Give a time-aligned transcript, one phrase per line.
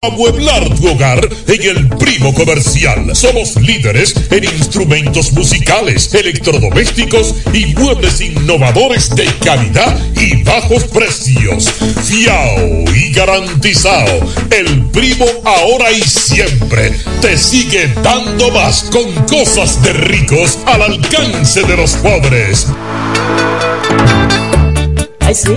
[0.00, 3.16] Amueblar tu hogar en el Primo Comercial.
[3.16, 11.68] Somos líderes en instrumentos musicales, electrodomésticos y muebles innovadores de calidad y bajos precios.
[12.04, 14.20] Fiao y garantizado.
[14.50, 21.64] El Primo ahora y siempre te sigue dando más con cosas de ricos al alcance
[21.64, 22.68] de los pobres.
[25.18, 25.56] Ay, sí.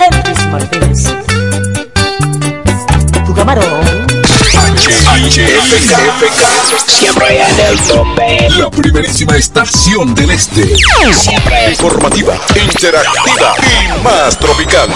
[0.00, 1.23] Elvis Martínez.
[3.44, 4.06] Tu camarón.
[5.26, 5.92] HFK,
[6.86, 8.48] siempre en el tope.
[8.58, 10.74] La primerísima estación del este.
[11.12, 14.88] Siempre Informativa, interactiva y más tropical.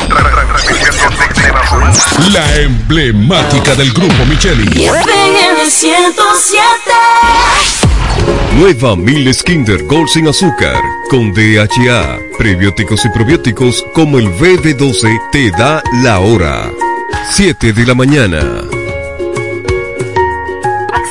[2.32, 4.86] La emblemática del grupo Micheli.
[4.86, 6.62] en el 107.
[8.54, 10.80] Nueva Miles Kinder Gold sin azúcar
[11.10, 16.70] con DHA, prebióticos y probióticos como el BB12 te da la hora.
[17.30, 18.77] 7 de la mañana.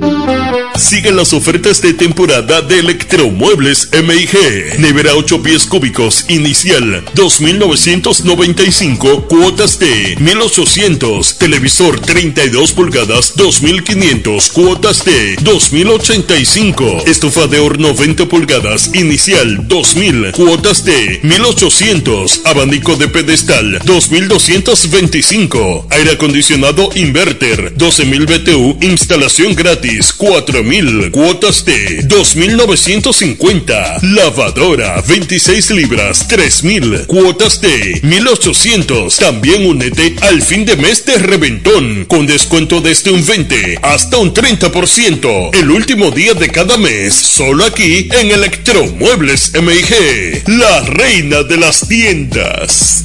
[0.00, 4.78] Música Siguen las ofertas de temporada de Electromuebles MIG.
[4.78, 11.36] Nevera 8 pies cúbicos inicial 2.995 cuotas de 1.800.
[11.36, 17.08] Televisor 32 pulgadas 2.500 cuotas de 2.085.
[17.08, 22.42] Estufa de horno 20 pulgadas inicial 2.000 cuotas de 1.800.
[22.44, 25.86] Abanico de pedestal 2.225.
[25.90, 30.67] Aire acondicionado inverter 12.000 BTU instalación gratis 4.000
[31.10, 34.02] cuotas de 2.950.
[34.02, 39.16] Lavadora 26 libras 3.000 cuotas de 1.800.
[39.16, 44.34] También únete al fin de mes de reventón con descuento desde un 20 hasta un
[44.34, 45.54] 30%.
[45.54, 50.42] El último día de cada mes solo aquí en Electromuebles MIG.
[50.48, 53.04] La reina de las tiendas.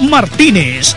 [0.00, 0.96] Martínez.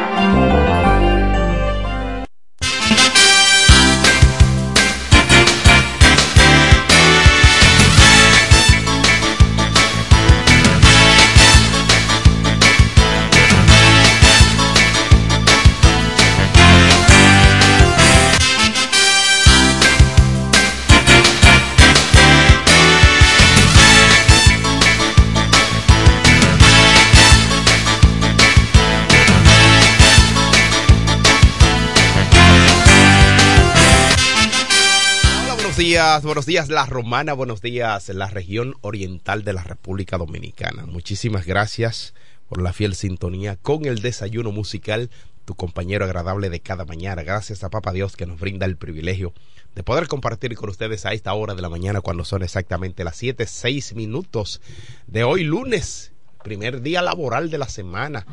[36.23, 40.85] Buenos días La Romana, buenos días la región oriental de la República Dominicana.
[40.85, 42.13] Muchísimas gracias
[42.47, 45.09] por la fiel sintonía con el desayuno musical,
[45.43, 47.23] tu compañero agradable de cada mañana.
[47.23, 49.33] Gracias a Papa Dios que nos brinda el privilegio
[49.75, 53.17] de poder compartir con ustedes a esta hora de la mañana cuando son exactamente las
[53.17, 54.61] 7, 6 minutos
[55.07, 58.25] de hoy lunes, primer día laboral de la semana.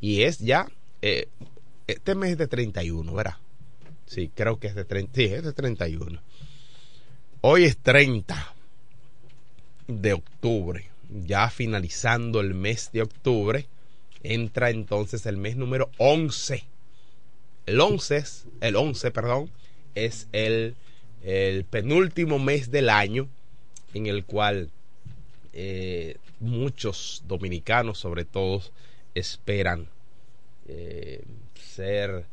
[0.00, 0.68] Y es ya,
[1.02, 1.26] eh,
[1.88, 3.34] este mes de 31, ¿verdad?
[4.06, 6.20] Sí, creo que es de 30, sí, es de 31.
[7.42, 8.54] Hoy es 30
[9.86, 13.64] de octubre, ya finalizando el mes de octubre,
[14.22, 16.62] entra entonces el mes número 11.
[17.64, 19.50] El 11, es, el 11, perdón,
[19.94, 20.76] es el,
[21.70, 23.26] penúltimo mes del año
[23.94, 24.68] en el cual
[25.54, 28.60] eh, muchos dominicanos, sobre todo,
[29.14, 29.86] esperan
[30.68, 32.26] eh, ser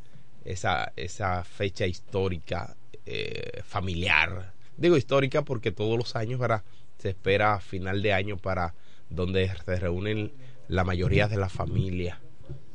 [0.44, 2.76] esa, esa fecha histórica
[3.06, 6.64] eh, familiar Digo histórica porque todos los años para,
[6.98, 8.74] se espera a final de año para
[9.10, 10.32] donde se reúnen
[10.68, 12.20] la mayoría de la familia.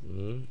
[0.03, 0.43] Mm.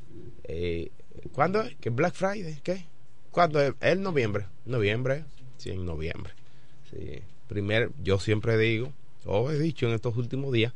[0.45, 0.91] Eh,
[1.33, 1.77] ¿Cuándo es?
[1.77, 2.59] ¿Qué Black Friday?
[2.63, 2.87] ¿Qué?
[3.31, 3.75] ¿Cuándo es?
[3.81, 4.47] ¿Es noviembre?
[4.65, 5.25] ¿Noviembre?
[5.59, 6.33] Sí, en noviembre.
[6.91, 7.21] Sí.
[7.49, 8.93] Primer, yo siempre digo,
[9.27, 10.73] o he dicho en estos últimos días,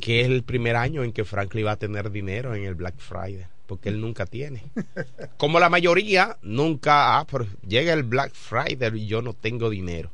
[0.00, 2.98] que es el primer año en que Franklin va a tener dinero en el Black
[2.98, 4.64] Friday porque él nunca tiene.
[5.36, 7.26] Como la mayoría, nunca, ah,
[7.68, 10.10] llega el Black Friday y yo no tengo dinero.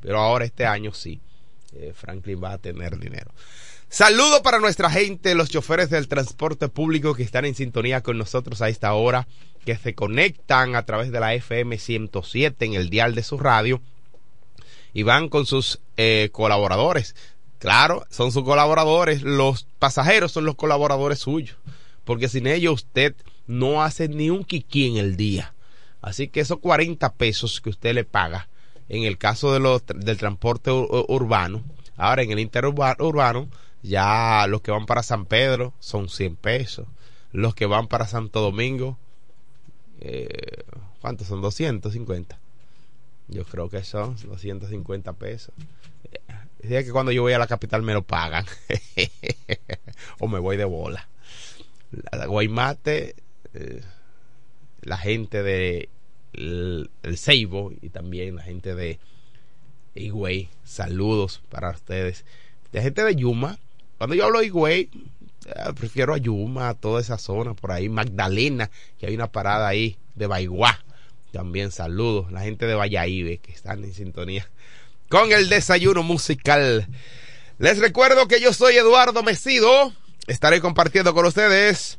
[0.00, 1.18] Pero ahora este año sí,
[1.72, 3.32] eh, Franklin va a tener dinero.
[3.88, 8.62] Saludo para nuestra gente, los choferes del transporte público que están en sintonía con nosotros
[8.62, 9.26] a esta hora,
[9.64, 13.80] que se conectan a través de la FM 107 en el dial de su radio
[14.92, 17.16] y van con sus eh, colaboradores.
[17.58, 21.56] Claro, son sus colaboradores, los pasajeros son los colaboradores suyos
[22.04, 23.14] porque sin ello usted
[23.46, 25.54] no hace ni un kiki en el día.
[26.00, 28.48] Así que esos 40 pesos que usted le paga,
[28.88, 31.62] en el caso de del transporte urbano,
[31.96, 33.48] ahora en el interurbano,
[33.82, 36.86] ya los que van para San Pedro son 100 pesos.
[37.32, 38.98] Los que van para Santo Domingo,
[40.00, 40.64] eh,
[41.00, 41.40] ¿cuántos son?
[41.40, 42.38] 250.
[43.28, 45.54] Yo creo que son 250 pesos.
[46.60, 48.46] Es que cuando yo voy a la capital me lo pagan.
[50.18, 51.08] o me voy de bola
[51.90, 53.14] la Guaymate,
[53.54, 53.80] eh,
[54.82, 55.88] la gente de
[56.32, 58.98] el, Ceibo y también la gente de
[59.94, 60.48] Higüey.
[60.64, 62.24] Saludos para ustedes.
[62.72, 63.58] La gente de Yuma,
[63.98, 64.90] cuando yo hablo de Higüey,
[65.46, 69.68] eh, prefiero a Yuma, a toda esa zona por ahí, Magdalena, que hay una parada
[69.68, 70.84] ahí de Baiguá.
[71.32, 72.32] También saludos.
[72.32, 74.48] La gente de Valladolid que están en sintonía
[75.08, 76.86] con el desayuno musical.
[77.58, 79.92] Les recuerdo que yo soy Eduardo Mesido
[80.30, 81.98] estaré compartiendo con ustedes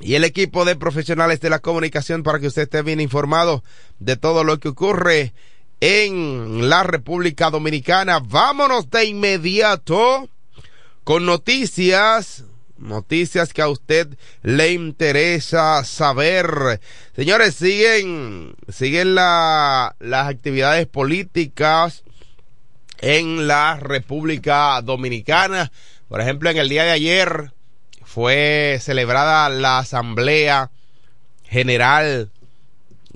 [0.00, 3.62] y el equipo de profesionales de la comunicación para que usted esté bien informado
[4.00, 5.32] de todo lo que ocurre
[5.80, 8.18] en la República Dominicana.
[8.18, 10.28] Vámonos de inmediato
[11.04, 12.44] con noticias,
[12.78, 14.08] noticias que a usted
[14.42, 16.80] le interesa saber.
[17.14, 22.02] Señores, siguen, siguen la, las actividades políticas
[22.98, 25.70] en la República Dominicana.
[26.12, 27.54] Por ejemplo, en el día de ayer
[28.04, 30.70] fue celebrada la Asamblea
[31.42, 32.30] General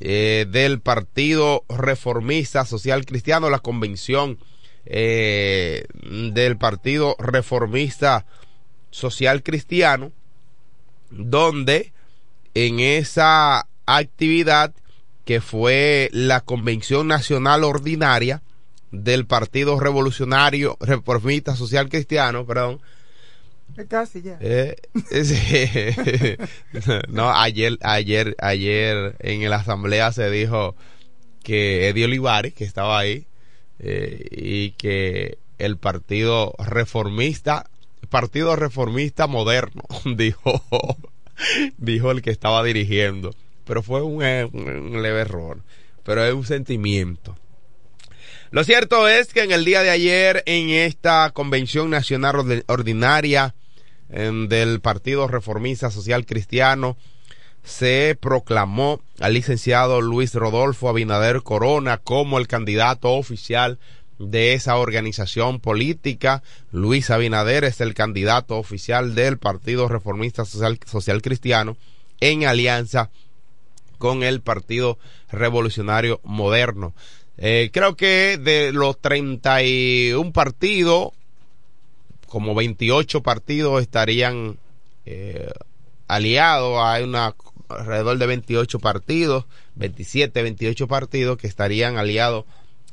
[0.01, 4.39] eh, del Partido Reformista Social Cristiano, la convención
[4.87, 8.25] eh, del Partido Reformista
[8.91, 10.11] Social Cristiano,
[11.11, 11.93] donde
[12.55, 14.73] en esa actividad
[15.27, 18.41] que fue la Convención Nacional Ordinaria
[19.03, 22.81] del Partido Revolucionario Reformista Social Cristiano, perdón,
[23.89, 24.39] Casi ya.
[24.41, 24.77] eh,
[25.11, 26.37] sí.
[27.09, 30.75] no, ayer, ayer, ayer en la asamblea se dijo
[31.43, 33.27] que Eddie Olivares, que estaba ahí,
[33.79, 37.69] eh, y que el partido reformista,
[38.09, 39.83] partido reformista moderno,
[40.17, 40.63] dijo,
[41.77, 43.35] dijo el que estaba dirigiendo.
[43.65, 45.61] Pero fue un, eh, un leve error.
[46.03, 47.37] Pero es un sentimiento.
[48.57, 53.55] Lo cierto es que en el día de ayer, en esta convención nacional ordinaria
[54.09, 56.97] em, del Partido Reformista Social Cristiano,
[57.65, 63.79] se proclamó al licenciado Luis Rodolfo Abinader Corona como el candidato oficial
[64.19, 66.43] de esa organización política.
[66.73, 71.77] Luis Abinader es el candidato oficial del Partido Reformista Social Cristiano
[72.21, 73.11] en alianza
[73.99, 74.99] con el Partido
[75.31, 76.95] Revolucionario Moderno.
[77.39, 81.11] Eh, creo que de los 31 partidos,
[82.27, 84.57] como 28 partidos estarían
[85.05, 85.51] eh,
[86.09, 86.79] aliados.
[86.83, 87.35] Hay una
[87.69, 92.45] alrededor de 28 partidos, 27, 28 partidos que estarían aliados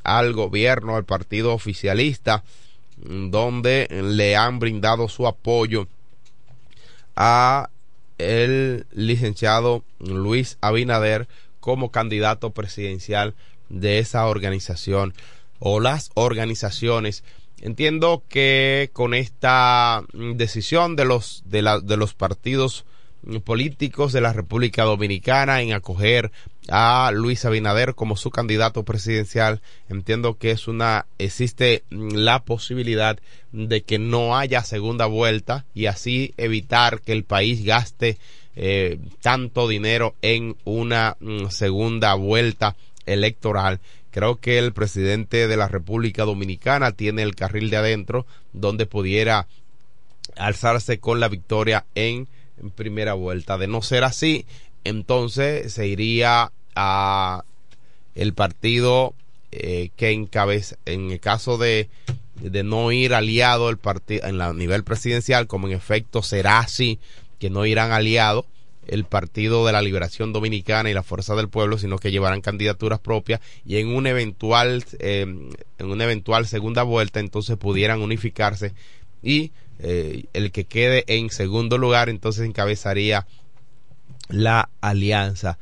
[0.03, 2.43] al gobierno, al partido oficialista,
[2.97, 5.87] donde le han brindado su apoyo
[7.15, 7.69] a
[8.17, 11.27] el licenciado Luis Abinader
[11.59, 13.33] como candidato presidencial
[13.73, 15.13] de esa organización
[15.59, 17.23] o las organizaciones.
[17.61, 22.85] Entiendo que con esta mm, decisión de los de, la, de los partidos
[23.23, 26.31] mm, políticos de la República Dominicana en acoger
[26.69, 33.17] a Luis Abinader como su candidato presidencial, entiendo que es una existe mm, la posibilidad
[33.53, 38.17] de que no haya segunda vuelta y así evitar que el país gaste
[38.55, 41.17] eh, tanto dinero en una
[41.49, 43.79] segunda vuelta electoral.
[44.11, 49.47] Creo que el presidente de la República Dominicana tiene el carril de adentro donde pudiera
[50.37, 52.27] alzarse con la victoria en,
[52.75, 53.57] primera vuelta.
[53.57, 54.45] De no ser así,
[54.83, 57.43] entonces se iría a
[58.15, 59.13] el partido
[59.51, 61.89] eh, que encabeza, en el caso de,
[62.35, 66.99] de no ir aliado el partido en la nivel presidencial, como en efecto será así,
[67.39, 68.45] que no irán aliados
[68.87, 72.99] el Partido de la Liberación Dominicana y la Fuerza del Pueblo, sino que llevarán candidaturas
[72.99, 78.73] propias y en un eventual eh, en una eventual segunda vuelta entonces pudieran unificarse
[79.21, 83.25] y eh, el que quede en segundo lugar entonces encabezaría
[84.29, 85.57] la alianza.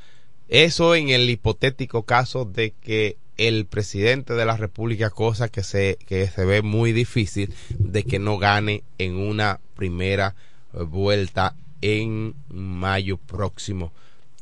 [0.48, 5.98] Eso en el hipotético caso de que el presidente de la República, cosa que se,
[6.06, 10.36] que se ve muy difícil, de que no gane en una primera
[10.74, 13.92] eh, vuelta en mayo próximo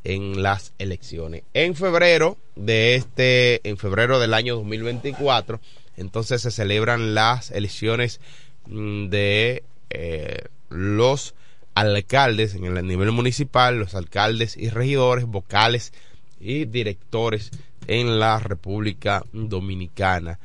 [0.03, 1.43] en las elecciones.
[1.53, 5.59] En febrero de este, en febrero del año 2024,
[5.97, 8.19] entonces se celebran las elecciones
[8.67, 11.35] mm, de eh, los
[11.75, 15.93] alcaldes en el nivel municipal, los alcaldes y regidores, vocales
[16.39, 17.51] y directores
[17.87, 20.39] en la República Dominicana.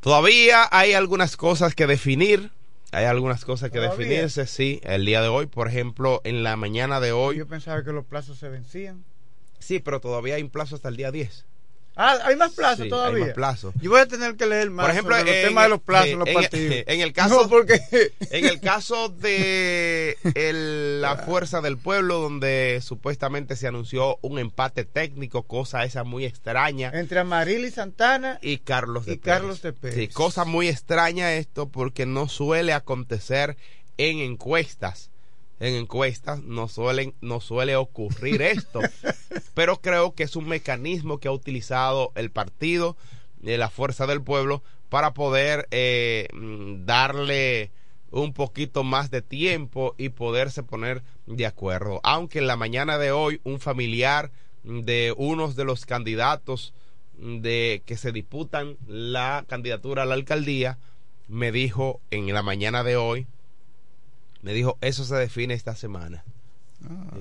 [0.00, 2.50] Todavía hay algunas cosas que definir,
[2.92, 4.06] hay algunas cosas que ¿Todavía?
[4.06, 7.36] definirse, sí, el día de hoy, por ejemplo, en la mañana de hoy.
[7.36, 9.04] Yo pensaba que los plazos se vencían.
[9.58, 11.46] Sí, pero todavía hay un plazo hasta el día 10.
[11.96, 13.18] Ah, hay más plazos Sí, todavía.
[13.18, 13.74] hay más plazos.
[13.80, 16.08] Yo voy a tener que leer más Por ejemplo, sobre en- temas de los plazos
[16.08, 16.76] en los partidos.
[16.86, 17.80] en el caso- No, porque
[18.30, 24.84] En el caso de el- la Fuerza del Pueblo, donde supuestamente se anunció un empate
[24.84, 29.36] técnico, cosa esa muy extraña, entre Amarili Santana y Carlos de y Pérez.
[29.38, 29.96] Carlos de Pérez.
[29.96, 33.56] Sí, cosa muy extraña esto porque no suele acontecer
[33.98, 35.09] en encuestas.
[35.60, 38.80] En encuestas no suelen no suele ocurrir esto,
[39.54, 42.96] pero creo que es un mecanismo que ha utilizado el partido
[43.40, 47.70] de la fuerza del pueblo para poder eh, mm, darle
[48.10, 52.00] un poquito más de tiempo y poderse poner de acuerdo.
[52.02, 54.32] Aunque en la mañana de hoy un familiar
[54.64, 56.74] de unos de los candidatos
[57.14, 60.78] de que se disputan la candidatura a la alcaldía
[61.28, 63.26] me dijo en la mañana de hoy
[64.42, 66.24] me dijo eso se define esta semana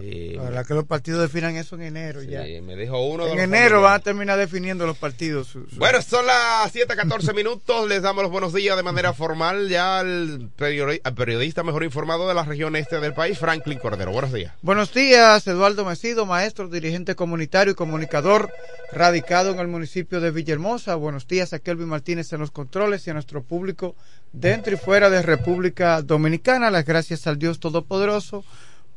[0.02, 2.46] Eh, La verdad que los partidos definan eso en enero ya.
[2.46, 5.48] sí, me dijo uno de En enero van a terminar definiendo los partidos.
[5.48, 7.88] su- su- Bueno, son las 7:14 minutos.
[7.90, 12.28] Les damos los buenos días de manera formal ya al periodi- al periodista mejor informado
[12.28, 14.12] de la región este del país, Franklin Cordero.
[14.12, 14.54] Buenos días.
[14.62, 18.52] Buenos días, Eduardo Mesido, maestro, dirigente comunitario y comunicador
[18.94, 20.96] radicado en el municipio de Villahermosa.
[20.96, 23.96] Buenos días a Kelvin Martínez en los controles y a nuestro público
[24.32, 26.72] dentro y fuera de República Dominicana.
[26.72, 28.46] Las gracias al Dios Todopoderoso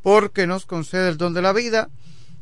[0.02, 1.88] porque nos concede el don de la vida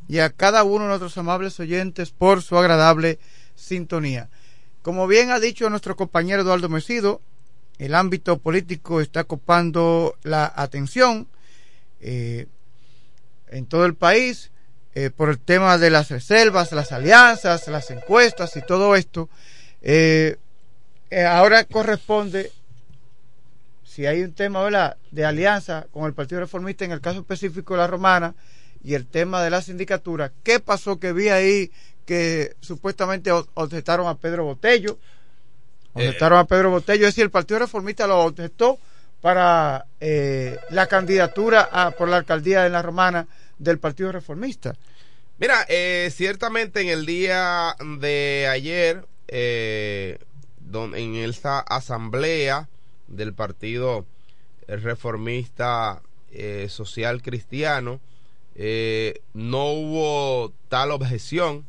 [0.09, 3.19] y a cada uno de nuestros amables oyentes por su agradable
[3.55, 4.29] sintonía.
[4.83, 7.21] Como bien ha dicho nuestro compañero Eduardo Mesido,
[7.79, 11.29] el ámbito político está copando la atención.
[12.00, 12.47] Eh,
[13.50, 14.50] en todo el país
[14.95, 19.29] eh, por el tema de las reservas, las alianzas, las encuestas y todo esto.
[19.83, 20.37] Eh,
[21.26, 22.52] ahora corresponde,
[23.91, 24.97] si hay un tema ¿verdad?
[25.11, 28.35] de alianza con el Partido Reformista, en el caso específico de la Romana,
[28.85, 31.73] y el tema de la sindicatura, ¿qué pasó que vi ahí
[32.07, 34.97] que supuestamente objetaron a Pedro Botello?
[35.93, 38.79] Objetaron a Pedro Botello, es decir, el Partido Reformista lo objetó
[39.21, 43.27] para eh, la candidatura a- por la alcaldía de la Romana
[43.59, 44.73] del Partido Reformista.
[45.39, 50.19] Mira, eh, ciertamente en el día de ayer, eh,
[50.61, 52.69] don- en esta asamblea
[53.11, 54.07] del Partido
[54.67, 58.00] Reformista eh, Social Cristiano,
[58.55, 61.67] eh, no hubo tal objeción,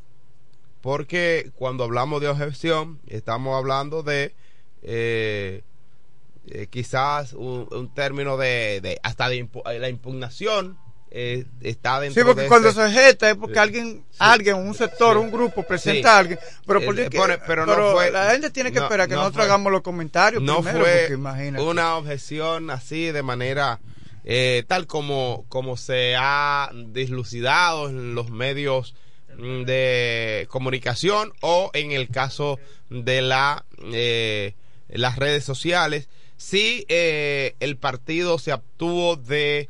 [0.81, 4.33] porque cuando hablamos de objeción, estamos hablando de
[4.83, 5.63] eh,
[6.47, 9.47] eh, quizás un, término de, hasta de
[9.79, 10.77] la impugnación
[11.13, 13.59] eh, está dentro Sí, porque de cuando ese- se objeta es porque Sí.
[13.59, 15.23] alguien, alguien, un sector, Sí.
[15.23, 16.15] un grupo presenta Sí.
[16.15, 16.39] a alguien.
[16.65, 19.21] Pero, por- eh, pone- pero no fue- la gente tiene que no- esperar que no
[19.21, 21.63] nosotros fue- hagamos los comentarios no primero, fue porque imagínate.
[21.65, 23.79] una objeción así de manera
[24.23, 28.93] eh, tal como, como se ha dislucidado en los medios
[29.37, 34.53] mm, de comunicación o en el caso de la eh,
[34.89, 39.69] las redes sociales sí eh, el partido se abstuvo de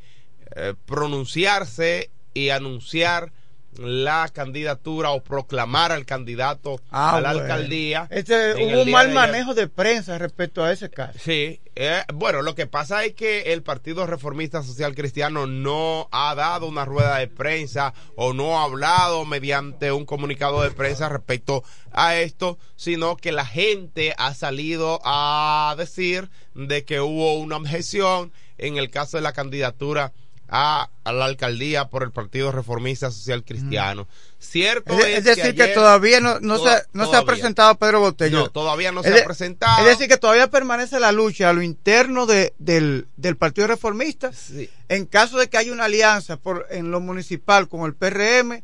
[0.56, 3.32] eh, pronunciarse y anunciar
[3.78, 7.44] la candidatura o proclamar al candidato Ah, a la bueno.
[7.46, 11.18] alcaldía Este, hubo un mal de manejo de prensa respecto a ese caso.
[11.18, 16.36] Sí, eh, bueno, lo que pasa es que el Partido Reformista Social Cristiano no ha
[16.36, 21.64] dado una rueda de prensa o no ha hablado mediante un comunicado de prensa respecto
[21.94, 28.34] a esto, sino que la gente ha salido a decir de que hubo una objeción
[28.58, 30.12] en el caso de la candidatura
[30.54, 34.06] a, a la alcaldía por el Partido Reformista Social Cristiano.
[34.38, 37.24] Cierto Es, es, es decir, que, ayer- todavía no, no, Toda- se, no se ha
[37.24, 38.40] presentado Pedro Botello.
[38.40, 39.80] No, todavía no Es se de- ha presentado.
[39.80, 44.32] Es decir, que todavía permanece la lucha a lo interno de, del, del Partido Reformista.
[44.90, 48.62] En caso de que haya una alianza por, en lo municipal con el PRM,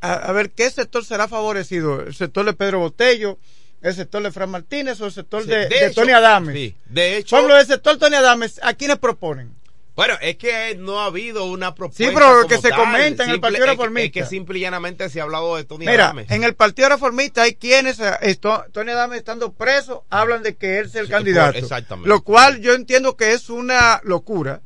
[0.00, 2.00] a, a ver qué sector será favorecido.
[2.00, 3.38] ¿El sector de Pedro Botello?
[3.82, 6.54] ¿El sector de Fran Martínez o el sector Sí, de, de de hecho- Tony Adames?
[6.54, 9.54] sí, de hecho- ejemplo, el sector Tony Adames, ¿a quiénes proponen?
[9.96, 12.04] Bueno, es que no ha habido una propuesta.
[12.04, 12.78] Sí, pero como que se tal.
[12.78, 14.20] comenta en el Partido es que- Reformista.
[14.20, 17.42] Es que simple y llanamente se ha hablado de Tony Mira, en el Partido Reformista
[17.42, 21.10] hay quienes, eh, esto- Tony Adames estando preso, hablan de que él es el Sí,
[21.12, 21.52] candidato.
[21.52, 22.08] por- exactamente.
[22.08, 24.62] Lo cual yo entiendo que es una locura,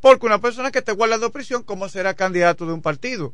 [0.00, 3.32] porque una persona que esté guardando prisión, ¿cómo será candidato de un partido?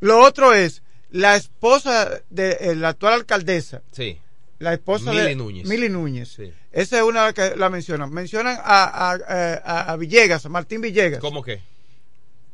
[0.00, 4.18] Lo otro es, la esposa de eh, la actual alcaldesa, Sí.
[4.62, 5.68] La esposa Mili de Núñez.
[5.68, 6.28] Mili Núñez.
[6.32, 6.52] Sí.
[6.70, 8.10] Esa es una que la mencionan.
[8.12, 11.20] Mencionan a, a, a- Villegas, a Martín Villegas.
[11.20, 11.60] ¿Cómo que?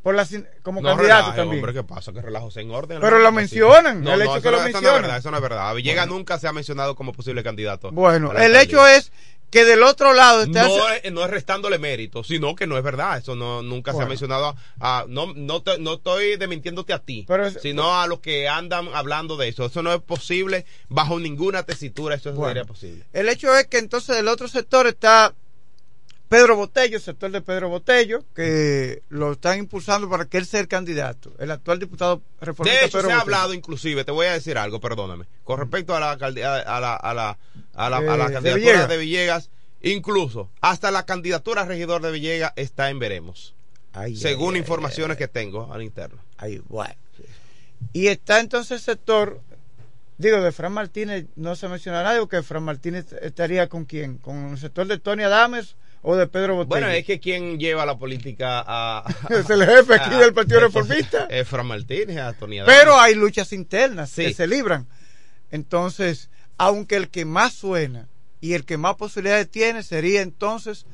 [0.02, 0.26] Por la,
[0.62, 1.58] como No candidato relaje, también.
[1.58, 2.12] hombre, ¿qué pasa?
[2.12, 2.98] Que relajos en orden.
[3.00, 5.02] Pero lo mencionan, No, el no, hecho eso que lo no es mencionan.
[5.02, 5.68] verdad, eso no es verdad.
[5.68, 7.90] A Villegas nunca se ha mencionado como posible candidato.
[7.92, 8.62] Bueno, el alcaldía.
[8.62, 9.12] hecho es
[9.50, 12.84] que del otro lado está no, es, no es restándole mérito, sino que no es
[12.84, 13.16] verdad.
[13.18, 14.54] Eso no nunca se ha mencionado.
[14.78, 18.46] A, no, no, te- no estoy desmintiéndote a ti, Pero es- sino a los que
[18.48, 19.64] andan hablando de eso.
[19.66, 22.16] Eso no es posible bajo ninguna tesitura.
[22.16, 22.48] Eso Bueno.
[22.50, 23.04] sería posible.
[23.12, 25.34] El hecho es que entonces del otro sector está
[26.28, 30.60] Pedro Botello, el sector de Pedro Botello, que lo están impulsando para que él sea
[30.60, 33.34] el candidato, el actual diputado reformista De hecho, Pedro se ha Botello.
[33.36, 36.94] hablado inclusive, te voy a decir algo, perdóname, con respecto a la, alcaldía- a la,
[36.94, 37.38] a la,
[37.74, 38.88] a la, a la Eh, de candidatura Villegas.
[38.90, 43.54] de Villegas, incluso hasta la candidatura a regidor de Villegas está en veremos,
[43.94, 46.18] Ay, según ay, ay, informaciones que tengo al interno.
[46.36, 46.94] Ay, bueno.
[47.94, 49.40] Y está entonces el sector,
[50.18, 54.50] digo, de Fran Martínez, no se menciona nadie, porque Fran Martínez estaría con quién, con
[54.50, 56.68] el sector de Tony Adames o de Pedro Botello.
[56.68, 59.02] Bueno, es que quien lleva la política a...
[59.30, 61.24] Es el jefe aquí a- del Partido Reformista.
[61.30, 62.78] Es Fran Martínez, a Tony Adames.
[62.78, 64.26] Pero hay luchas internas Sí.
[64.26, 64.86] que se libran.
[65.50, 68.08] Entonces, aunque el que más suena
[68.40, 70.86] y el que más posibilidades tiene sería entonces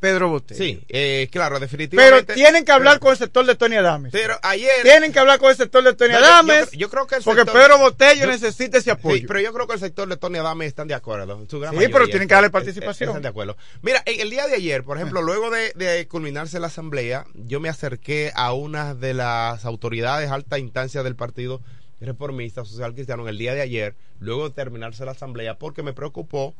[0.00, 0.62] Pedro Botello.
[0.62, 2.34] Sí, eh, claro, Pero definitivamente.
[2.34, 4.12] tienen que hablar con el sector de Tony Adames.
[4.12, 4.70] Pero ayer.
[4.84, 6.70] Tienen que hablar con el sector de Tony Adames.
[6.70, 9.16] yo- yo creo que el porque sector- Pedro Botello yo- necesita ese apoyo.
[9.22, 11.40] Sí, pero yo creo que el sector de Tony Adame están de acuerdo.
[11.40, 11.92] en su gran Sí, mayoría.
[11.96, 13.08] pero tienen que darle participación.
[13.08, 13.56] Están de acuerdo.
[13.82, 17.58] Mira, en el día de ayer, por ejemplo, luego de, de culminarse la asamblea, yo
[17.58, 21.60] me acerqué a una de las autoridades alta instancia del partido
[22.00, 25.92] reformista social cristiano en el día de ayer, luego de terminarse la asamblea, porque me
[25.92, 26.54] preocupó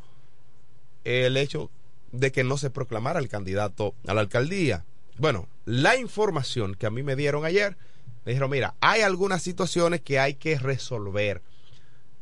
[1.05, 1.71] el hecho
[2.13, 4.85] de que no se proclamara el candidato a la alcaldía.
[5.19, 7.77] Bueno, la información que a mí me dieron ayer,
[8.25, 11.43] me dijeron, mira, hay algunas situaciones que hay que resolver.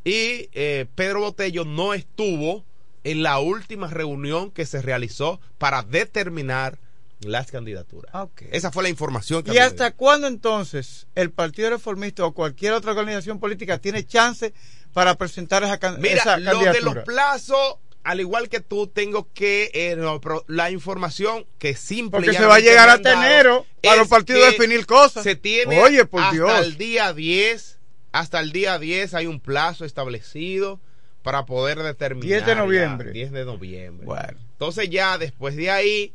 [0.04, 2.64] Y eh, Pedro Botello no estuvo
[3.04, 6.78] en la última reunión que se realizó para determinar
[7.20, 8.12] las candidaturas.
[8.50, 12.72] Esa fue la información que a ¿Y hasta cuándo entonces el Partido Reformista o cualquier
[12.74, 14.52] otra organización política tiene chance
[14.92, 16.94] para presentar esa, can- Mira, esa lo de candidatura?
[16.94, 22.32] los plazos, al igual que tú, tengo que eh, no, la información que simple Porque
[22.36, 25.22] se va a llegar hasta dado enero para los partidos definir cosas.
[25.24, 26.66] Se tiene Oye, por hasta Dios.
[26.66, 27.78] el día 10,
[28.12, 30.80] hasta el día 10 hay un plazo establecido
[31.22, 32.28] para poder determinar.
[32.28, 33.10] 10 de ya, noviembre.
[33.10, 34.06] 10 de noviembre.
[34.06, 34.38] Bueno.
[34.52, 36.14] Entonces ya después de ahí,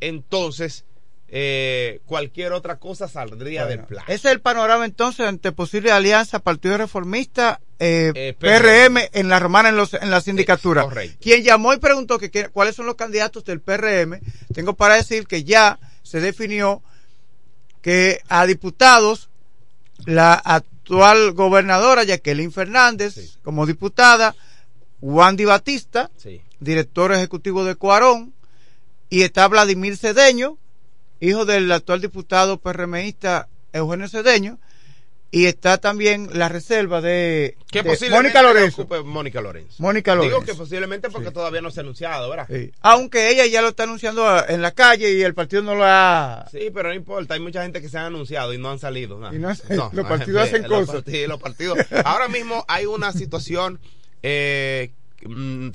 [0.00, 0.84] entonces
[1.30, 4.06] eh, cualquier otra cosa saldría del plazo.
[4.08, 9.38] Ese es el panorama entonces ante posible alianza Partido Reformista eh, Eh, PRM en la
[9.38, 10.86] romana en, los, en la sindicatura.
[11.20, 14.20] Quien llamó y preguntó que, que- cuáles son los candidatos del PRM,
[14.54, 16.82] tengo para decir que ya se definió
[17.82, 19.28] que a diputados
[20.06, 24.34] la actual gobernadora Jacqueline Fernández como diputada,
[25.02, 26.40] Wandy Batista, Sí.
[26.58, 28.32] director ejecutivo de Cuarón,
[29.10, 30.58] y está Vladimir Cedeño,
[31.20, 34.58] hijo del actual diputado PRMista Eugenio Cedeño,
[35.30, 38.86] y está también la reserva de, Que de Mónica Lorenzo.
[39.04, 39.74] Mónica Lorenzo.
[39.82, 40.46] Mónica Digo Lorenzo.
[40.46, 42.46] que posiblemente porque todavía no se ha anunciado, ¿verdad?
[42.50, 42.72] Sí.
[42.80, 46.46] Aunque ella ya lo está anunciando en la calle y el partido no lo ha...
[46.50, 49.18] Sí, pero no importa, hay mucha gente que se han anunciado y no han salido.
[49.30, 49.50] Y no
[49.92, 51.04] los partidos hacen los cosas.
[51.04, 51.78] partidos- los partidos.
[52.06, 53.80] Ahora mismo hay una situación
[54.22, 54.92] eh,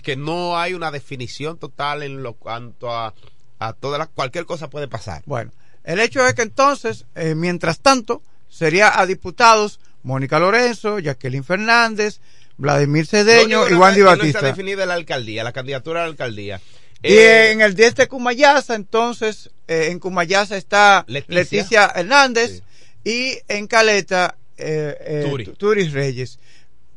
[0.01, 3.13] que no hay una definición total en lo cuanto a,
[3.59, 5.21] a toda la, cualquier cosa puede pasar.
[5.25, 5.51] Bueno,
[5.83, 12.19] el hecho es que entonces, eh, mientras tanto, sería a diputados Mónica Lorenzo, Jacqueline Fernández,
[12.57, 14.41] Vladimir Cedeño y Wandy Batista.
[14.41, 16.61] No está definida la alcaldía, la candidatura a la alcaldía.
[17.01, 21.35] Y Eh, en el 10 de Cumayasa, entonces, eh, en Cumayasa está Leticia.
[21.35, 22.63] Leticia, Hernández
[23.03, 25.45] y en Caleta, eh, Turi.
[25.45, 26.39] Turis Reyes,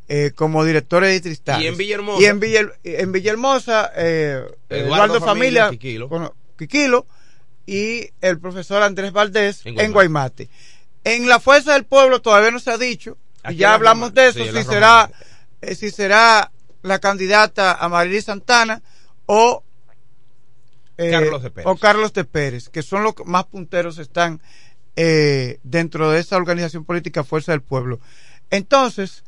[0.09, 1.61] eh, como directores de Tristán.
[1.63, 2.23] Y en Villahermosa.
[2.23, 6.09] Y en, en Villahermosa, eh, Eduardo Eduardo, Familia, Familia, Quiquilo.
[6.09, 7.07] con- Quiquilo,
[7.67, 10.49] y el profesor Andrés Valdés En en Guaymate.
[11.05, 14.15] En la Fuerza del Pueblo todavía no se ha dicho, y Aquí ya la hablamos
[14.15, 15.11] de eso, Sí, si será,
[15.61, 16.51] eh, si será
[16.83, 18.83] la candidata Amarili Santana
[19.27, 19.63] o
[20.97, 21.67] Carlos de Pérez.
[21.67, 24.41] o Carlos de Pérez, que son los que más punteros están
[25.63, 28.01] dentro de esa organización política Fuerza del Pueblo.
[28.51, 29.25] Entonces,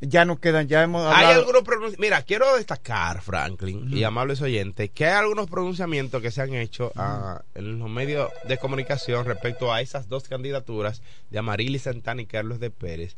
[0.00, 1.40] ya nos quedan, ya hemos Hay hablado.
[1.40, 6.42] algunos pronunci- Mira, quiero destacar, Franklin y amables oyentes, que hay algunos pronunciamientos que se
[6.42, 11.78] han hecho ah, en los medios de comunicación respecto a esas dos candidaturas de Amarili
[11.78, 13.16] Santana y Carlos de Pérez.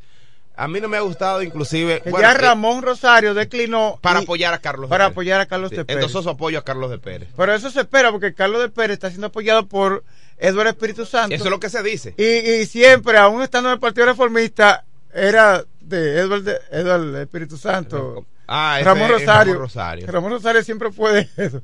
[0.57, 2.01] A mí no me ha gustado, inclusive.
[2.01, 5.13] que bueno, ya eh, Ramón Rosario declinó para y- apoyar a Carlos de para Pérez.
[5.15, 6.03] apoyar a Carlos Sí, de Pérez.
[6.05, 7.29] Entonces su apoyo a Carlos de Pérez.
[7.37, 10.03] Pero eso se espera porque Carlos de Pérez está siendo apoyado por
[10.37, 11.35] Eduardo Espíritu Santo.
[11.35, 12.15] Eso es lo que se dice.
[12.17, 18.25] Y, y siempre, aún estando en el Partido Reformista, era de Eduardo, Eduardo Espíritu Santo.
[18.47, 19.53] Ah, ese Ramón Rosario.
[19.55, 20.07] Ramón Rosario.
[20.07, 21.61] Ramón Rosario siempre fue de eso.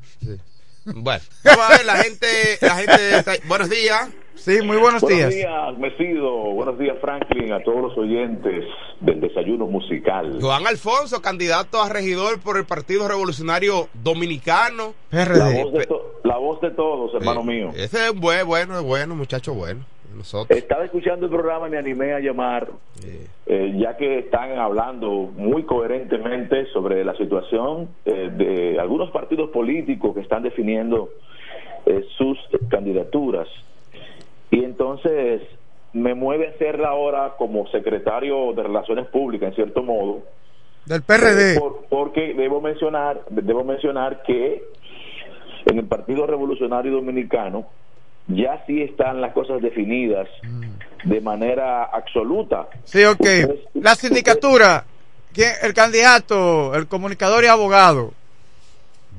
[0.87, 2.26] Bueno, vamos a ver, la gente,
[2.60, 4.10] la gente está- Buenos días.
[4.34, 5.30] Sí, muy buenos días.
[5.32, 6.30] Buenos días, Mesido.
[6.52, 8.64] Buenos días, Franklin, a todos los oyentes
[9.00, 10.38] del desayuno musical.
[10.42, 14.94] Juan Alfonso, candidato a regidor por el Partido Revolucionario Dominicano.
[15.10, 15.24] La
[15.62, 17.70] voz, de to- la voz de todos, hermano mío.
[17.76, 19.87] Ese es buen, bueno, es bueno, muchacho bueno.
[20.14, 20.57] Nosotros.
[20.59, 22.68] Estaba escuchando el programa y me animé a llamar,
[23.46, 30.14] eh, ya que están hablando muy coherentemente sobre la situación eh, de algunos partidos políticos
[30.14, 31.11] que están definiendo
[31.87, 33.48] eh, sus candidaturas.
[34.50, 35.42] Y entonces
[35.92, 40.22] me mueve a hacerla ahora como secretario de Relaciones Públicas, en cierto modo,
[40.87, 41.55] Del PRD.
[41.55, 44.62] eh, por- porque debo mencionar, debo mencionar que
[45.66, 47.66] en el Partido Revolucionario Dominicano
[48.28, 50.28] ya sí están las cosas definidas
[51.04, 52.68] de manera absoluta.
[52.84, 53.26] Sí, ok.
[53.74, 54.84] La sindicatura,
[55.32, 58.12] ¿quién- el candidato, el comunicador y abogado.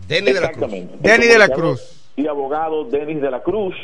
[0.07, 0.71] Denis de la Cruz.
[0.99, 2.11] Denis de la Cruz.
[2.15, 3.75] Y abogado Denis de la Cruz.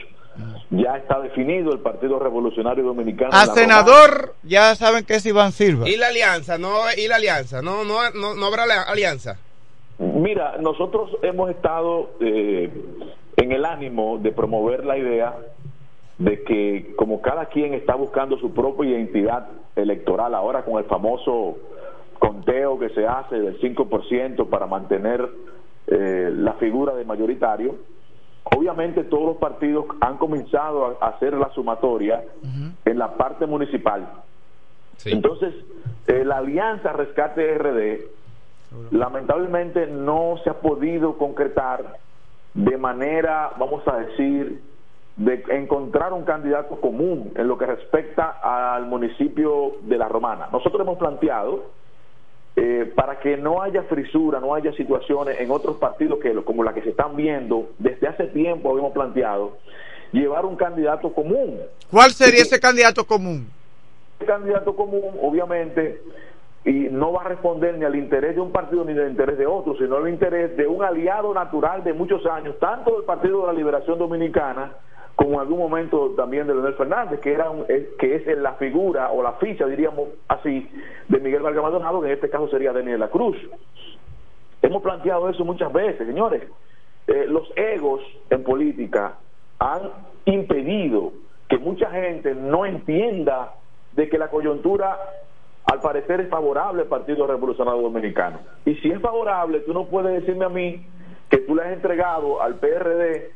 [0.70, 3.32] Ya está definido el Partido Revolucionario Dominicano.
[3.34, 5.90] A senador, ya saben que es Iván Silva.
[5.90, 9.38] Y la alianza, no, y la alianza, no, no, no, no habrá la alianza.
[10.00, 12.72] Mira, nosotros hemos estado eh,
[13.42, 15.36] en el ánimo de promover la idea
[16.20, 21.58] de que como cada quien está buscando su propia identidad electoral ahora con el famoso
[22.20, 25.28] conteo que se hace del 5% para mantener
[25.88, 27.78] eh, la figura de mayoritario,
[28.56, 32.24] obviamente todos los partidos han comenzado a hacer la sumatoria
[32.86, 34.08] en la parte municipal.
[35.06, 35.56] Entonces,
[36.06, 38.02] eh, la alianza Rescate RD
[38.92, 41.98] lamentablemente no se ha podido concretar
[42.54, 44.62] de manera, vamos a decir,
[45.16, 50.50] de encontrar un candidato común en lo que respecta al municipio de La Romana.
[50.52, 51.66] Nosotros hemos planteado,
[52.56, 56.74] eh, para que no haya frisura, no haya situaciones en otros partidos que como la
[56.74, 59.58] que se están viendo, desde hace tiempo habíamos planteado,
[60.12, 61.60] llevar un candidato común.
[61.90, 63.50] ¿Cuál sería ese candidato común?
[64.20, 66.02] Ese candidato común, obviamente,
[66.64, 69.48] y no va a responder ni al interés de un partido ni al interés de
[69.48, 73.48] otro, sino al interés de un aliado natural de muchos años, tanto del Partido de
[73.48, 74.74] la Liberación Dominicana
[75.16, 77.46] como en algún momento también de Leonel Fernández, que era
[78.00, 80.68] que es la figura o la ficha, diríamos así,
[81.10, 83.38] de Miguel Vargas Maldonado, que en este caso sería Daniel La Cruz.
[84.62, 86.44] Hemos planteado eso muchas veces, señores.
[87.08, 89.16] Eh, los egos en política
[89.60, 89.82] han
[90.26, 91.14] impedido
[91.50, 93.56] que mucha gente no entienda
[93.94, 94.98] de que la coyuntura
[95.66, 98.40] al parecer es favorable al Partido Revolucionario Dominicano.
[98.66, 100.86] Y si es favorable, tú no puedes decirme a mí
[101.30, 103.32] que tú le has entregado al PRD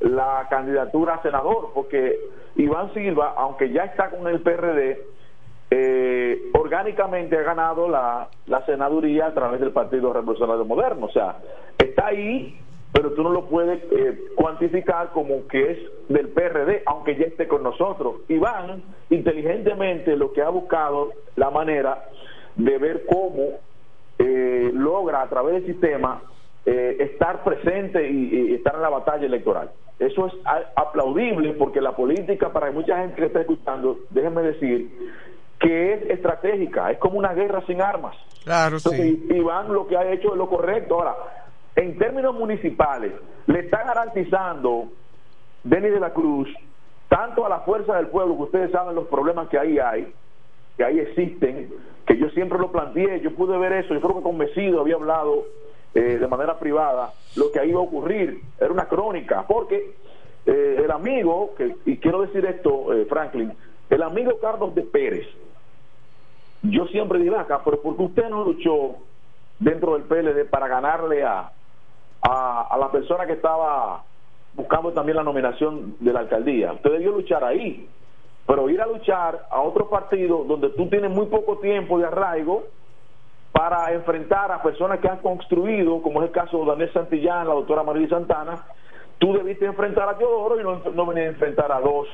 [0.00, 2.18] la candidatura a senador, porque
[2.56, 5.00] Iván Silva, aunque ya está con el PRD,
[5.70, 11.06] eh, orgánicamente ha ganado la, la senaduría a través del Partido Revolucionario Moderno.
[11.06, 11.36] O sea,
[11.78, 12.58] está ahí
[12.92, 17.46] pero tú no lo puedes eh, cuantificar como que es del PRD, aunque ya esté
[17.46, 18.16] con nosotros.
[18.28, 22.08] Iván, inteligentemente, lo que ha buscado la manera
[22.56, 23.58] de ver cómo
[24.18, 26.22] eh, logra a través del sistema
[26.64, 29.70] eh, estar presente y, estar en la batalla electoral.
[29.98, 30.32] Eso es
[30.76, 34.90] aplaudible porque la política, para mucha gente que está escuchando, déjenme decir,
[35.58, 38.16] que es estratégica, es como una guerra sin armas.
[38.44, 39.26] Claro, sí.
[39.30, 40.94] Iván lo que ha hecho es lo correcto.
[40.94, 41.16] Ahora,
[41.78, 43.12] en términos municipales,
[43.46, 44.88] le está garantizando
[45.62, 46.48] Denis de la Cruz
[47.08, 50.12] tanto a la fuerza del pueblo, que ustedes saben los problemas que ahí hay,
[50.76, 51.70] que ahí existen,
[52.04, 55.44] que yo siempre lo planteé, yo pude ver eso, yo creo que convencido había hablado
[55.94, 59.94] eh, de manera privada lo que iba a ocurrir, era una crónica, porque
[60.46, 63.52] eh, el amigo, que, y quiero decir esto, eh, Franklin,
[63.88, 65.28] el amigo Carlos de Pérez,
[66.62, 68.96] yo siempre digo acá, pero porque usted no luchó
[69.60, 71.52] dentro del PLD para ganarle a,
[72.22, 74.02] a, la persona que estaba
[74.54, 76.72] buscando también la nominación de la alcaldía.
[76.72, 77.88] Usted debió luchar ahí,
[78.46, 82.64] pero ir a luchar a otro partido donde tú tienes muy poco tiempo de arraigo
[83.52, 87.54] para enfrentar a personas que han construido, como es el caso de Daniel Santillán, la
[87.54, 88.64] doctora María Santana,
[89.18, 92.08] tú debiste enfrentar a Teodoro y no, no venir a enfrentar a dos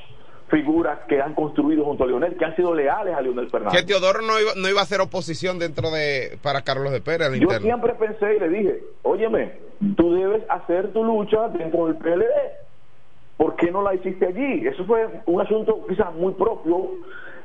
[0.54, 3.80] figuras que han construido junto a Leonel, que han sido leales a Leonel Fernández.
[3.80, 7.28] Que Teodoro no iba, no iba a hacer oposición dentro de para Carlos de Pérez
[7.40, 9.52] Yo siempre pensé y le dije, óyeme,
[9.96, 12.24] tú debes hacer tu lucha dentro del PLD.
[13.36, 14.64] ¿Por qué no la hiciste allí?
[14.64, 16.88] Eso fue un asunto quizás muy propio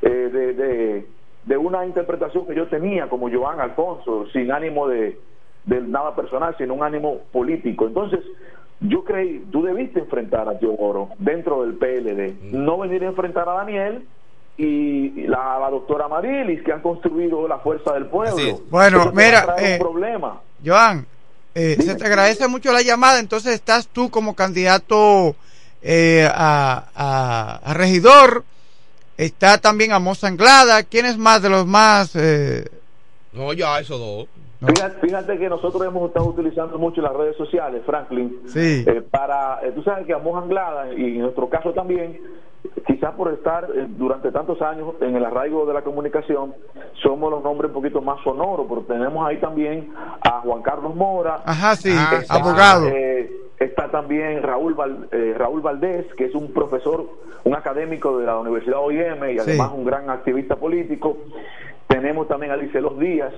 [0.02, 1.06] eh, de, de,
[1.46, 5.18] de, una interpretación que yo tenía como Joan Alfonso, sin ánimo de,
[5.64, 7.88] de nada personal, sino un ánimo político.
[7.88, 8.20] Entonces,
[8.80, 12.64] yo creí, tú debiste enfrentar a Teodoro dentro del PLD, mm.
[12.64, 14.06] no venir a enfrentar a Daniel
[14.56, 18.62] y la, la doctora Marilis, que han construido la fuerza del pueblo.
[18.70, 20.40] Bueno, mira, eh, problema.
[20.64, 21.06] Joan,
[21.54, 25.34] eh, se te agradece mucho la llamada, entonces estás tú como candidato
[25.82, 28.44] eh, a, a, regidor,
[29.16, 32.14] está también Amos Anglada, ¿quién es más de los más?
[32.14, 32.68] Eh?
[33.32, 34.28] No, ya, esos dos.
[35.00, 39.82] Fíjate, que nosotros hemos estado utilizando mucho las redes sociales, Franklin, eh, para, eh, tú
[39.82, 42.20] sabes que Amos Anglada, y en nuestro caso también,
[42.86, 46.54] quizás por estar eh, durante tantos años en el arraigo de la comunicación,
[47.02, 51.40] somos los nombres un poquito más sonoros, pero tenemos ahí también a Juan Carlos Mora,
[51.46, 51.96] Ajá, sí,
[52.28, 52.86] abogado.
[53.58, 54.76] está también Raúl,
[55.36, 57.06] Raúl Valdés, que es un profesor,
[57.44, 61.16] un académico de la Universidad OIM y además un gran activista político.
[61.88, 63.32] Tenemos también a Licelos Díaz,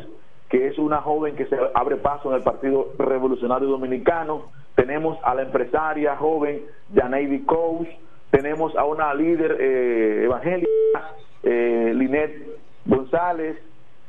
[0.53, 4.53] que es una joven que se abre paso en el Partido Revolucionario Dominicano.
[4.75, 6.61] Tenemos a la empresaria joven
[6.95, 7.89] Janeidy Coach.
[8.31, 10.69] Tenemos a una líder eh, evangélica,
[11.43, 13.57] eh, Linet González.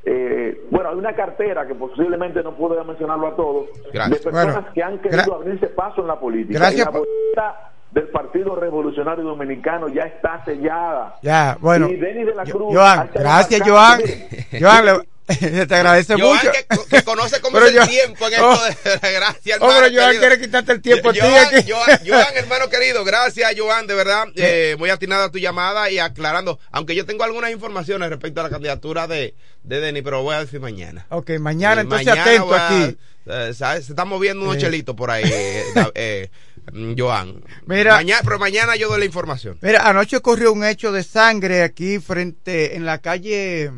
[0.04, 4.84] Eh, bueno, hay una cartera que posiblemente no puedo mencionarlo a todos, de personas que
[4.84, 6.60] han querido abrirse paso en la política.
[6.60, 6.86] Gracias.
[6.88, 11.16] la política del Partido Revolucionario Dominicano ya está sellada.
[11.22, 11.88] Ya, bueno.
[11.88, 12.76] Y Denis de la Cruz.
[12.76, 14.02] Joan, gracias, Joan.
[14.60, 15.04] Joan,
[15.68, 16.52] te agradece Joan, mucho.
[16.52, 16.66] Que,
[16.98, 18.54] que conoce cómo Pero es yo- el tiempo en Oh.
[18.68, 19.80] esto de la gracia, Oh, hermano.
[19.82, 20.20] pero Joan querido.
[20.22, 21.72] quiere quitarte el tiempo a ti Joan, aquí.
[21.72, 24.26] Joan, Joan, hermano querido, gracias, Joan, de verdad.
[24.36, 26.60] Eh, muy atinada tu llamada y aclarando.
[26.72, 30.40] Aunque yo tengo algunas informaciones respecto a la candidatura de, de Denis, pero voy a
[30.44, 31.06] decir mañana.
[31.10, 32.98] Ok, mañana Eh, entonces mañana atento a- aquí.
[33.26, 33.86] eh, ¿sabes?
[33.86, 35.64] Se están moviendo unos chelitos por ahí, eh,
[35.96, 36.30] eh,
[36.74, 37.42] mm, Joan.
[37.66, 37.96] Mira.
[37.96, 39.58] Mañana, pero mañana yo doy la información.
[39.62, 43.72] Mira, anoche ocurrió un hecho de sangre aquí frente en la calle.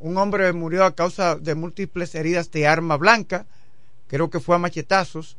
[0.00, 3.46] Un hombre murió a causa de múltiples heridas de arma blanca.
[4.08, 5.36] Creo que fue a machetazos.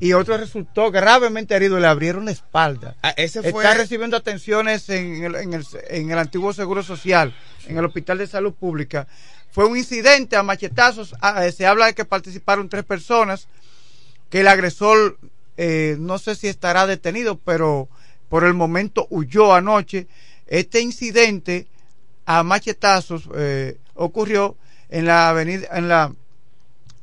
[0.00, 1.80] Y otro resultó gravemente herido.
[1.80, 2.96] Le abrieron la espalda.
[3.02, 3.64] Ah, ese fue.
[3.64, 7.34] Está recibiendo atenciones en el, en, el, en el antiguo Seguro Social,
[7.66, 9.06] en el Hospital de Salud Pública.
[9.50, 11.14] Fue un incidente a machetazos.
[11.20, 13.48] Ah, eh, se habla de que participaron tres personas.
[14.30, 15.18] Que el agresor,
[15.56, 17.88] eh, no sé si estará detenido, pero
[18.28, 20.08] por el momento huyó anoche.
[20.46, 21.68] Este incidente
[22.26, 24.56] a machetazos eh, ocurrió
[24.88, 26.12] en la avenida, en la,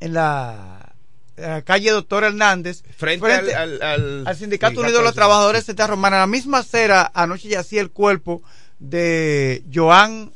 [0.00, 0.94] en la,
[1.36, 5.62] en la calle Doctor Hernández, Frente al- al- al- Sindicato Sindicato Unido de los Trabajadores
[5.62, 6.16] de Santa Romana.
[6.16, 8.42] En la misma acera anoche yacía el cuerpo
[8.78, 10.32] de Joan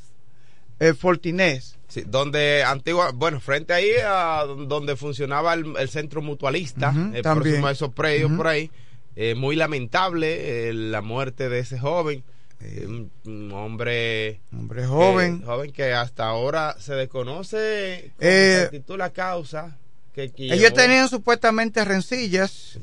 [0.80, 1.74] eh, Fortinés.
[1.88, 7.22] Sí, donde antigua, bueno, frente ahí a donde funcionaba el, el centro mutualista, Ujú, eh,
[7.22, 7.42] también.
[7.42, 8.70] próximo a esos predios por ahí.
[9.14, 12.22] Eh, muy lamentable eh, la muerte de ese joven,
[12.60, 15.40] eh, un, hombre, Hombre joven.
[15.42, 19.76] eh, joven que hasta ahora se desconoce con Eh, la causa.
[20.14, 22.78] Que, que Ellos tenían supuestamente rencillas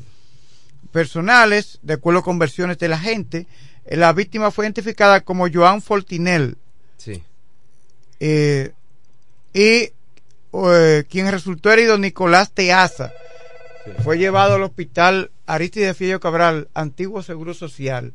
[0.92, 3.48] personales, de acuerdo con versiones de la gente.
[3.86, 6.58] Eh, La víctima fue identificada como Joan Fortinel.
[6.98, 7.24] Sí.
[8.20, 8.72] Eh,
[9.54, 9.90] y
[11.10, 13.12] quien resultó herido, Nicolás Teaza.
[14.04, 18.14] Fue llevado al hospital Aristide Fiello Cabral, antiguo Seguro Social.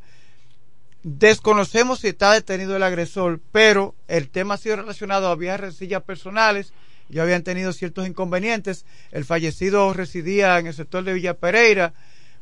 [1.11, 6.03] Desconocemos si está detenido el agresor, pero el tema ha sido relacionado a vías rencillas
[6.03, 6.75] personales.
[7.09, 8.85] Ya habían tenido ciertos inconvenientes.
[9.11, 11.95] El fallecido residía en el sector de Villa Pereira,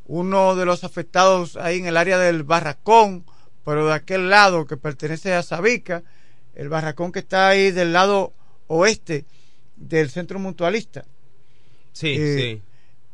[0.07, 3.25] uno de los afectados ahí en el área del Barracón,
[3.65, 6.03] pero de aquel lado que pertenece a Sabica,
[6.57, 8.33] el Barracón que está ahí del lado
[8.67, 9.27] oeste
[9.77, 11.05] del centro mutualista.
[11.93, 12.63] Sí, Eh, sí.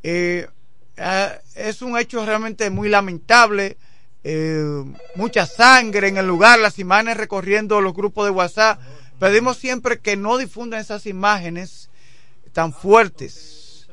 [0.02, 0.48] eh,
[0.96, 3.76] ah, es un hecho realmente muy lamentable.
[4.24, 8.80] Eh, mucha sangre en el lugar, las imágenes recorriendo los grupos de WhatsApp.
[9.18, 11.90] Pedimos siempre que no difundan esas imágenes
[12.52, 13.86] tan fuertes.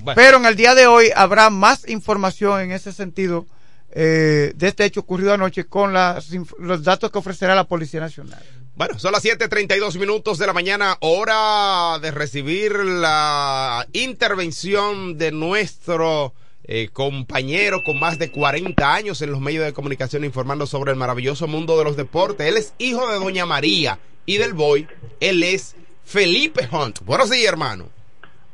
[0.00, 0.14] Bueno.
[0.16, 3.46] Pero en el día de hoy habrá más información en ese sentido
[3.90, 8.00] eh, de este hecho ocurrido anoche con las inf- los datos que ofrecerá la Policía
[8.00, 8.42] Nacional.
[8.76, 16.32] Bueno, son las 7:32 minutos de la mañana, hora de recibir la intervención de nuestro
[16.68, 20.98] eh, compañero con más de 40 años en los medios de comunicación informando sobre el
[20.98, 22.46] maravilloso mundo de los deportes.
[22.46, 24.86] Él es hijo de Doña María y del Boy.
[25.18, 27.00] Él es Felipe Hunt.
[27.06, 27.86] Buenos días, hermano.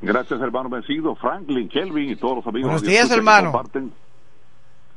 [0.00, 2.68] Gracias, hermano vencido, Franklin, Kelvin y todos los amigos.
[2.68, 3.50] Buenos que días, hermano.
[3.50, 3.92] comparten.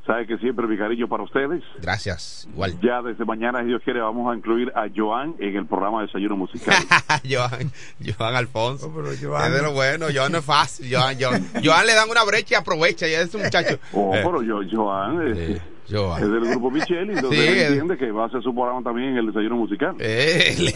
[0.07, 1.61] Sabe que siempre mi cariño para ustedes.
[1.81, 2.79] Gracias, igual.
[2.81, 6.07] Ya desde mañana, si Dios quiere, vamos a incluir a Joan en el programa de
[6.07, 6.75] Desayuno Musical.
[7.29, 7.71] Joan,
[8.17, 8.89] Joan Alfonso.
[8.89, 10.87] Joan- Es de lo bueno, Joan no es fácil.
[10.89, 13.05] Joan, Joan, Joan le dan una brecha y aprovecha.
[13.07, 13.77] Ya es un muchacho.
[13.93, 16.23] Oh, Eh, pero yo, Joan, eh, Joan.
[16.23, 18.53] es del grupo Michelle y entonces Sí, él es- entiende que va a hacer su
[18.55, 19.95] programa también en el Desayuno Musical.
[19.99, 20.71] Eh,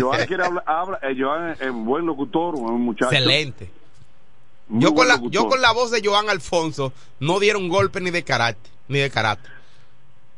[0.00, 3.12] Joan quiere hablar, habla, eh, Joan es un buen locutor, un muchacho.
[3.12, 3.68] Excelente.
[4.68, 8.10] Muy Yo con, la, yo con la voz de Joan Alfonso no dieron golpe ni
[8.10, 9.52] de carácter, ni de carácter.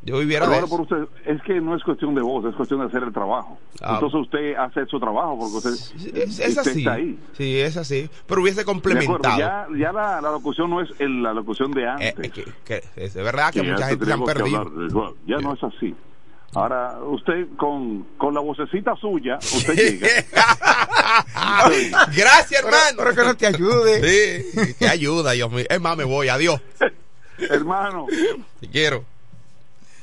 [0.03, 2.85] Yo viviera Pero por usted, es que no es cuestión de voz, es cuestión de
[2.85, 3.57] hacer el trabajo.
[3.81, 3.95] Ah.
[3.95, 6.79] Entonces usted hace su trabajo porque usted, Es, es usted así.
[6.79, 7.19] está ahí.
[7.33, 8.09] Sí, es así.
[8.25, 9.37] Pero hubiese complementado.
[9.37, 12.13] ya, ya la, la locución no es el- la locución de antes.
[12.19, 14.57] Eh, que- que es verdad que Que mucha gente se han perdido.
[14.59, 15.93] hablar ya no es así.
[16.53, 20.07] Ahora, usted con, con la vocecita suya, usted llega.
[22.15, 22.97] Gracias, hermano.
[22.97, 24.41] Pero que no te ayude.
[24.43, 25.65] Sí, que ayuda, Dios mío.
[25.69, 26.29] Es más, me voy.
[26.29, 26.59] Adiós.
[27.39, 28.07] Hermano,
[28.59, 29.05] Te quiero.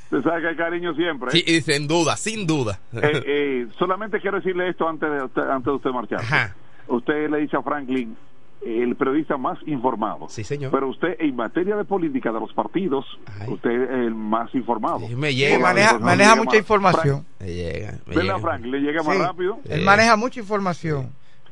[0.05, 1.31] usted sabe que hay cariño siempre.
[1.31, 1.33] ¿eh?
[1.33, 2.79] Sí, y sin duda, sin duda.
[2.93, 6.21] Eh, eh, solamente quiero decirle esto antes de usted, antes de usted marchar.
[6.21, 6.55] Ajá.
[6.87, 8.17] Usted le dice a Franklin,
[8.65, 10.29] el periodista más informado.
[10.29, 10.71] Sí, señor.
[10.73, 13.05] Pero usted, en materia de política de los partidos,
[13.49, 15.01] usted es el más informado.
[15.17, 15.59] me Sí, llega.
[15.59, 17.17] maneja, maneja mucha información.
[17.39, 17.93] más- Me llega.
[17.93, 18.39] Me ¿Verdad, llega.
[18.39, 18.73] Franklin?
[18.73, 19.23] Le llega más Sí.
[19.23, 19.59] rápido.
[19.69, 19.85] Él Eh.
[19.85, 21.11] maneja mucha información.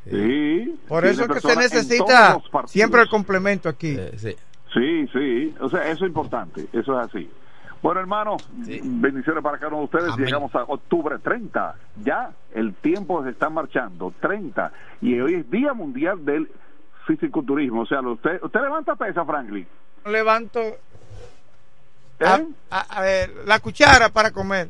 [0.09, 0.75] Sí.
[0.89, 3.95] Por eso es que se necesita siempre el complemento aquí.
[3.99, 4.35] Eh, sí.
[4.75, 7.31] Sí, sí, o sea, eso es importante, eso es así.
[7.83, 10.13] Bueno, hermano, bendiciones para cada uno de ustedes.
[10.13, 10.25] Amén.
[10.27, 11.75] Llegamos a octubre 30.
[12.03, 14.73] Ya el tiempo se está marchando, 30.
[15.01, 16.49] Y hoy es Día Mundial del
[17.07, 17.83] Fisiculturismo.
[17.83, 19.67] O sea, usted, usted levanta pesa, Franklin.
[20.07, 20.77] Levanto ¿Eh?
[22.21, 24.69] a, a- a ver, la cuchara para comer.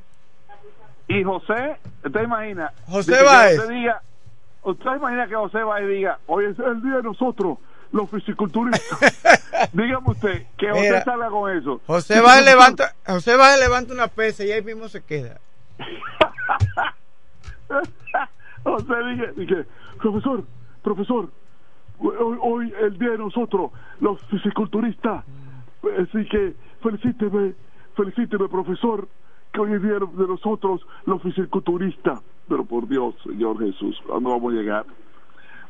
[1.08, 2.72] Y José, usted imagina.
[2.86, 3.58] José dice Báez.
[3.58, 4.02] Usted diga,
[4.62, 7.58] ¿usted imagina que José va y diga, hoy es el día de nosotros,
[7.92, 8.98] los fisiculturistas?
[9.72, 11.80] Dígame usted, que José Mira, salga con eso.
[11.86, 15.38] José va y levanta, José va y levanta una pesa y ahí mismo se queda.
[18.64, 19.64] José dije, dije,
[20.00, 20.44] profesor,
[20.82, 21.28] profesor,
[22.08, 25.24] hoy, hoy el día de nosotros, los fisiculturistas.
[25.98, 27.54] Así que felicíteme,
[27.94, 29.08] felicíteme, profesor,
[29.52, 32.20] que hoy es día de nosotros, los fisiculturistas.
[32.48, 34.86] Pero por Dios, Señor Jesús, ¿cuándo vamos a llegar?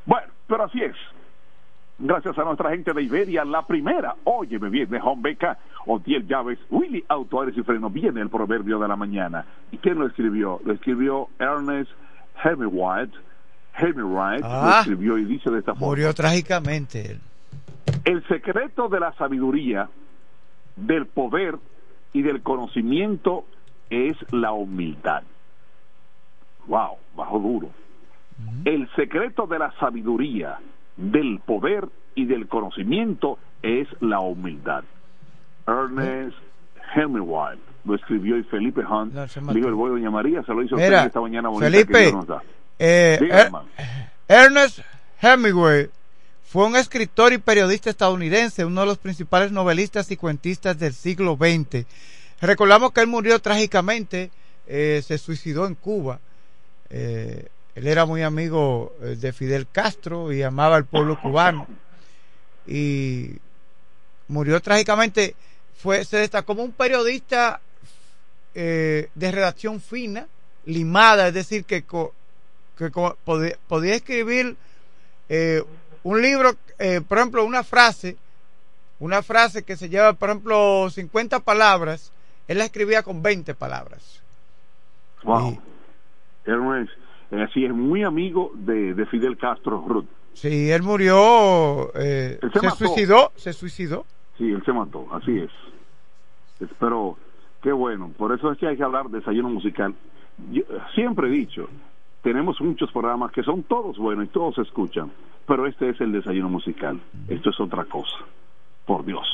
[0.07, 0.97] Bueno, pero así es.
[1.99, 6.59] Gracias a nuestra gente de Iberia, la primera, óyeme bien, de Home Beca, Otiel Llaves,
[6.71, 9.45] Willy Auto Aires y Freno, viene el proverbio de la mañana.
[9.71, 10.61] ¿Y quién lo escribió?
[10.65, 11.91] Lo escribió Ernest
[12.43, 13.09] Hemingway,
[13.77, 14.79] Hemingway lo Ah.
[14.81, 15.87] escribió y dice de esta forma.
[15.87, 17.19] Murió trágicamente.
[18.05, 19.89] El secreto de la sabiduría,
[20.77, 21.57] del poder
[22.13, 23.45] y del conocimiento
[23.91, 25.23] es la humildad.
[26.67, 27.71] Wow, bajo duro.
[28.65, 30.59] El secreto de la sabiduría,
[30.97, 34.85] del poder y del conocimiento es la humildad.
[35.67, 36.37] Ernest
[36.95, 40.77] Hemingway lo escribió y Felipe Hunt, No, digo el boy Doña María, se lo hizo
[40.77, 42.43] Mira, usted esta mañana bonita que Felipe, Dios nos da.
[42.85, 44.11] Eh, Dígame, Er-.
[44.29, 44.79] Ernest
[45.21, 45.89] Hemingway
[46.45, 51.37] fue un escritor y periodista estadounidense, uno de los principales novelistas y cuentistas del siglo
[51.41, 51.87] XX.
[52.41, 54.31] Recordamos que él murió trágicamente,
[54.67, 56.21] eh, se suicidó en Cuba.
[56.91, 61.67] Eh, él era muy amigo de Fidel Castro y amaba al pueblo cubano.
[62.67, 63.37] Y
[64.29, 65.35] murió trágicamente.
[65.77, 67.61] Fue, se destacó como un periodista
[68.55, 70.27] eh, de redacción fina,
[70.67, 72.15] limada, es decir, que, co-
[72.77, 72.91] que
[73.25, 74.57] podía, podía escribir
[75.29, 75.63] eh,
[76.03, 78.17] un libro, eh, por ejemplo, una frase,
[78.99, 82.13] una frase que se lleva, por ejemplo, 50 palabras,
[82.49, 84.21] él la escribía con 20 palabras.
[85.25, 85.61] Wow.
[86.45, 86.93] Ernest,
[87.31, 90.07] eh, sí, es muy amigo de, de Fidel Castro Ruth.
[90.35, 94.07] Sí, él murió, eh, Él se suicidó, se suicidó.
[94.39, 95.51] Sí, él se mató, así es.
[96.59, 97.17] Es- Pero
[97.63, 99.95] qué bueno, por eso es que hay que hablar de desayuno musical.
[100.51, 100.63] Yo
[100.95, 101.69] siempre he dicho,
[102.23, 105.11] tenemos muchos programas que son todos buenos y todos se escuchan,
[105.47, 107.01] pero este es el desayuno musical.
[107.29, 108.17] Esto es otra cosa.
[108.87, 109.27] Por Dios.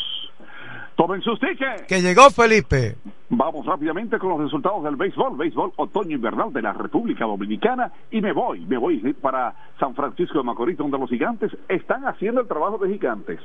[0.96, 1.82] Tomen sus tickets.
[1.86, 2.96] Que llegó Felipe.
[3.28, 8.32] Vamos rápidamente con los resultados del béisbol, béisbol otoño-invernal de la República Dominicana y me
[8.32, 12.78] voy, me voy para San Francisco de Macorís, donde los gigantes están haciendo el trabajo
[12.78, 13.38] de gigantes.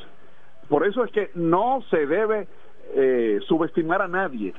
[0.68, 2.48] Por eso es que no se debe
[2.96, 4.54] eh, subestimar a nadie.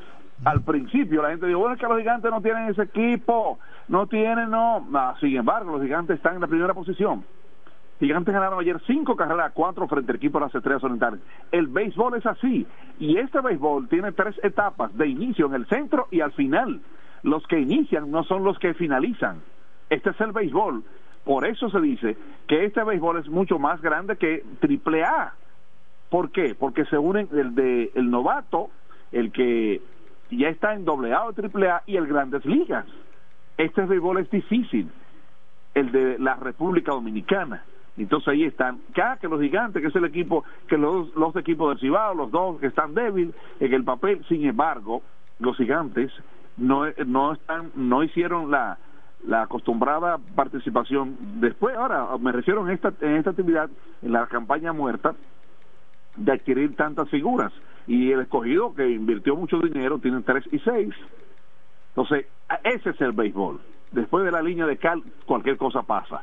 [0.44, 3.58] Al principio la gente dijo, bueno, es que los gigantes no tienen ese equipo,
[3.88, 4.86] no tienen, no.
[4.94, 7.24] Ah, sin embargo, los gigantes están en la primera posición.
[8.00, 11.20] Gigantes ganaron ayer cinco carreras cuatro frente al equipo de las Estrellas Orientales.
[11.52, 12.66] El béisbol es así.
[12.98, 16.80] Y este béisbol tiene tres etapas de inicio en el centro y al final.
[17.22, 19.42] Los que inician no son los que finalizan.
[19.90, 20.82] Este es el béisbol.
[21.24, 22.16] Por eso se dice
[22.46, 25.32] que este béisbol es mucho más grande que Triple A.
[26.10, 26.54] ¿Por qué?
[26.54, 28.70] Porque se unen el de el novato,
[29.10, 29.80] el que
[30.30, 32.86] ya está en doble A o triple A y el Grandes Ligas.
[33.56, 34.90] Este béisbol es difícil,
[35.74, 37.64] el de la República Dominicana.
[37.96, 41.70] Entonces ahí están, cada que los gigantes, que es el equipo, que los, los equipos
[41.70, 45.02] del Cibao, los dos que están débiles en el papel, sin embargo,
[45.38, 46.10] los gigantes
[46.56, 48.78] no, no están, no hicieron la,
[49.26, 53.70] la acostumbrada participación después, ahora me refiero en esta, en esta actividad,
[54.02, 55.14] en la campaña muerta,
[56.16, 57.52] de adquirir tantas figuras.
[57.86, 60.94] Y el escogido que invirtió mucho dinero tiene 3 y 6.
[61.96, 62.26] Entonces,
[62.64, 63.60] ese es el béisbol.
[63.92, 66.22] Después de la línea de cal, cualquier cosa pasa.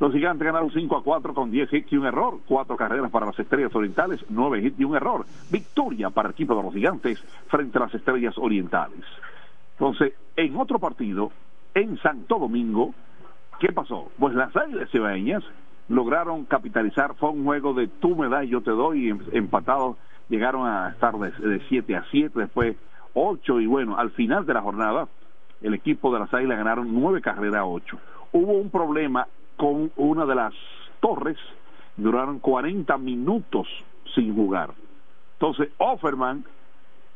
[0.00, 2.38] Los gigantes ganaron 5 a 4 con 10 hits y un error.
[2.46, 5.26] Cuatro carreras para las estrellas orientales, 9 hits y un error.
[5.50, 9.04] Victoria para el equipo de los gigantes frente a las estrellas orientales.
[9.78, 11.30] Entonces, en otro partido,
[11.74, 12.94] en Santo Domingo,
[13.60, 14.10] ¿qué pasó?
[14.18, 15.44] Pues las águilas cibaeñas
[15.88, 19.96] lograron capitalizar, fue un juego de tú me das, yo te doy, em- empatados
[20.28, 22.76] llegaron a estar de 7 a 7, después
[23.14, 25.08] 8 y bueno, al final de la jornada
[25.60, 27.98] el equipo de las águilas ganaron 9 carreras a 8.
[28.32, 30.54] Hubo un problema con una de las
[31.00, 31.38] torres,
[31.96, 33.68] duraron 40 minutos
[34.14, 34.70] sin jugar.
[35.34, 36.44] Entonces, Offerman,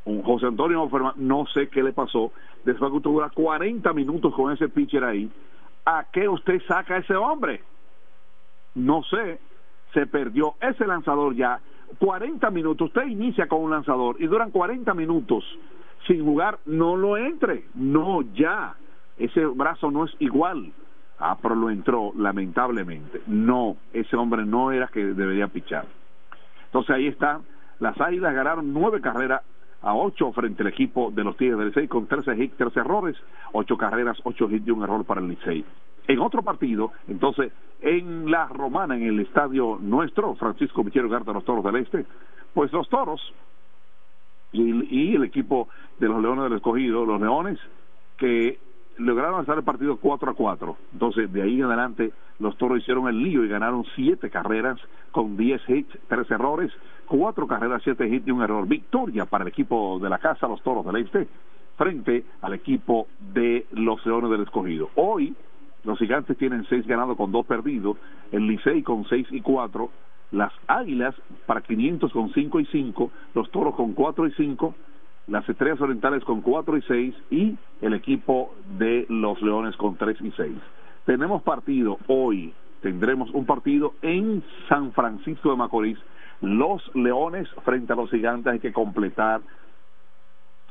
[0.04, 2.32] un José Antonio Offerman, no sé qué le pasó,
[2.64, 5.30] después que usted dura 40 minutos con ese pitcher ahí,
[5.84, 7.62] ¿a qué usted saca a ese hombre?
[8.76, 9.40] no sé,
[9.92, 11.60] se perdió ese lanzador ya.
[11.98, 15.44] 40 minutos, usted inicia con un lanzador y duran 40 minutos
[16.06, 18.74] sin jugar, no lo entre, no ya.
[19.18, 20.72] Ese brazo no es igual.
[21.18, 23.22] Ah, pero lo entró, lamentablemente.
[23.26, 25.86] No, ese hombre no era que debería pichar.
[26.66, 27.40] Entonces ahí está,
[27.78, 29.42] las águilas ganaron nueve carreras
[29.82, 33.16] a 8 frente al equipo de los Tigres del Licey con 13 hits, 13 errores,
[33.52, 35.64] 8 carreras, 8 hits y un error para el Licey.
[36.08, 41.44] En otro partido, entonces, en la Romana, en el estadio nuestro, Francisco Michero Garza, los
[41.44, 42.04] Toros del Este,
[42.54, 43.20] pues los Toros
[44.62, 47.58] y, el equipo de los Leones del Escogido, los Leones,
[48.16, 48.58] que
[48.98, 50.76] lograron hacer el partido 4 a 4.
[50.92, 54.78] Entonces, de ahí en adelante, los toros hicieron el lío y ganaron 7 carreras
[55.10, 56.72] con 10 hits, 3 errores,
[57.06, 58.66] 4 carreras, 7 hits y un error.
[58.66, 61.28] Victoria para el equipo de la casa, los toros del este,
[61.76, 64.90] frente al equipo de los leones del escogido.
[64.94, 65.34] Hoy,
[65.84, 67.96] los gigantes tienen 6 ganados con 2 perdidos,
[68.32, 69.90] el Licey con 6 y 4,
[70.32, 71.14] las águilas
[71.46, 74.74] para 500 con 5 y 5, los toros con 4 y 5
[75.26, 80.20] las Estrellas Orientales con 4 y 6 y el equipo de los Leones con 3
[80.20, 80.52] y 6.
[81.04, 85.98] Tenemos partido hoy, tendremos un partido en San Francisco de Macorís.
[86.40, 89.40] Los Leones frente a los Gigantes hay que completar.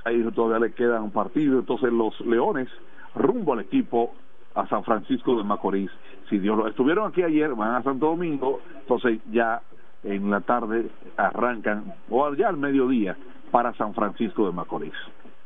[0.06, 2.70] Ahí todavía le queda un partido, entonces los Leones
[3.16, 4.14] rumbo al equipo
[4.56, 5.92] a San Francisco de Macorís.
[6.30, 9.62] Si Dios lo estuvieron aquí ayer, van a Santo Domingo, entonces ya
[10.04, 13.18] en la tarde arrancan, o ya al mediodía,
[13.52, 14.94] para San Francisco de Macorís.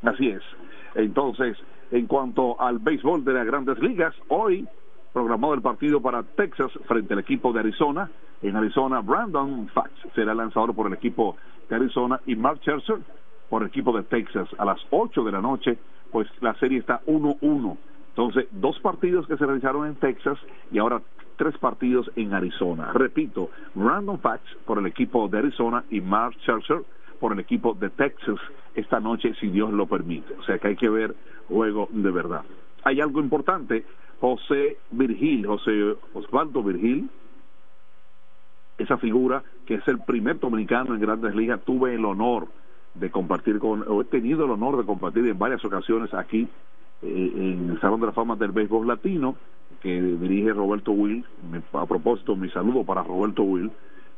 [0.03, 0.41] Así es.
[0.95, 1.57] Entonces,
[1.91, 4.67] en cuanto al béisbol de las grandes ligas, hoy
[5.13, 8.09] programado el partido para Texas frente al equipo de Arizona.
[8.41, 11.35] En Arizona, Brandon Fax será lanzador por el equipo
[11.67, 12.99] de Arizona y Mark Scherzer
[13.49, 15.77] por el equipo de Texas a las 8 de la noche,
[16.11, 17.77] pues la serie está 1-1.
[18.19, 20.37] Entonces, dos partidos que se realizaron en Texas
[20.73, 21.01] y ahora
[21.37, 22.91] tres partidos en Arizona.
[22.91, 26.83] Repito, Brandon Fax por el equipo de Arizona y Mark Scherzer
[27.21, 28.35] por el equipo de Texas
[28.75, 30.33] esta noche, si Dios lo permite.
[30.33, 31.15] O sea que hay que ver
[31.47, 32.43] juego de verdad.
[32.83, 33.85] Hay algo importante,
[34.19, 37.09] José Virgil, José Osvaldo Virgil,
[38.79, 42.49] esa figura que es el primer dominicano en grandes ligas, tuve el honor
[42.95, 46.49] de compartir con, o he tenido el honor de compartir en varias ocasiones aquí
[47.01, 49.35] en el Salón de la Fama del Béisbol Latino,
[49.81, 51.25] que dirige Roberto Will.
[51.73, 53.71] a propósito, mi saludo para Roberto Will.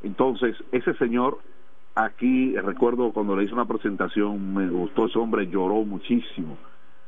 [0.04, 1.40] Entonces, ese señor
[1.96, 6.58] aquí recuerdo cuando le hice una presentación, me gustó ese hombre, lloró muchísimo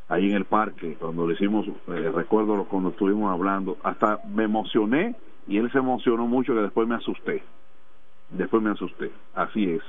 [0.09, 5.15] ahí en el parque, cuando le hicimos, eh, recuerdo cuando estuvimos hablando, hasta me emocioné
[5.47, 7.41] y él se emocionó mucho que después me asusté,
[8.29, 9.81] después me asusté, así es.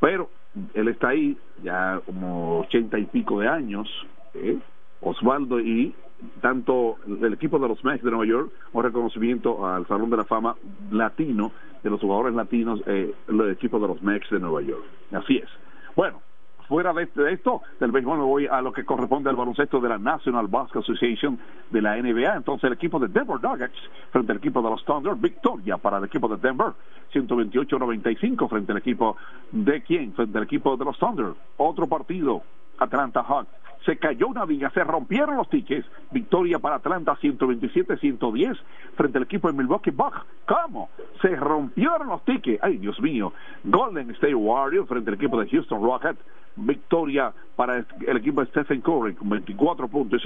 [0.00, 0.28] Pero
[0.74, 3.88] él está ahí ya como ochenta y pico de años,
[4.34, 4.58] ¿eh?
[5.02, 5.94] Osvaldo y
[6.40, 10.24] tanto el equipo de los Mets de Nueva York, un reconocimiento al Salón de la
[10.24, 10.54] Fama
[10.90, 14.84] latino de los jugadores latinos, eh, el equipo de los Mets de Nueva York.
[15.12, 15.48] Así es.
[15.96, 16.20] Bueno,
[16.68, 19.98] fuera de, esto, del béisbol me voy a lo que corresponde al baloncesto de la
[19.98, 21.38] National Basketball Association
[21.70, 22.36] de la NBA.
[22.36, 23.78] Entonces el equipo de Denver Nuggets
[24.12, 26.72] frente al equipo de los Thunder, victoria para el equipo de Denver,
[27.12, 29.16] 128-95 frente al equipo
[29.50, 31.32] de quién, frente al equipo de los Thunder.
[31.56, 32.42] Otro partido,
[32.78, 35.86] Atlanta Hawks se cayó una viga, se rompieron los tickets.
[36.10, 38.58] Victoria para Atlanta 127-110
[38.94, 40.20] frente al equipo de Milwaukee Bucks.
[40.46, 40.90] ¿Cómo?
[41.22, 42.62] Se rompieron los tickets.
[42.62, 43.32] Ay, Dios mío.
[43.64, 46.20] Golden State Warriors frente al equipo de Houston Rockets.
[46.56, 50.22] Victoria para el equipo de Stephen Curry con 24 puntos.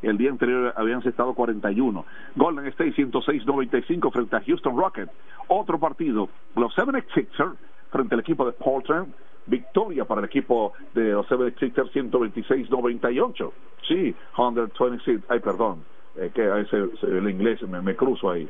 [0.00, 2.04] El día anterior habían estado 41.
[2.36, 5.10] Golden State 106-95 frente a Houston Rockets.
[5.48, 6.28] Otro partido.
[6.54, 7.56] Los 76ers
[7.90, 9.12] frente al equipo de Portland
[9.46, 13.52] victoria para el equipo de los 76ers 126-98.
[13.86, 15.84] Sí, 126, ay perdón,
[16.16, 18.48] eh, que ese, el inglés me, me cruzo ahí.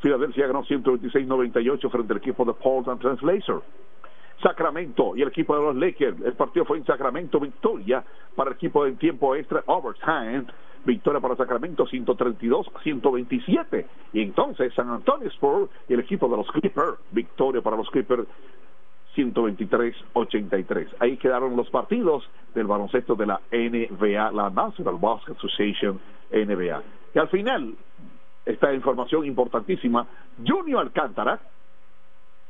[0.00, 3.62] Filadelfia ganó 126-98 frente al equipo de Portland Translator.
[4.42, 6.20] Sacramento y el equipo de los Lakers.
[6.20, 8.02] El partido fue en Sacramento, victoria
[8.34, 10.46] para el equipo en tiempo extra, overtime.
[10.84, 13.86] Victoria para Sacramento 132-127.
[14.14, 18.26] Y entonces San Antonio Spurs y el equipo de los Clippers, victoria para los Clippers
[19.16, 20.88] 123-83.
[21.00, 26.00] Ahí quedaron los partidos del baloncesto de la NBA, la National Basketball Association
[26.30, 26.82] NBA.
[27.14, 27.74] Y al final,
[28.46, 30.06] esta información importantísima,
[30.44, 31.40] Junior Alcántara,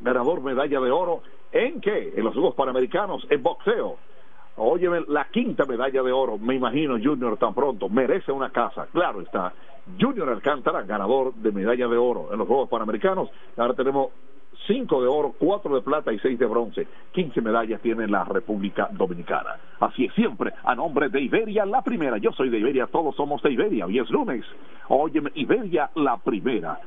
[0.00, 2.14] ganador medalla de oro, ¿en qué?
[2.16, 3.96] En los Juegos Panamericanos, en boxeo.
[4.56, 9.20] Óyeme, la quinta medalla de oro, me imagino Junior tan pronto, merece una casa, claro
[9.22, 9.52] está.
[9.98, 13.30] Junior Alcántara, ganador de medalla de oro en los Juegos Panamericanos.
[13.56, 14.10] Ahora tenemos
[14.66, 16.86] 5 de oro, 4 de plata y 6 de bronce.
[17.12, 19.56] 15 medallas tiene la República Dominicana.
[19.80, 22.18] Así es siempre, a nombre de Iberia, la primera.
[22.18, 23.86] Yo soy de Iberia, todos somos de Iberia.
[23.86, 24.44] Hoy es lunes.
[24.88, 26.78] Óyeme, Iberia, la primera.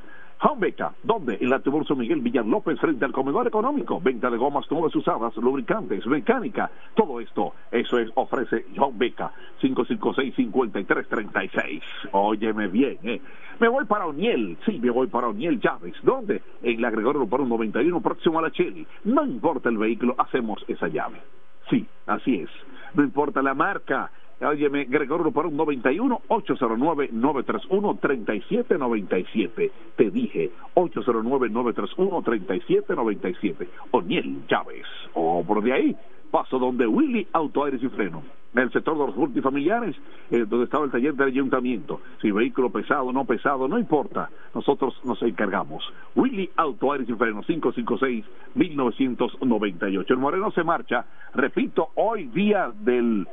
[0.54, 1.40] Beca, ¿dónde?
[1.42, 4.00] En la Tiburcio Miguel Villalópez frente al comedor económico.
[4.00, 6.70] Venta de gomas nuevas usadas, lubricantes, mecánica.
[6.94, 9.32] Todo esto, eso es, ofrece John Beca.
[9.62, 11.82] 556-5336.
[12.12, 13.20] Óyeme bien, ¿eh?
[13.60, 15.96] Me voy para Oniel, sí, me voy para Oniel Llaves.
[16.04, 16.44] ¿Dónde?
[16.62, 18.86] En la Gregorio por un 91, próximo a la Cheli.
[19.06, 21.22] No importa el vehículo, hacemos esa llave.
[21.70, 22.50] Sí, así es.
[22.94, 24.12] No importa la marca.
[24.46, 29.72] Óyeme, Gregorio por un 91 809 931 3797.
[29.96, 33.70] Te dije 809 931 3797.
[33.92, 34.86] O'Neill Chávez.
[35.14, 35.96] O por de ahí
[36.32, 38.22] paso donde Willy Auto Aires y Freno.
[38.54, 39.96] En el sector de los multifamiliares,
[40.32, 42.00] eh, donde estaba el taller del ayuntamiento.
[42.22, 44.30] Si vehículo pesado no pesado, no importa.
[44.54, 45.84] Nosotros nos encargamos.
[46.16, 50.10] Willy Auto Aires y Freno, 556-1998.
[50.10, 53.28] El Moreno se marcha, repito, hoy día del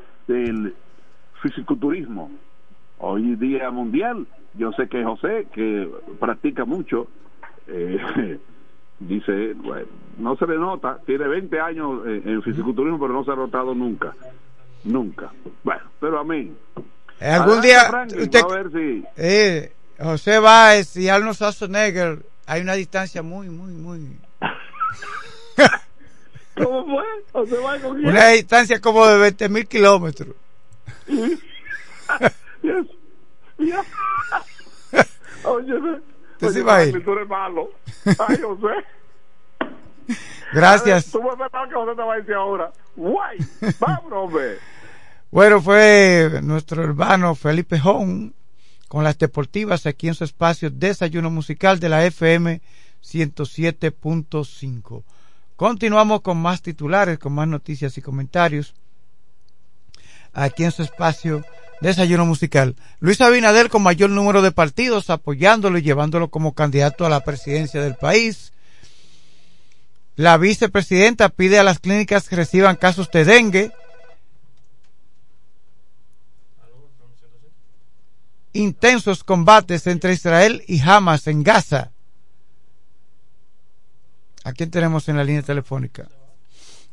[1.42, 2.30] fisiculturismo.
[2.98, 4.26] Hoy día mundial.
[4.54, 5.90] Yo sé que José, que
[6.20, 7.08] practica mucho,
[7.66, 8.38] eh,
[9.00, 9.86] dice, bueno,
[10.18, 13.74] no se le nota, tiene 20 años en, en fisiculturismo, pero no se ha notado
[13.74, 14.12] nunca.
[14.84, 15.30] Nunca.
[15.64, 16.52] Bueno, pero a mí.
[17.20, 19.04] Algún Adelante, día, Franklin, usted, a ver si.
[19.16, 24.18] eh, José Báez y Arnold Schwarzenegger, hay una distancia muy, muy, muy.
[26.56, 27.04] ¿Cómo fue?
[27.32, 28.08] José va con quién?
[28.10, 30.34] Una distancia como de 20 mil kilómetros.
[32.62, 32.86] Yes.
[33.58, 33.86] Yes.
[35.44, 36.00] Óyeme.
[36.38, 37.70] ¿Tú sí Oye, tú eres malo.
[38.18, 38.74] Ay, José.
[40.52, 41.10] Gracias.
[41.10, 42.72] Tú me pensabas que José te va a decir ahora.
[42.96, 43.38] Guay.
[43.80, 44.58] Vámonos, hombre.
[45.30, 48.30] Bueno, fue nuestro hermano Felipe Hong
[48.88, 52.60] con las deportivas aquí en su espacio Desayuno Musical de la FM
[53.02, 55.02] 107.5.
[55.56, 58.74] Continuamos con más titulares, con más noticias y comentarios
[60.32, 61.44] aquí en su espacio
[61.80, 62.76] Desayuno Musical.
[63.00, 67.82] Luis Abinader con mayor número de partidos apoyándolo y llevándolo como candidato a la presidencia
[67.82, 68.52] del país.
[70.14, 73.72] La vicepresidenta pide a las clínicas que reciban casos de dengue
[78.52, 81.90] intensos combates entre Israel y Hamas en Gaza.
[84.44, 86.08] ¿A quién tenemos en la línea telefónica?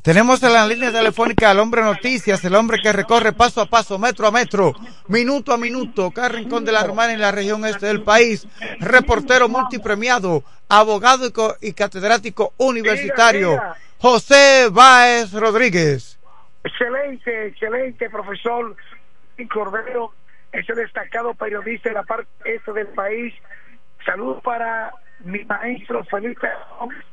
[0.01, 3.99] Tenemos en la línea telefónica al hombre noticias, el hombre que recorre paso a paso,
[3.99, 4.73] metro a metro,
[5.09, 8.47] minuto a minuto, cada rincón de la Romana en la región este del país,
[8.79, 13.61] reportero multipremiado, abogado y, co- y catedrático universitario.
[13.97, 16.17] José Báez Rodríguez.
[16.63, 18.75] Excelente, excelente, profesor
[19.53, 20.13] Cordero,
[20.53, 23.33] ese destacado periodista de la parte este del país.
[24.05, 24.91] Saludos para
[25.25, 26.47] mi maestro Felipe
[26.79, 27.03] Gómez,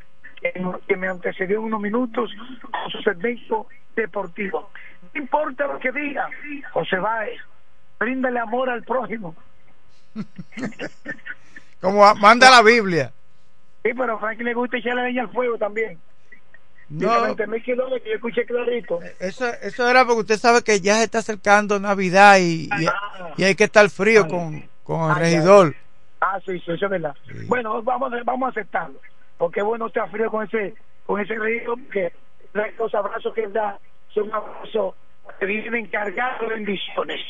[0.40, 2.30] que, me antecedió en unos minutos
[2.62, 4.70] con su segmento deportivo.
[5.14, 6.28] No importa lo que diga,
[6.72, 7.40] José Báez,
[7.98, 9.34] bríndale amor al prójimo.
[11.80, 13.12] Como manda la Biblia.
[13.82, 15.98] Sí, pero a Frank le gusta echarle leña al fuego también.
[16.88, 17.08] No.
[17.08, 19.00] Dice 20 mil kilómetros, yo escuché clarito.
[19.18, 22.86] Eso, eso era porque usted sabe que ya se está acercando Navidad y, y,
[23.36, 25.74] y hay que estar frío con, con el regidor.
[26.20, 27.14] Ah, sí, sí, eso es verdad.
[27.46, 29.00] Bueno, vamos, vamos a aceptarlo.
[29.38, 30.74] Porque bueno, está frío con ese
[31.04, 32.12] con ese río, que
[32.78, 33.78] los abrazos que él da
[34.08, 34.94] son abrazos
[35.38, 37.20] que vienen cargados de bendiciones.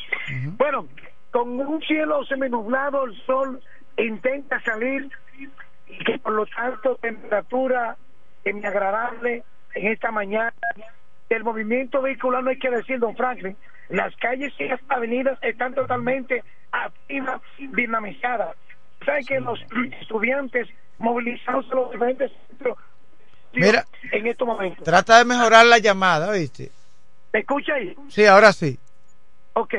[0.57, 0.87] Bueno,
[1.31, 3.61] con un cielo seminublado, el sol
[3.97, 5.11] intenta salir
[5.89, 7.97] y que por lo tanto temperatura
[8.65, 9.43] agradable
[9.75, 10.55] en esta mañana.
[11.29, 13.57] El movimiento vehicular no hay que decir, don Franklin,
[13.89, 18.57] las calles y las avenidas están totalmente activas, dinamizadas.
[19.05, 19.61] Sabe que los
[20.01, 20.69] estudiantes
[20.99, 22.79] movilizados en los diferentes centros
[23.53, 23.85] Mira.
[24.13, 24.85] en estos momentos.
[24.85, 26.71] Trata de mejorar la llamada, ¿viste?
[27.33, 27.97] ¿Me escucha ahí?
[28.09, 28.79] Sí, ahora sí.
[29.55, 29.75] Ok,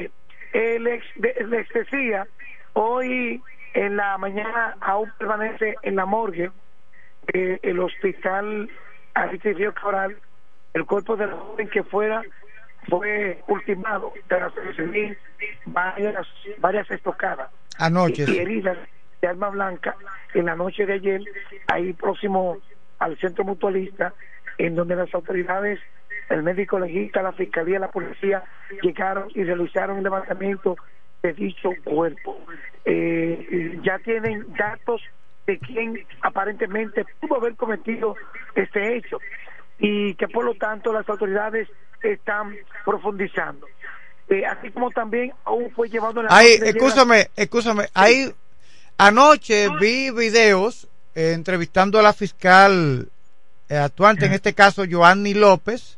[0.54, 1.04] eh, les,
[1.48, 2.26] les decía,
[2.74, 3.42] hoy
[3.74, 6.52] en la mañana aún permanece en la morgue
[7.34, 8.70] eh, el hospital
[9.14, 10.18] Aristide Cabral,
[10.74, 12.22] el cuerpo de la joven que fuera
[12.90, 15.18] fue ultimado tras recibir
[15.66, 16.26] varias,
[16.60, 18.26] varias estocadas Anoche.
[18.28, 18.78] y heridas
[19.22, 19.96] de arma blanca
[20.34, 21.22] en la noche de ayer,
[21.68, 22.58] ahí próximo
[23.00, 24.14] al centro mutualista,
[24.58, 25.80] en donde las autoridades,
[26.30, 28.44] el médico legista, la fiscalía, la policía,
[28.82, 30.76] llegaron y realizaron el levantamiento
[31.24, 32.40] de dicho cuerpo.
[32.86, 35.02] Eh, ya tienen datos
[35.46, 38.16] de quién aparentemente pudo haber cometido
[38.56, 39.20] este hecho
[39.80, 41.68] y que por lo tanto las autoridades
[42.04, 42.56] están
[42.86, 43.66] profundizando.
[44.30, 47.86] Eh, así como también aún fue llevado en la ayer- escúchame, escúchame.
[47.94, 48.30] Ahí,
[48.98, 53.10] anoche vi videos eh, entrevistando a la fiscal
[53.70, 55.98] eh, actuante, en este caso, Joanny López,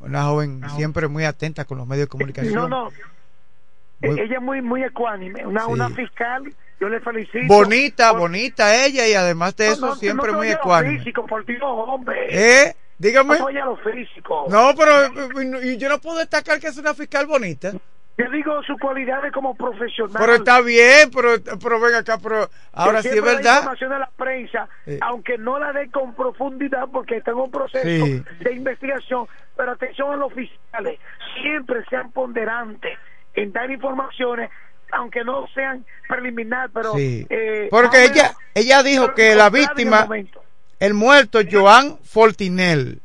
[0.00, 2.54] una joven siempre muy atenta con los medios de comunicación.
[2.54, 2.84] No, no.
[2.84, 5.46] Muy- Eh, Ella es muy, muy ecuánime.
[5.46, 5.70] Una, Sí.
[5.70, 6.42] una fiscal,
[6.78, 7.46] yo le felicito.
[7.48, 10.98] Bonita, Por- bonita ella y además de No, eso no, siempre no muy ecuánime.
[10.98, 12.26] físico, por Dios, hombre.
[12.28, 12.76] ¿Eh?
[12.98, 13.38] Dígame.
[13.38, 14.46] No lo físico.
[14.50, 15.32] No, pero
[15.76, 17.72] yo no puedo destacar que es una fiscal bonita.
[18.18, 20.16] Yo digo sus cualidades como profesional.
[20.18, 23.58] Pero está bien, pero, pero ven acá, pero ahora sí es verdad.
[23.58, 24.98] información de la prensa, Sí.
[25.02, 28.24] aunque no la dé con profundidad porque está en un proceso Sí.
[28.40, 30.98] de investigación, pero atención a los oficiales,
[31.42, 32.98] siempre sean ponderantes
[33.34, 34.50] en dar informaciones,
[34.92, 36.94] aunque no sean preliminar, pero...
[36.94, 37.26] Sí.
[37.28, 40.42] eh, Porque ella, ella dijo que la el víctima, momento.
[40.80, 43.00] el muerto, Joan Fortinel.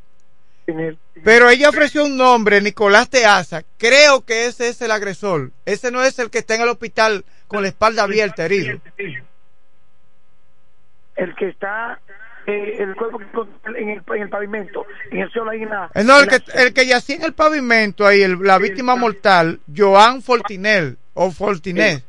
[1.24, 3.62] Pero ella ofreció un nombre, Nicolás Teaza.
[3.78, 5.50] Creo que ese es el agresor.
[5.66, 8.80] Ese no es el que está en el hospital con la espalda abierta, herido.
[11.16, 12.00] El que está...
[12.46, 13.20] eh, el cuerpo
[13.76, 15.90] en el, en el pavimento, en el suelo ahí en la...
[16.02, 18.96] No, el en la- que, el que yacía en el pavimento ahí, el- la víctima
[18.96, 22.02] mortal, Joan Fortinel, o Fortinés.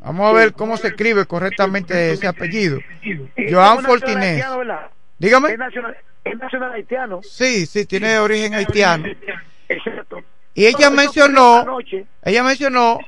[0.00, 2.78] Vamos a ver cómo se escribe correctamente ese apellido.
[3.50, 4.90] Joan ¿verdad?
[5.18, 5.56] Dígame.
[6.24, 7.22] Es nacional, haitiano.
[7.22, 9.06] Sí, sí, tiene origen haitiano.
[9.68, 10.22] Exacto.
[10.54, 11.78] Y ella Todo mencionó,
[12.22, 12.98] ella mencionó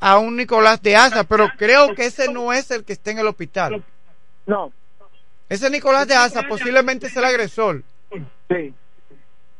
[0.00, 3.20] a un Nicolás de Asa, pero creo que ese no es el que está en
[3.20, 3.82] el hospital.
[4.46, 4.72] No.
[5.48, 7.82] Ese Nicolás de Asa posiblemente es el agresor.
[8.50, 8.74] Sí.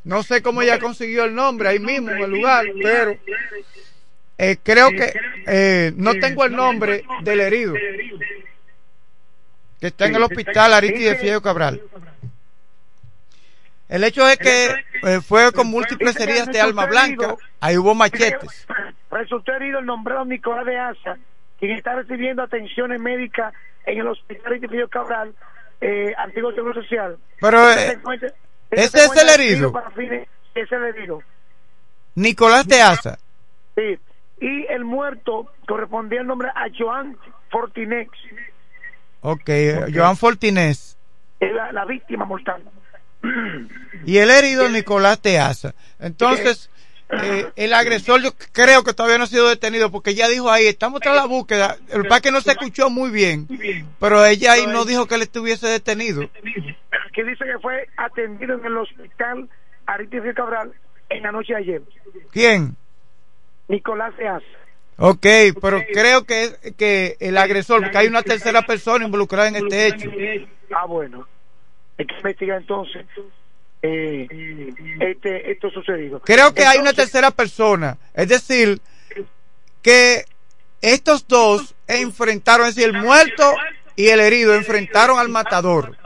[0.04, 3.16] No sé cómo ella consiguió el nombre ahí mismo en el lugar, pero
[4.38, 5.12] eh, creo que
[5.46, 7.74] eh, no tengo el nombre del herido
[9.80, 11.80] que está en el hospital Aristide Fiedo Cabral.
[13.88, 14.66] El hecho es que
[15.04, 18.66] eh, fue con múltiples heridas de alma blanca, ahí hubo machetes.
[19.10, 21.16] Resultó herido el nombrado Nicolás de Asa,
[21.58, 23.54] quien está recibiendo atenciones médicas
[23.86, 25.34] en el hospital de Fidel Cabral,
[25.80, 27.16] eh, antiguo Seguro Social.
[27.40, 28.28] Pero, eh, encuentra-
[28.70, 29.72] ese este es el herido.
[29.96, 31.22] fines- es el herido.
[32.14, 33.18] Nicolás de Asa.
[33.76, 33.98] Sí.
[34.40, 37.16] Y el muerto correspondía el nombre a Joan
[37.50, 38.10] Fortinex,
[39.20, 40.96] Ok, eh, Joan Fortinés.
[41.40, 42.62] la, la víctima mortal.
[44.04, 45.74] Y el herido Nicolás de Asa.
[45.98, 46.70] Entonces,
[47.10, 50.66] eh, el agresor yo creo que todavía no ha sido detenido porque ella dijo ahí,
[50.66, 51.76] estamos tras la búsqueda.
[51.90, 53.48] El que que no se escuchó muy bien,
[53.98, 56.28] pero ella ahí no dijo que él estuviese detenido.
[57.12, 59.48] que dice que fue atendido en el hospital
[59.86, 60.72] Aristide Cabral
[61.08, 61.82] en la noche de ayer.
[62.30, 62.76] ¿Quién?
[63.68, 64.42] Nicolás Eas.
[65.00, 65.26] Ok,
[65.60, 69.86] pero creo que, es- que el agresor, porque hay una tercera persona involucrada en este
[69.86, 70.10] hecho.
[70.76, 71.26] Ah, bueno.
[71.98, 73.04] Hay que investigar entonces
[73.82, 74.26] eh,
[75.00, 76.20] este, esto sucedido.
[76.20, 77.98] Creo que hay una tercera persona.
[78.14, 78.80] Es decir,
[79.82, 80.24] que
[80.80, 83.54] estos dos enfrentaron, es decir, el muerto
[83.96, 85.96] y el herido enfrentaron al matador.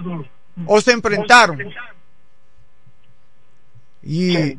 [0.66, 1.58] O se enfrentaron.
[4.04, 4.56] Y,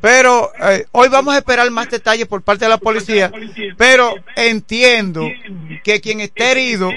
[0.00, 3.32] pero eh, hoy vamos a esperar más detalles por parte de la policía,
[3.76, 5.28] pero entiendo
[5.82, 6.90] que quien está herido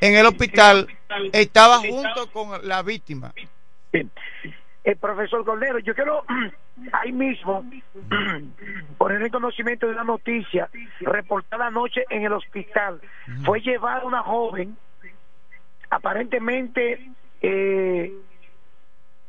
[0.00, 0.88] en el hospital
[1.32, 3.32] estaba junto con la víctima.
[3.92, 6.24] el profesor Cordero, yo quiero
[6.92, 7.64] ahí mismo
[8.98, 10.68] poner en conocimiento de una noticia
[11.00, 13.00] reportada anoche en el hospital.
[13.44, 14.76] Fue llevada una joven
[15.90, 18.12] aparentemente eh,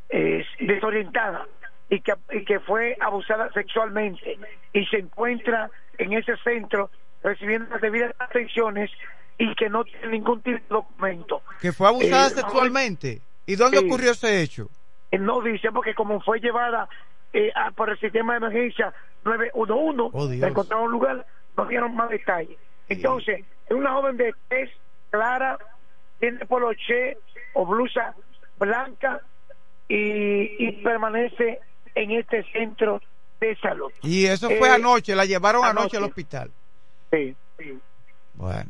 [0.09, 1.45] eh, desorientada
[1.89, 4.37] y que, y que fue abusada sexualmente
[4.73, 6.89] y se encuentra en ese centro
[7.23, 8.91] recibiendo las debidas atenciones
[9.37, 11.41] y que no tiene ningún tipo de documento.
[11.61, 13.21] Que fue abusada Eh, sexualmente.
[13.45, 13.85] ¿Y dónde sí.
[13.85, 14.69] ocurrió ese hecho?
[15.11, 16.89] Eh, No dice porque como fue llevada
[17.33, 21.25] eh, a- por el sistema de emergencia 911, Oh, encontraron un lugar,
[21.55, 22.57] no dieron más detalles.
[22.89, 24.69] Entonces, es una joven de tez
[25.09, 25.57] clara,
[26.19, 27.17] tiene poloché
[27.53, 28.15] o blusa
[28.57, 29.21] blanca
[29.87, 31.59] y, y permanece
[31.95, 33.01] en este centro
[33.39, 33.91] de salud.
[34.01, 35.97] Y eso fue Eh, anoche, la llevaron anoche, anoche.
[35.97, 36.51] al hospital.
[37.11, 37.35] Sí.
[38.37, 38.69] Bueno.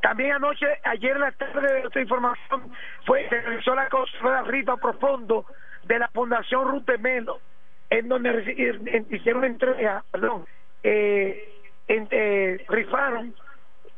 [0.00, 2.72] También anoche, ayer en la tarde de esta información,
[3.04, 5.44] fue, se realizó la consulta rifa profundo
[5.84, 7.40] de la Fundación Rute Melo,
[7.90, 10.46] en donde hicieron entrega, perdón,
[10.84, 11.52] eh,
[11.88, 13.34] eh, rifaron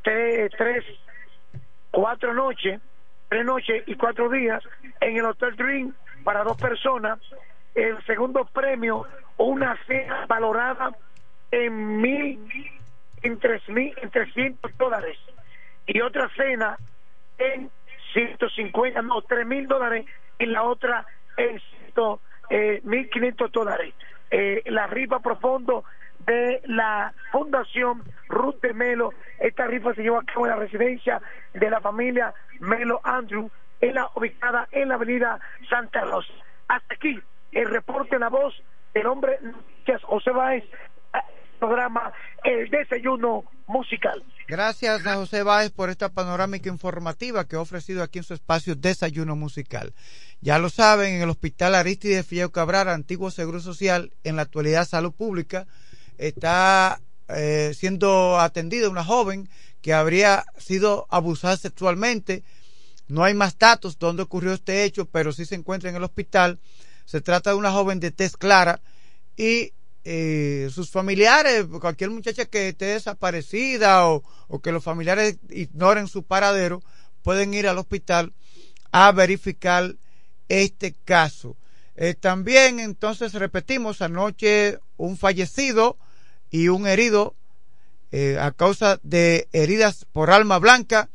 [0.03, 0.85] tres, tres,
[1.91, 2.81] cuatro noches,
[3.29, 4.63] tres noches y cuatro días
[5.01, 5.95] en el Hotel Dream
[6.25, 7.19] para dos personas.
[7.75, 9.07] El segundo premio,
[9.37, 10.91] una cena valorada
[11.51, 12.80] en mil
[13.23, 15.19] en tres mil, en 300 dólares
[15.87, 16.77] y otra cena
[17.39, 17.71] en
[18.13, 20.07] 150, no, tres mil dólares
[20.39, 21.07] y la otra
[21.37, 23.95] en ciento, eh, 1.500 dólares.
[24.31, 25.85] Eh, la rifa profundo
[26.27, 29.13] de la Fundación Ruth de Melo.
[29.39, 31.21] Esta rifa se llevó a cabo en la residencia
[31.55, 33.51] de la familia Melo Andrew,
[33.81, 36.33] en la, ubicada en la avenida Santa Rosa.
[36.69, 37.21] Hasta aquí
[37.53, 38.55] el reporte en la voz
[38.95, 39.39] del hombre
[40.03, 40.65] José Báez,
[41.61, 44.25] programa El Desayuno Musical.
[44.49, 48.75] Gracias a José Báez por esta panorámica informativa que ha ofrecido aquí en su espacio
[48.75, 49.93] Desayuno Musical.
[50.41, 54.89] Ya lo saben, en el Hospital Aristide Filleo Cabral, antiguo Seguro Social, en la actualidad
[54.89, 55.69] Salud Pública,
[56.19, 59.49] está eh, siendo atendida, una joven
[59.83, 62.43] que habría sido abusada sexualmente.
[63.07, 66.59] No hay más datos donde ocurrió este hecho, pero sí se encuentra en el hospital.
[67.05, 68.81] Se trata de una joven de tez clara
[69.37, 69.73] y
[70.05, 74.23] eh, sus familiares, cualquier muchacha que esté desaparecida o,
[74.63, 76.83] que los familiares ignoren su paradero,
[77.23, 78.33] pueden ir al hospital
[78.93, 79.95] a verificar
[80.49, 81.57] este caso.
[81.97, 85.99] Eh, también entonces repetimos anoche un fallecido
[86.51, 87.35] y un herido
[88.11, 91.11] eh, a causa de heridas por alma blanca,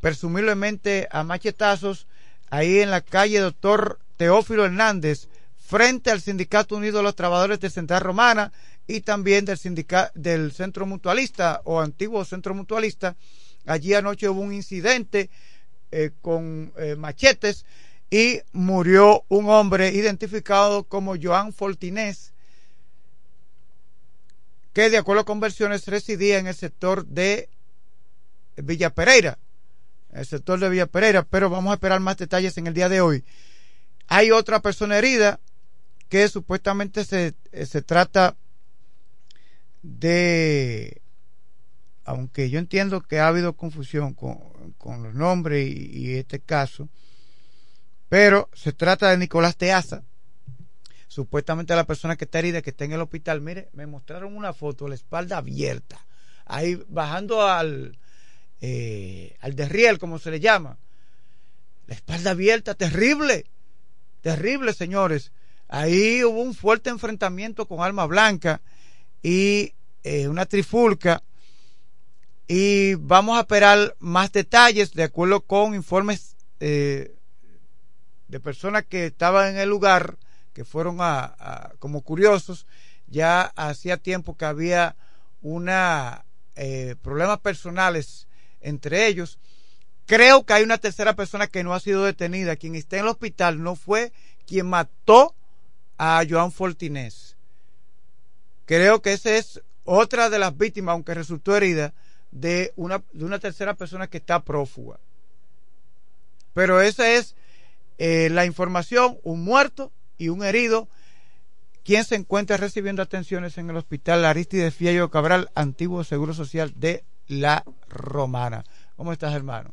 [0.00, 2.06] presumiblemente a machetazos,
[2.50, 5.28] ahí en la calle Doctor Teófilo Hernández,
[5.66, 8.52] frente al Sindicato Unido de los Trabajadores de Central Romana
[8.86, 13.16] y también del, sindicato, del Centro Mutualista o antiguo Centro Mutualista.
[13.64, 15.30] Allí anoche hubo un incidente
[15.90, 17.64] eh, con eh, machetes
[18.10, 22.34] y murió un hombre identificado como Joan Fortinés,
[24.74, 27.48] que de acuerdo con versiones residía en el sector de
[28.56, 29.38] Villa Pereira,
[30.12, 33.00] el sector de Villa Pereira, pero vamos a esperar más detalles en el día de
[33.00, 33.24] hoy.
[34.08, 35.40] Hay otra persona herida
[36.08, 37.34] que supuestamente se,
[37.66, 38.36] se trata
[39.82, 41.02] de,
[42.04, 44.38] aunque yo entiendo que ha habido confusión con,
[44.78, 46.88] con los nombres y, este caso,
[48.08, 50.02] pero se trata de Nicolás Teaza,
[51.08, 53.40] supuestamente la persona que está herida, que está en el hospital.
[53.40, 56.04] Mire, me mostraron una foto, la espalda abierta,
[56.44, 57.98] ahí bajando al,
[58.60, 60.78] eh, al derriel, como se le llama.
[61.86, 63.44] La espalda abierta, terrible,
[64.22, 65.32] terrible, señores.
[65.68, 68.60] Ahí hubo un fuerte enfrentamiento con Alma Blanca
[69.22, 71.22] y eh, una trifulca.
[72.46, 77.16] Y vamos a esperar más detalles de acuerdo con informes eh,
[78.28, 80.18] de personas que estaban en el lugar,
[80.52, 82.66] que fueron a, como curiosos.
[83.06, 84.96] Ya hacía tiempo que había
[85.40, 88.28] una eh, problemas personales
[88.60, 89.38] entre ellos.
[90.06, 92.56] Creo que hay una tercera persona que no ha sido detenida.
[92.56, 94.12] Quien está en el hospital no fue
[94.46, 95.34] quien mató
[95.98, 97.36] a Joan Fortinés.
[98.66, 101.92] Creo que esa es otra de las víctimas, aunque resultó herida,
[102.30, 104.98] de una, de una tercera persona que está prófuga.
[106.52, 107.36] Pero esa es
[107.98, 110.88] eh, la información, un muerto y un herido,
[111.84, 117.04] quien se encuentra recibiendo atenciones en el hospital Aristides Fiello Cabral, antiguo Seguro Social de
[117.28, 118.64] La Romana.
[118.96, 119.72] ¿Cómo estás, hermano?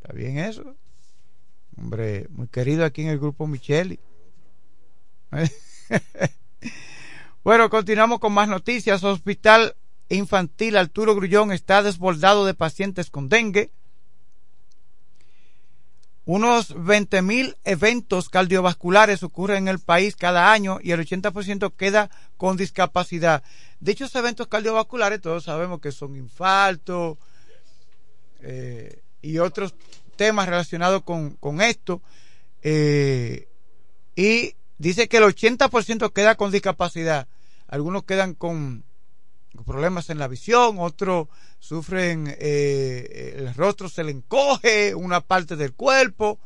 [0.00, 0.76] ¿Está bien eso?
[1.78, 4.00] Hombre, muy querido aquí en el grupo Micheli.
[7.44, 9.04] bueno, continuamos con más noticias.
[9.04, 9.76] Hospital
[10.08, 13.70] Infantil Arturo Grullón está desbordado de pacientes con dengue.
[16.24, 22.10] Unos 20 mil eventos cardiovasculares ocurren en el país cada año y el 80% queda
[22.36, 23.44] con discapacidad.
[23.78, 27.18] Dichos eventos cardiovasculares, todos sabemos que son infartos
[28.40, 29.74] eh, y otros
[30.16, 32.02] temas relacionados con, con esto.
[32.62, 33.46] Eh,
[34.16, 37.28] y dice que el 80% queda con discapacidad.
[37.68, 38.84] Algunos quedan con,
[39.64, 41.28] problemas en la visión, otros
[41.60, 46.40] sufren, eh, el rostro se le encoge, una parte del cuerpo,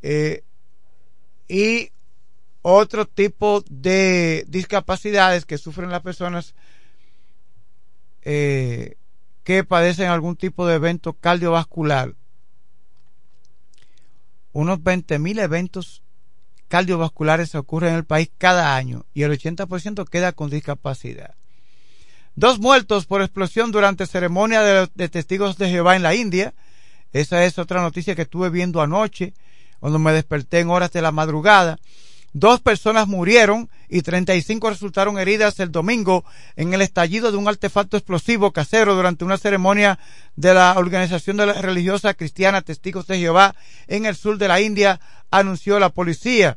[0.00, 0.44] eh,
[1.48, 1.90] y
[2.62, 6.54] otro tipo de discapacidades que sufren las personas
[8.22, 12.14] que padecen algún tipo de evento cardiovascular
[14.52, 16.02] unos 20.000 eventos
[16.68, 21.34] cardiovasculares ocurren en el país cada año y el 80% queda con discapacidad.
[22.34, 26.54] Dos muertos por explosión durante ceremonia de, de, testigos de Jehová en la India.
[27.12, 29.34] Esa es otra noticia que estuve viendo anoche,
[29.80, 31.78] cuando me desperté en horas de la madrugada.
[32.34, 36.24] Dos personas murieron y 35 resultaron heridas el domingo
[36.56, 39.98] en el estallido de un artefacto explosivo casero durante una ceremonia
[40.34, 43.54] de la organización de la religiosa cristiana Testigos de Jehová
[43.86, 44.98] en el sur de la India,
[45.30, 46.56] anunció la policía.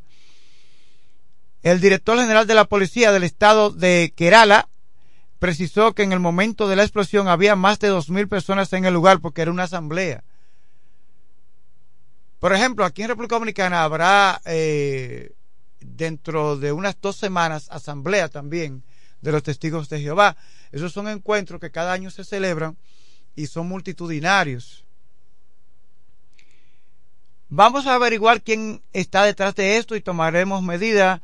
[1.62, 4.68] El director general de la policía del estado de Kerala
[5.38, 8.86] precisó que en el momento de la explosión había más de dos mil personas en
[8.86, 10.24] el lugar porque era una asamblea.
[12.38, 15.35] Por ejemplo, aquí en República Dominicana habrá eh,
[15.80, 18.82] dentro de unas dos semanas asamblea también
[19.20, 20.36] de los testigos de Jehová.
[20.72, 22.76] Esos son encuentros que cada año se celebran
[23.34, 24.84] y son multitudinarios.
[27.48, 31.20] Vamos a averiguar quién está detrás de esto y tomaremos medidas,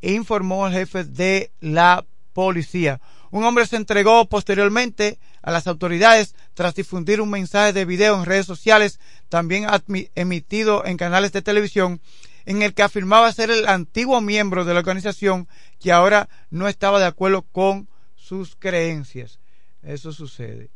[0.00, 3.00] informó el jefe de la policía.
[3.30, 8.24] Un hombre se entregó posteriormente a las autoridades tras difundir un mensaje de video en
[8.24, 9.66] redes sociales, también
[10.14, 12.00] emitido en canales de televisión,
[12.44, 15.48] en el que afirmaba ser el antiguo miembro de la organización
[15.80, 19.40] que ahora no estaba de acuerdo con sus creencias.
[19.82, 20.70] Eso sucede.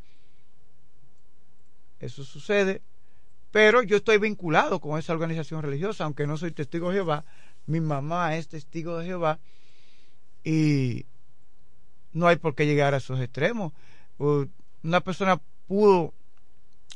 [2.00, 2.82] Eso sucede.
[3.50, 7.24] Pero yo estoy vinculado con esa organización religiosa, aunque no soy testigo de Jehová.
[7.66, 9.38] Mi mamá es testigo de Jehová.
[10.44, 11.06] Y
[12.12, 13.72] no hay por qué llegar a esos extremos.
[14.18, 16.12] Una persona pudo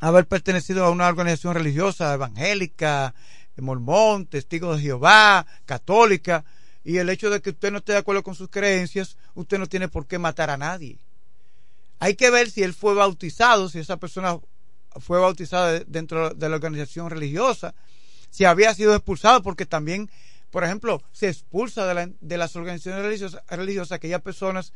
[0.00, 3.14] haber pertenecido a una organización religiosa evangélica,
[3.56, 6.44] mormón, testigo de Jehová, católica,
[6.84, 9.66] y el hecho de que usted no esté de acuerdo con sus creencias, usted no
[9.66, 10.98] tiene por qué matar a nadie.
[11.98, 14.38] Hay que ver si él fue bautizado, si esa persona
[14.98, 17.74] fue bautizada dentro de la organización religiosa,
[18.30, 20.10] si había sido expulsado, porque también,
[20.50, 24.72] por ejemplo, se expulsa de, las organizaciones religiosas, religiosas aquellas personas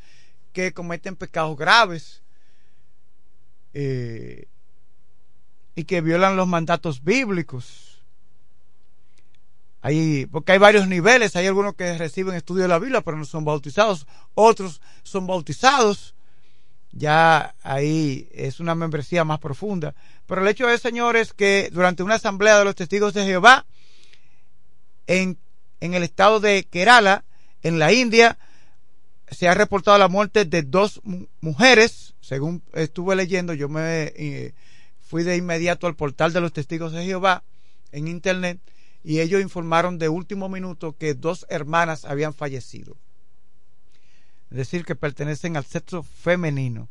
[0.53, 2.23] que cometen pecados graves,
[3.73, 4.47] eh,
[5.75, 7.94] y que violan los mandatos bíblicos.
[10.31, 13.45] Porque hay varios niveles, hay algunos que reciben estudio de la Biblia pero no son
[13.45, 16.15] bautizados, otros son bautizados,
[16.91, 19.95] ya ahí es una membresía más profunda.
[20.27, 23.67] Pero el hecho es, señores, que durante una asamblea de los testigos de Jehová
[25.07, 25.37] en,
[25.81, 27.25] en el estado de Kerala,
[27.63, 28.39] en la India,
[29.31, 31.03] se ha reportado la muerte de dos
[31.43, 34.55] mujeres, según estuve leyendo, yo me eh,
[35.03, 37.43] fui de inmediato al portal de los testigos de Jehová
[37.93, 38.61] en internet
[39.05, 42.97] y ellos informaron de último minuto que dos hermanas habían fallecido.
[44.51, 46.89] Es decir, que pertenecen al sexo femenino.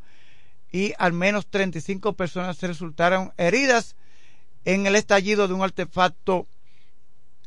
[0.72, 3.96] Y al menos 35 personas resultaron heridas
[4.64, 6.48] en el estallido de un artefacto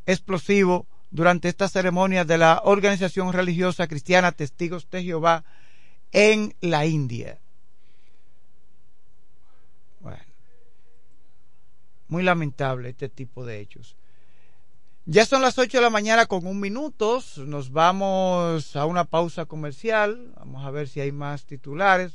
[0.04, 5.44] explosivo durante esta ceremonia de la organización religiosa cristiana Testigos de Jehová
[6.12, 7.38] en la India.
[10.00, 10.22] Bueno,
[12.08, 13.95] muy lamentable este tipo de hechos.
[15.08, 17.22] Ya son las 8 de la mañana con un minuto.
[17.36, 20.32] Nos vamos a una pausa comercial.
[20.34, 22.12] Vamos a ver si hay más titulares.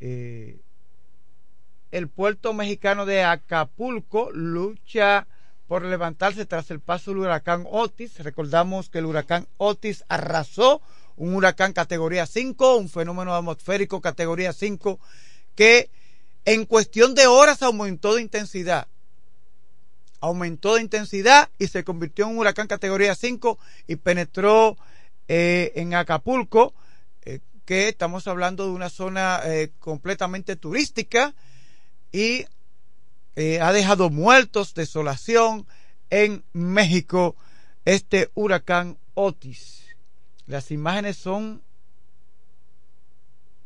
[0.00, 0.58] Eh,
[1.92, 5.28] el puerto mexicano de Acapulco lucha
[5.68, 8.18] por levantarse tras el paso del huracán Otis.
[8.18, 10.82] Recordamos que el huracán Otis arrasó
[11.16, 14.98] un huracán categoría 5, un fenómeno atmosférico categoría 5
[15.54, 15.90] que
[16.44, 18.88] en cuestión de horas aumentó de intensidad.
[20.20, 24.76] Aumentó de intensidad y se convirtió en un huracán categoría 5 y penetró
[25.32, 26.74] eh, en Acapulco,
[27.22, 31.36] eh, que estamos hablando de una zona eh, completamente turística
[32.10, 32.46] y
[33.60, 35.66] ha dejado muertos, desolación
[36.10, 37.36] en México,
[37.84, 39.86] este huracán Otis.
[40.46, 41.62] Las imágenes son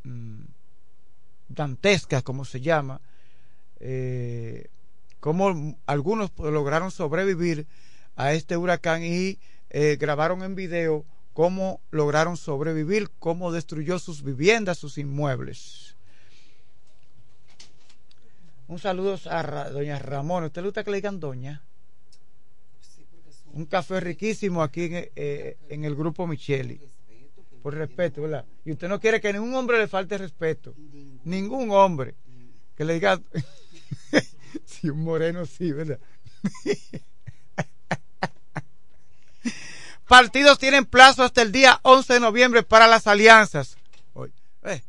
[0.04, 0.42] mm,
[1.48, 3.00] dantescas, como se llama,
[5.24, 7.66] como algunos lograron sobrevivir
[8.14, 9.38] a este huracán y
[9.70, 15.96] eh, grabaron en video cómo lograron sobrevivir, cómo destruyó sus viviendas, sus inmuebles.
[18.68, 20.44] Un saludo a doña Ramón.
[20.44, 21.62] ¿Usted le gusta que le digan doña?
[23.54, 26.78] Un café riquísimo aquí en, eh, en el grupo Micheli.
[27.62, 28.44] Por respeto, ¿verdad?
[28.66, 30.74] Y usted no quiere que ningún hombre le falte respeto.
[31.24, 32.14] Ningún hombre.
[32.76, 33.18] Que le diga...
[34.66, 35.98] si un moreno sí, ¿verdad?
[40.08, 43.76] Partidos tienen plazo hasta el día 11 de noviembre para las alianzas.
[44.62, 44.82] Eh,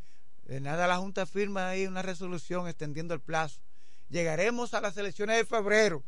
[0.45, 3.59] de nada la Junta firma ahí una resolución extendiendo el plazo
[4.09, 6.03] llegaremos a las elecciones de febrero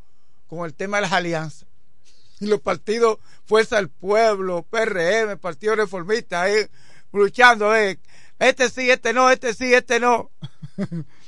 [0.47, 1.67] con el tema de las alianzas.
[2.39, 6.67] Y los partidos Fuerza del Pueblo, PRM, Partido Reformista, ahí
[7.11, 7.99] luchando, eh,
[8.39, 10.29] este sí, este no, este sí, este no.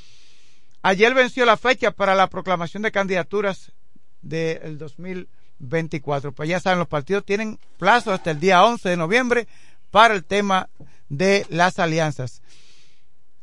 [0.82, 3.74] Ayer venció la fecha para la proclamación de candidaturas
[4.22, 6.32] del 2024.
[6.32, 9.48] Pues ya saben, los partidos tienen plazo hasta el día 11 de noviembre
[9.92, 10.70] para el tema
[11.10, 12.42] de las alianzas.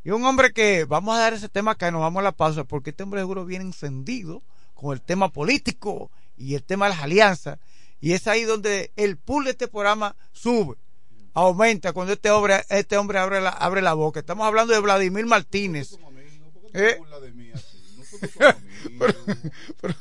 [0.02, 2.64] Y un hombre que, vamos a dar ese tema que nos vamos a la pausa,
[2.64, 4.42] porque este hombre seguro viene encendido
[4.74, 7.58] con el tema político y el tema de las alianzas.
[8.00, 10.76] Y es ahí donde el pool de este programa sube,
[11.34, 14.20] aumenta cuando este hombre, este hombre abre, la, abre la boca.
[14.20, 15.98] Estamos hablando de Vladimir Martínez.
[16.76, 17.00] ¿Eh?
[18.98, 19.14] pero,
[19.80, 19.94] pero,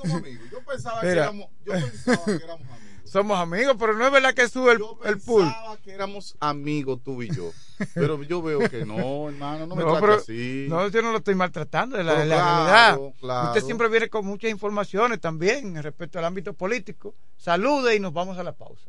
[0.00, 0.50] somos amigos.
[0.50, 4.32] Yo pensaba, que éramos, yo pensaba que éramos amigos somos amigos, pero no es verdad
[4.32, 5.44] que sube el, yo el pool.
[5.44, 7.50] Pensaba que éramos amigos tú y yo.
[7.94, 10.66] Pero yo veo que no, hermano, no me no, pero, así.
[10.66, 12.98] No, yo no lo estoy maltratando, es la, la realidad.
[13.20, 13.48] Claro.
[13.48, 17.14] Usted siempre viene con muchas informaciones también respecto al ámbito político.
[17.36, 18.88] Salude y nos vamos a la pausa.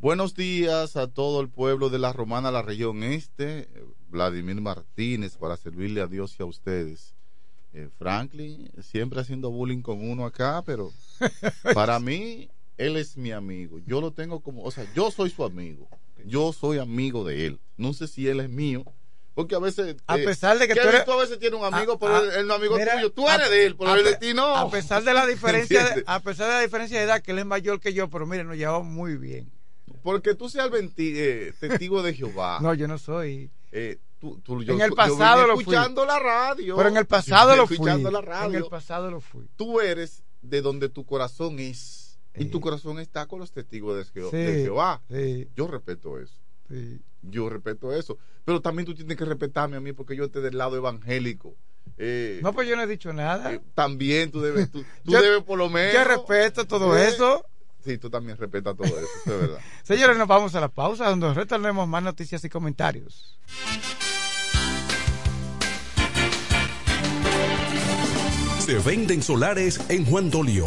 [0.00, 3.68] Buenos días a todo el pueblo de la Romana, la región este.
[4.08, 7.14] Vladimir Martínez, para servirle a Dios y a ustedes.
[7.74, 10.90] Eh, Franklin, siempre haciendo bullying con uno acá, pero
[11.74, 12.48] para mí
[12.78, 13.78] él es mi amigo.
[13.86, 15.86] Yo lo tengo como, o sea, yo soy su amigo.
[16.24, 17.60] yo soy amigo de él.
[17.76, 18.84] No sé si él es mío.
[19.34, 19.96] Porque a veces.
[20.06, 22.16] A eh, pesar de que tú Kevin, eres- a veces tienes un amigo, Ah, pero
[22.16, 23.12] ah, él, no es amigo mira, tuyo.
[23.12, 24.56] Tú a- eres de él, pero él de ti no.
[24.56, 27.38] A pesar de la diferencia, de, a pesar de la diferencia de edad, que él
[27.40, 29.52] es mayor que yo, pero mire, nos llevamos muy bien.
[30.02, 32.58] Porque tú seas eh, testigo de Jehová.
[32.62, 33.50] No, yo no soy.
[33.72, 35.62] Eh, tú- tú- yo- en el yo pasado venía lo fui.
[35.62, 36.76] escuchando la radio.
[36.76, 37.74] Pero en el pasado Yo lo fui.
[37.76, 38.58] escuchando la En radio.
[38.58, 39.48] el pasado lo fui.
[39.56, 42.18] Tú eres de donde tu corazón es.
[42.36, 45.02] Y tu corazón está con los testigos de, Jeho- Sí, de Jehová.
[45.10, 45.48] sí.
[45.56, 46.34] Yo respeto eso.
[46.68, 47.00] Sí.
[47.22, 48.16] Yo respeto eso.
[48.44, 51.54] Pero también tú tienes que respetarme a mí porque yo estoy del lado evangélico.
[51.98, 53.52] Eh, No, pues yo no he dicho nada.
[53.52, 55.92] eh, también tú debes, tú, tú Yo- debes por lo menos.
[55.92, 57.44] Yo respeto todo eso.
[57.82, 59.58] Sí, tú también respetas todo eso, eso es verdad.
[59.82, 63.38] Señores, nos vamos a la pausa donde retornemos más noticias y comentarios.
[68.58, 70.66] Se venden solares en Juan Dolio,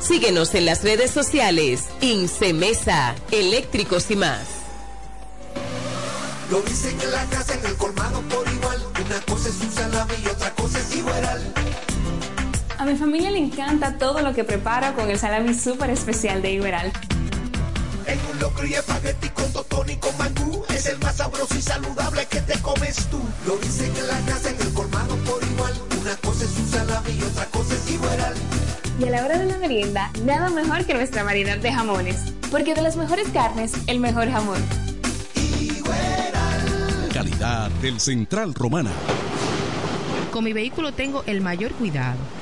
[0.00, 1.84] Síguenos en las redes sociales.
[2.00, 4.40] Incemesa, eléctricos y más.
[6.50, 8.82] Lo dicen en la casa, en el colmado por igual.
[9.04, 11.54] Una cosa es un salami y otra cosa es igual.
[12.76, 16.52] A mi familia le encanta todo lo que preparo con el salami súper especial de
[16.52, 16.92] Iberal.
[18.06, 20.62] En un locro y espagueti con totón y con mangú.
[20.68, 23.20] Es el más sabroso y saludable que te comes tú.
[23.46, 25.93] Lo dicen en la casa, en el colmado por igual.
[26.14, 28.34] Una cosa es un salami y otra cosa es igual.
[29.00, 32.32] Y a la hora de la merienda, nada mejor que nuestra variedad de jamones.
[32.52, 34.62] Porque de las mejores carnes, el mejor jamón.
[37.12, 38.92] Calidad del Central Romana.
[40.30, 42.18] Con mi vehículo tengo el mayor cuidado.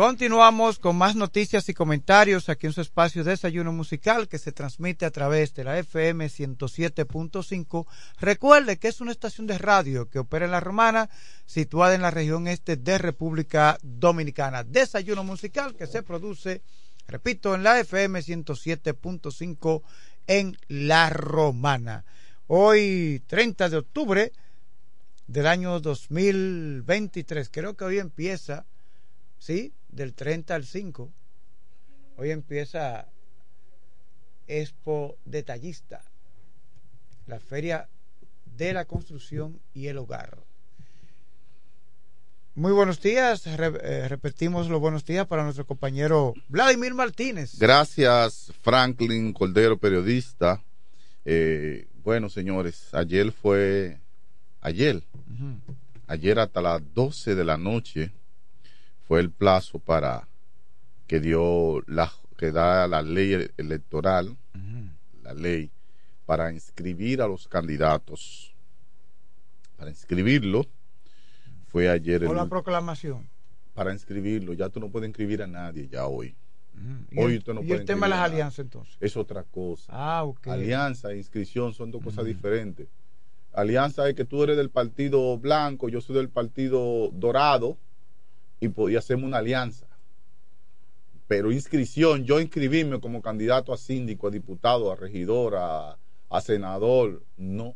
[0.00, 5.04] Continuamos con más noticias y comentarios aquí en su espacio Desayuno Musical que se transmite
[5.04, 7.86] a través de la FM 107.5.
[8.18, 11.10] Recuerde que es una estación de radio que opera en La Romana,
[11.44, 14.64] situada en la región este de República Dominicana.
[14.64, 16.62] Desayuno Musical que se produce,
[17.06, 19.82] repito, en la FM 107.5
[20.26, 22.06] en La Romana.
[22.46, 24.32] Hoy, 30 de octubre
[25.26, 28.64] del año 2023, creo que hoy empieza,
[29.38, 29.74] ¿sí?
[29.92, 31.10] Del 30 al 5.
[32.16, 33.08] Hoy empieza
[34.46, 36.02] Expo Detallista,
[37.26, 37.88] la feria
[38.56, 40.38] de la construcción y el hogar.
[42.54, 47.58] Muy buenos días, Re- eh, repetimos los buenos días para nuestro compañero Vladimir Martínez.
[47.58, 50.62] Gracias, Franklin Cordero, periodista.
[51.24, 54.00] Eh, bueno, señores, ayer fue,
[54.60, 55.02] ayer,
[56.08, 58.12] ayer hasta las 12 de la noche
[59.10, 60.28] fue el plazo para
[61.08, 64.36] que dio la que da la ley electoral,
[65.24, 65.72] la ley
[66.26, 68.54] para inscribir a los candidatos.
[69.76, 70.64] Para inscribirlo
[71.66, 73.28] fue ayer el la proclamación.
[73.74, 76.36] para inscribirlo, ya tú no puedes inscribir a nadie ya hoy.
[77.10, 78.96] ¿Y Hoy el- usted no y el tema de las alianzas entonces?
[79.00, 79.86] Es otra cosa.
[79.92, 80.46] Ah, ok.
[80.46, 82.86] Alianza e inscripción son dos cosas diferentes.
[83.52, 87.76] Alianza es que tú eres del partido blanco, yo soy del partido dorado
[88.60, 89.86] y podía hacemos una alianza.
[91.26, 95.96] Pero inscripción, yo inscribirme como candidato a síndico, a diputado, a regidor, a,
[96.28, 97.74] a senador, no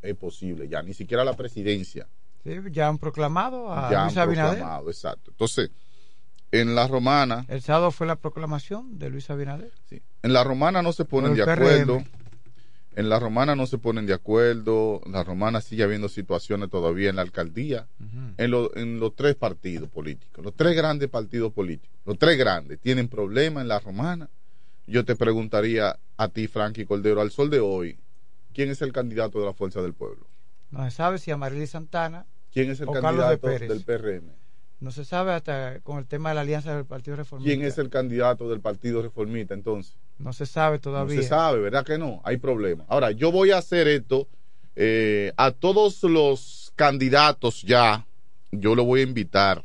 [0.00, 2.06] es posible ya, ni siquiera la presidencia.
[2.44, 4.50] Sí, ya han proclamado a ya Luis han Abinader.
[4.58, 5.30] proclamado, exacto.
[5.32, 5.70] Entonces,
[6.50, 9.70] en la romana, El sábado fue la proclamación de Luis Abinader.
[10.22, 12.02] En la romana no se ponen de acuerdo.
[12.98, 15.00] En la romana no se ponen de acuerdo.
[15.06, 17.86] En la romana sigue habiendo situaciones todavía en la alcaldía.
[18.36, 20.44] en, lo- en los tres partidos políticos.
[20.44, 21.96] Los tres grandes partidos políticos.
[22.04, 24.28] Los tres grandes tienen problemas en la romana.
[24.86, 27.98] Yo te preguntaría a ti, Frankie Cordero, al sol de hoy,
[28.52, 30.26] ¿quién es el candidato de la Fuerza del Pueblo?
[30.70, 33.68] No se sabe si Amarili Santana ¿Quién es el o de candidato Pérez.
[33.68, 34.32] del PRM?
[34.80, 37.48] No se sabe hasta con el tema de la alianza del Partido Reformista.
[37.54, 39.96] ¿Quién es el candidato del Partido Reformista entonces?
[40.18, 41.16] No se sabe todavía.
[41.16, 42.20] No se sabe, ¿verdad que no?
[42.24, 42.86] Hay problemas.
[42.88, 44.28] Ahora, yo voy a hacer esto
[44.74, 48.06] eh, a todos los candidatos ya.
[48.50, 49.62] Yo lo voy a invitar.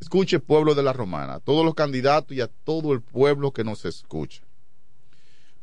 [0.00, 3.62] Escuche, pueblo de la Romana, a todos los candidatos y a todo el pueblo que
[3.64, 4.42] nos escucha.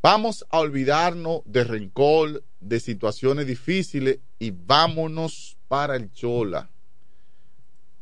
[0.01, 6.69] Vamos a olvidarnos de rencor, de situaciones difíciles y vámonos para el Chola.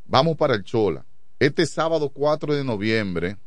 [0.06, 1.06] Vamos para el Chola.
[1.40, 3.38] Este sábado 4 de noviembre,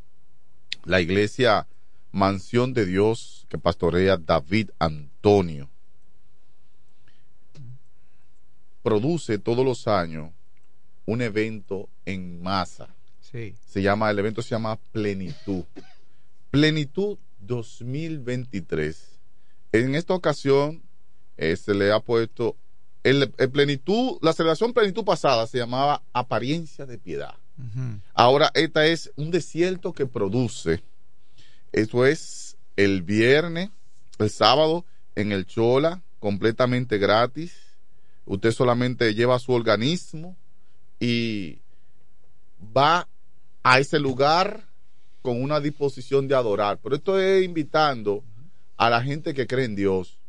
[0.83, 1.67] la iglesia
[2.11, 5.69] Mansión de Dios que pastorea David Antonio
[8.83, 10.31] produce todos los años
[11.05, 12.89] un evento en masa.
[13.19, 13.55] Sí.
[13.65, 15.63] Se llama, el evento se llama Plenitud.
[16.49, 19.19] Plenitud 2023.
[19.71, 20.81] En esta ocasión
[21.37, 22.57] eh, se le ha puesto
[23.03, 27.35] el, el plenitud, la celebración plenitud pasada se llamaba apariencia de piedad.
[28.15, 30.81] Ahora, esta es un desierto que produce.
[31.71, 33.69] Eso es el viernes,
[34.19, 34.85] el sábado,
[35.15, 37.53] en el Chola, completamente gratis.
[38.25, 40.37] Usted solamente lleva su organismo
[40.99, 41.59] y
[42.75, 43.07] va
[43.63, 44.67] a ese lugar
[45.21, 46.79] con una disposición de adorar.
[46.81, 48.23] Pero esto es invitando
[48.77, 50.19] a la gente que cree en Dios.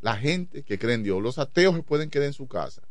[0.00, 1.22] La gente que cree en Dios.
[1.22, 2.82] Los ateos se pueden quedar en su casa.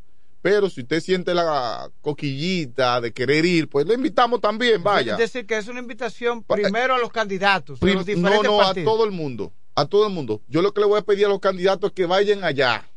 [0.42, 5.14] Pero si usted siente la coquillita de querer ir, pues le invitamos también, vaya.
[5.14, 7.80] Es decir, que es una invitación primero a los candidatos.
[7.80, 8.92] Prim- los no, diferentes no, a partidos.
[8.92, 9.52] todo el mundo.
[9.76, 10.42] A todo el mundo.
[10.48, 12.88] Yo lo que le voy a pedir a los candidatos es que vayan allá.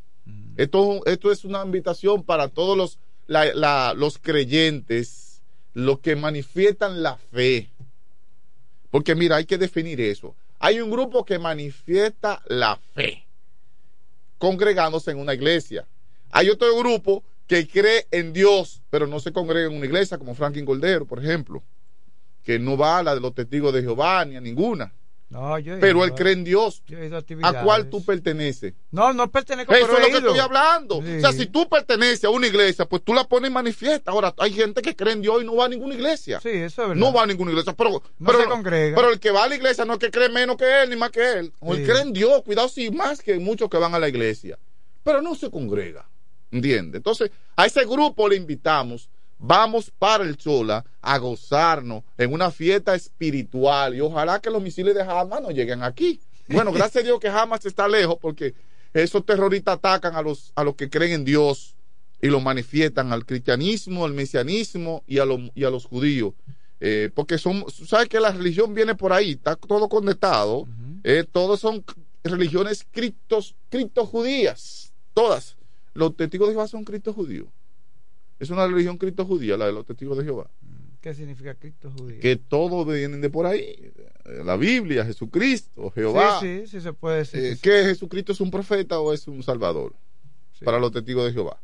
[0.57, 5.43] Esto, esto es una invitación para todos los, la- la- los creyentes,
[5.75, 7.69] los que manifiestan la fe.
[8.91, 10.35] Porque mira, hay que definir eso.
[10.61, 13.27] Hay un grupo que manifiesta la fe,
[14.39, 15.87] congregándose en una iglesia.
[16.31, 20.35] Hay otro grupo que cree en Dios, pero no se congrega en una iglesia, como
[20.35, 21.63] Franklin Cordero, por ejemplo,
[22.43, 24.93] que no va a la de los testigos de Jehová ni a ninguna.
[25.31, 26.83] No, yo Pero ido él cree en Dios.
[27.11, 27.63] a ¿A actividades.
[27.65, 28.75] cuál tú perteneces?
[28.93, 31.03] No, no pertenezco Eso pero es lo que estoy hablando.
[31.03, 31.17] Sí.
[31.17, 34.13] O sea, si tú perteneces a una iglesia, pues tú la pones manifiesta.
[34.13, 36.39] Ahora, hay gente que cree en Dios y no va a ninguna iglesia.
[36.41, 36.95] Sí, eso es verdad.
[37.01, 37.73] No va a ninguna iglesia.
[37.75, 38.95] Pero, No pero, se congrega.
[38.97, 40.97] pero el que va a la iglesia no es que cree menos que él, ni
[40.97, 41.53] más que él.
[41.59, 41.81] O Sí.
[41.81, 42.43] él cree en Dios.
[42.43, 44.57] Cuidado, sí, más que muchos que van a la iglesia.
[45.03, 46.07] Pero no se congrega.
[46.55, 46.99] ¿Entiendes?
[46.99, 49.09] Entonces, a ese grupo le invitamos.
[49.39, 54.95] Vamos para el Chola a gozarnos en una fiesta espiritual y ojalá que los misiles
[54.95, 56.21] de Hamas no lleguen aquí.
[56.49, 58.55] Bueno, gracias a Dios que Hamas está lejos porque
[58.95, 61.75] esos terroristas atacan a los, a los que creen en Dios
[62.23, 66.33] y lo manifiestan al cristianismo, al mesianismo y a, lo- y a los judíos.
[66.81, 69.33] Eh, porque son, ¿sabes que la religión viene por ahí?
[69.33, 70.67] Está todo conectado.
[71.03, 71.85] Eh, todos son
[72.23, 74.93] religiones criptos, criptojudías.
[75.13, 75.57] Todas.
[75.95, 77.49] Los testigos de Jehová son criptojudíos.
[78.39, 80.51] Es una religión criptojudía, la de los testigos de Jehová.
[81.01, 82.19] ¿Qué significa Cristo judío?
[82.21, 83.93] Que todos vienen de por ahí.
[84.45, 86.41] La Biblia, Jesucristo, Jehová.
[86.41, 87.41] Sí, sí, sí se puede decir.
[87.41, 87.61] Eh, que sí.
[87.63, 89.95] ¿Que Jesucristo es un profeta o es un salvador?
[90.65, 91.59] Para los testigos de Jehová.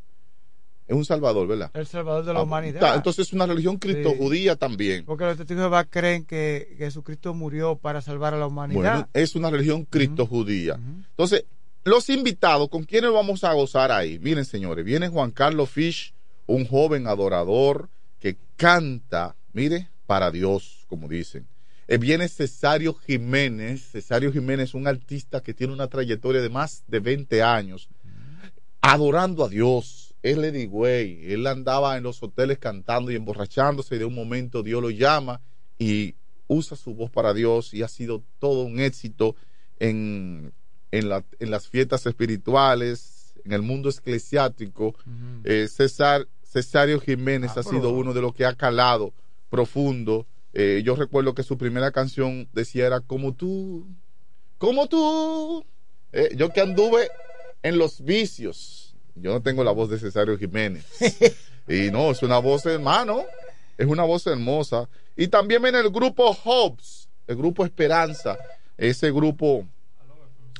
[0.87, 1.71] Es un salvador, ¿verdad?
[1.73, 2.95] El salvador de la Ah, humanidad.
[2.95, 5.05] Entonces es una religión criptojudía también.
[5.05, 8.79] Porque los testigos de Jehová creen que Jesucristo murió para salvar a la humanidad.
[8.93, 10.75] Bueno, es una religión criptojudía.
[11.11, 11.45] Entonces,
[11.83, 14.19] los invitados, ¿con quiénes vamos a gozar ahí?
[14.19, 16.13] Miren, señores, viene Juan Carlos Fish,
[16.45, 17.89] un joven adorador
[18.19, 21.47] que canta, mire, para Dios, como dicen.
[21.87, 26.99] Eh, viene Cesario Jiménez, Cesario Jiménez, un artista que tiene una trayectoria de más de
[26.99, 27.89] 20 años,
[28.81, 30.13] adorando a Dios.
[30.21, 34.61] Él le güey, él andaba en los hoteles cantando y emborrachándose y de un momento
[34.61, 35.41] Dios lo llama
[35.79, 36.13] y
[36.45, 39.35] usa su voz para Dios y ha sido todo un éxito
[39.79, 40.53] en,
[40.91, 44.95] en, la- en las fiestas espirituales, en el mundo eclesiástico.
[45.43, 49.13] Eh, César, Cesario Jiménez ha sido uno de los que ha calado
[49.49, 50.25] profundo.
[50.53, 53.87] Eh, yo recuerdo que su primera canción decía era como tú,
[54.57, 55.65] como tú.
[56.13, 57.09] Eh, yo que anduve
[57.63, 58.95] en los vicios.
[59.15, 60.85] Yo no tengo la voz de Cesario Jiménez.
[61.67, 63.23] y no, es una voz hermano.
[63.77, 64.89] Es una voz hermosa.
[65.15, 68.37] Y también viene el grupo Hobbes, el grupo Esperanza.
[68.77, 69.65] Ese grupo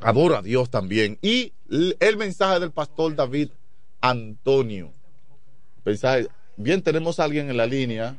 [0.01, 1.17] adora a Dios también.
[1.21, 1.53] Y
[1.99, 3.49] el mensaje del pastor David
[4.01, 4.91] Antonio.
[5.85, 6.27] Mensaje.
[6.57, 8.15] Bien, tenemos a alguien en la línea.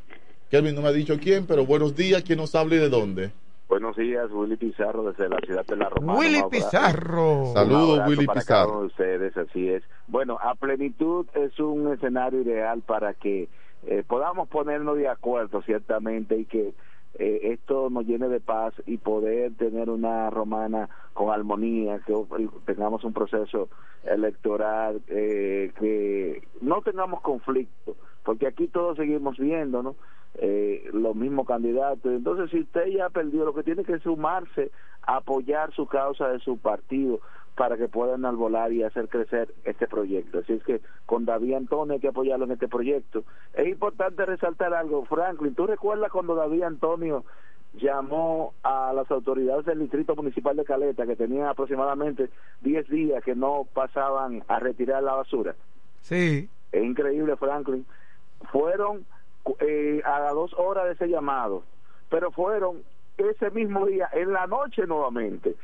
[0.51, 2.23] Kelvin no me ha dicho quién, pero buenos días.
[2.23, 3.33] ¿Quién nos habla y de dónde?
[3.69, 6.19] Buenos días, Willy Pizarro desde la ciudad de La Romana.
[6.19, 7.53] Willy Pizarro.
[7.55, 8.47] Saludos, Willy para Pizarro.
[8.47, 9.83] cada uno de ustedes, así es.
[10.09, 13.49] Bueno, a plenitud es un escenario ideal para que
[13.87, 16.75] eh, podamos ponernos de acuerdo, ciertamente, y que
[17.19, 22.15] eh, esto nos llene de paz y poder tener una romana con armonía, que
[22.65, 23.69] tengamos un proceso
[24.05, 29.95] electoral, eh, que no tengamos conflicto, porque aquí todos seguimos viendo, ¿no?
[30.37, 32.11] Eh, los mismos candidatos.
[32.11, 34.71] Entonces, si usted ya perdió, lo que tiene que sumarse
[35.03, 37.21] a apoyar su causa de su partido
[37.57, 40.39] para que puedan albolar y hacer crecer este proyecto.
[40.39, 43.25] Así es que con David Antonio hay que apoyarlo en este proyecto.
[43.55, 45.55] Es importante resaltar algo, Franklin.
[45.55, 47.25] ¿Tú recuerdas cuando David Antonio
[47.75, 52.31] llamó a las autoridades del Distrito Municipal de Caleta, que tenían aproximadamente
[52.63, 55.55] 10 días que no pasaban a retirar la basura?
[56.01, 56.49] Sí.
[56.71, 57.85] Es increíble, Franklin.
[58.51, 59.05] Fueron
[59.61, 61.65] eh, a las dos horas de ese llamado,
[62.09, 62.83] pero fueron
[63.19, 65.55] ese mismo día, en la noche nuevamente.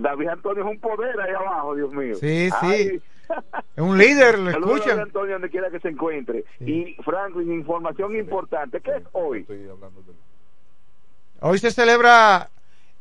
[0.00, 2.14] David Antonio es un poder ahí abajo, Dios mío.
[2.16, 2.56] Sí, sí.
[2.66, 3.02] Ay.
[3.76, 5.00] Es un líder, lo Saludos a David escuchan.
[5.00, 6.44] Antonio donde quiera que se encuentre.
[6.60, 8.80] Y Franklin, información importante.
[8.80, 9.46] ¿Qué es hoy?
[11.40, 12.48] Hoy se celebra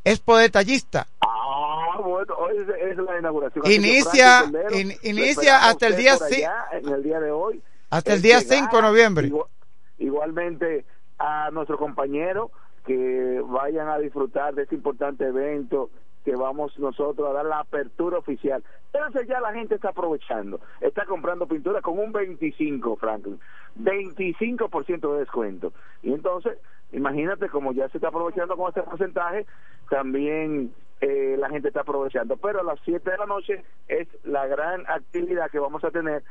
[0.04, 1.08] Expo Detallista.
[1.22, 3.66] Ah, bueno, hoy es, es la inauguración.
[3.72, 7.62] Inicia, Franklin in- inicia hasta el día por ci- allá, en el día de hoy.
[7.90, 9.24] hasta el El día que 5 de noviembre.
[9.26, 9.50] digo,
[9.98, 10.86] igualmente
[11.18, 12.52] a nuestro compañero
[12.86, 15.90] que vayan a disfrutar de este importante evento
[16.28, 18.62] que vamos nosotros a dar la apertura oficial.
[18.92, 23.40] Entonces ya la gente está aprovechando, está comprando pintura con un 25, Franklin,
[23.80, 25.72] 25% de descuento.
[26.04, 26.58] Y entonces,
[26.92, 29.46] imagínate como ya se está aprovechando con este porcentaje,
[29.90, 32.36] también eh, la gente está aprovechando.
[32.36, 36.24] Pero a las 7 de la noche es la gran actividad que vamos a tener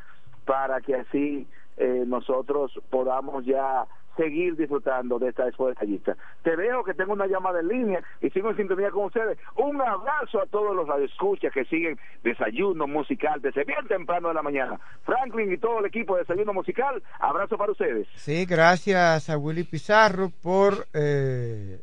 [0.44, 1.48] para que así
[1.78, 3.86] eh, nosotros podamos ya
[4.16, 6.16] seguir disfrutando de esta detallista.
[6.42, 9.38] Te veo que tengo una llamada en línea y sigo en sintonía con ustedes.
[9.56, 14.42] Un abrazo a todos los radioescuchas que siguen Desayuno Musical desde bien temprano de la
[14.42, 14.80] mañana.
[15.04, 18.06] Franklin y todo el equipo de Desayuno Musical, abrazo para ustedes.
[18.16, 21.80] Sí, gracias a Willy Pizarro por eh,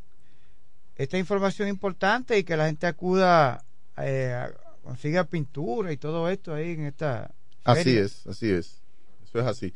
[0.95, 3.63] esta información importante y que la gente acuda,
[3.97, 4.51] eh, a-
[4.83, 7.31] consiga pintura y todo esto ahí en esta...
[7.63, 8.83] Así es, así es.
[9.23, 9.73] Eso es así.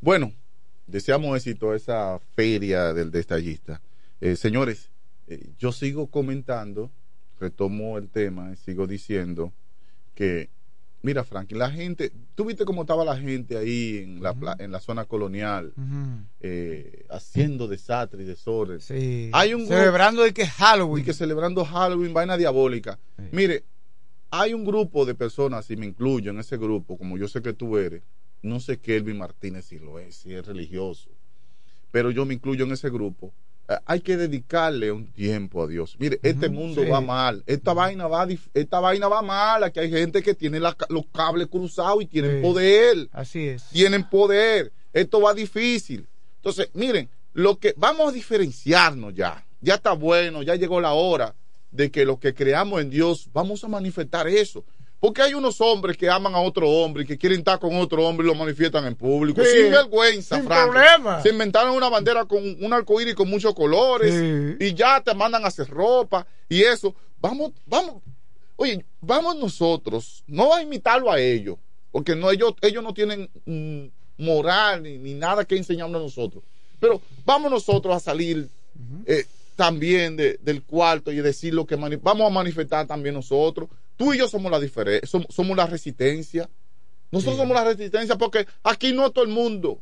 [0.00, 0.32] Bueno,
[0.86, 3.80] deseamos éxito a esa feria del detallista.
[4.20, 4.90] Eh, señores,
[5.26, 6.90] eh, yo sigo comentando,
[7.40, 9.52] retomo el tema, y sigo diciendo
[10.14, 10.48] que,
[11.02, 14.72] mira, Frank, la gente, tú viste cómo estaba la gente ahí en la, pla- en
[14.72, 15.72] la zona colonial,
[16.40, 18.80] eh, haciendo desastre y desorden.
[18.80, 19.30] Sí.
[19.32, 21.02] Hay un grupo- Celebrando de que Halloween.
[21.02, 22.98] y que celebrando Halloween, vaina diabólica.
[23.32, 23.64] Mire,
[24.30, 27.52] hay un grupo de personas, y me incluyo en ese grupo, como yo sé que
[27.52, 28.02] tú eres,
[28.42, 31.10] no sé Kelvin Martínez si lo es, si es religioso,
[31.90, 33.32] pero yo me incluyo en ese grupo.
[33.68, 35.96] Eh, hay que dedicarle un tiempo a Dios.
[35.98, 36.88] Mire, este mundo sí.
[36.88, 40.76] va mal, esta vaina va esta vaina va mal, aquí hay gente que tiene la
[40.88, 42.42] los cables cruzados y tienen Sí.
[42.42, 43.64] poder Así es.
[43.72, 44.72] tienen poder.
[44.92, 46.06] Esto va difícil.
[46.36, 49.44] Entonces, miren, lo que vamos a diferenciarnos ya.
[49.60, 51.34] Ya está bueno, ya llegó la hora
[51.72, 54.64] de que lo que creamos en Dios, vamos a manifestar eso.
[54.98, 58.06] Porque hay unos hombres que aman a otro hombre y que quieren estar con otro
[58.06, 59.42] hombre y lo manifiestan en público.
[59.44, 60.70] Sí, sin vergüenza, sin Frank.
[60.70, 61.22] problema.
[61.22, 64.12] Se inventaron una bandera con un arcoíris con muchos colores
[64.58, 66.94] y ya te mandan a hacer ropa y eso.
[67.20, 68.02] Vamos, vamos.
[68.56, 71.56] Oye, vamos nosotros, no a imitarlo a ellos,
[71.92, 76.42] porque no ellos, ellos no tienen mm, moral ni, ni nada que enseñarnos a nosotros.
[76.80, 78.48] Pero vamos nosotros a salir
[79.04, 83.68] eh, también de- del cuarto y decir lo que vamos a manifestar también nosotros.
[83.96, 86.48] Tú y yo somos la diferencia, somos, somos la resistencia.
[87.10, 89.80] Nosotros somos la resistencia porque aquí no todo el mundo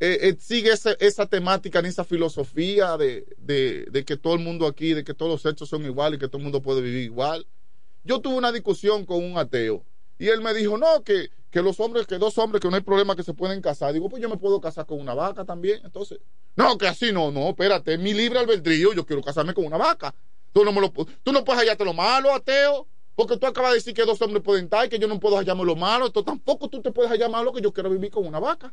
[0.00, 4.66] eh, eh, sigue esa temática ni esa filosofía de, de- de que todo el mundo
[4.66, 7.04] aquí, de que todos los hechos son iguales y que todo el mundo puede vivir
[7.04, 7.46] igual.
[8.04, 9.84] Yo tuve una discusión con un ateo
[10.18, 12.82] y él me dijo, no, que, que los hombres, que dos hombres, que no hay
[12.82, 13.92] problema que se pueden casar.
[13.92, 15.80] Digo, pues yo me puedo casar con una vaca también.
[15.84, 16.18] Entonces,
[16.56, 19.76] no, que así no, no, espérate, es mi libre albedrío, yo quiero casarme con una
[19.76, 20.14] vaca.
[20.52, 23.76] Tú no, me lo, tú no puedes hallarte lo malo, ateo, porque tú acabas de
[23.76, 26.06] decir que dos hombres pueden estar y que yo no puedo hallarme lo malo.
[26.06, 28.72] Entonces tampoco tú te puedes hallar malo que yo quiero vivir con una vaca.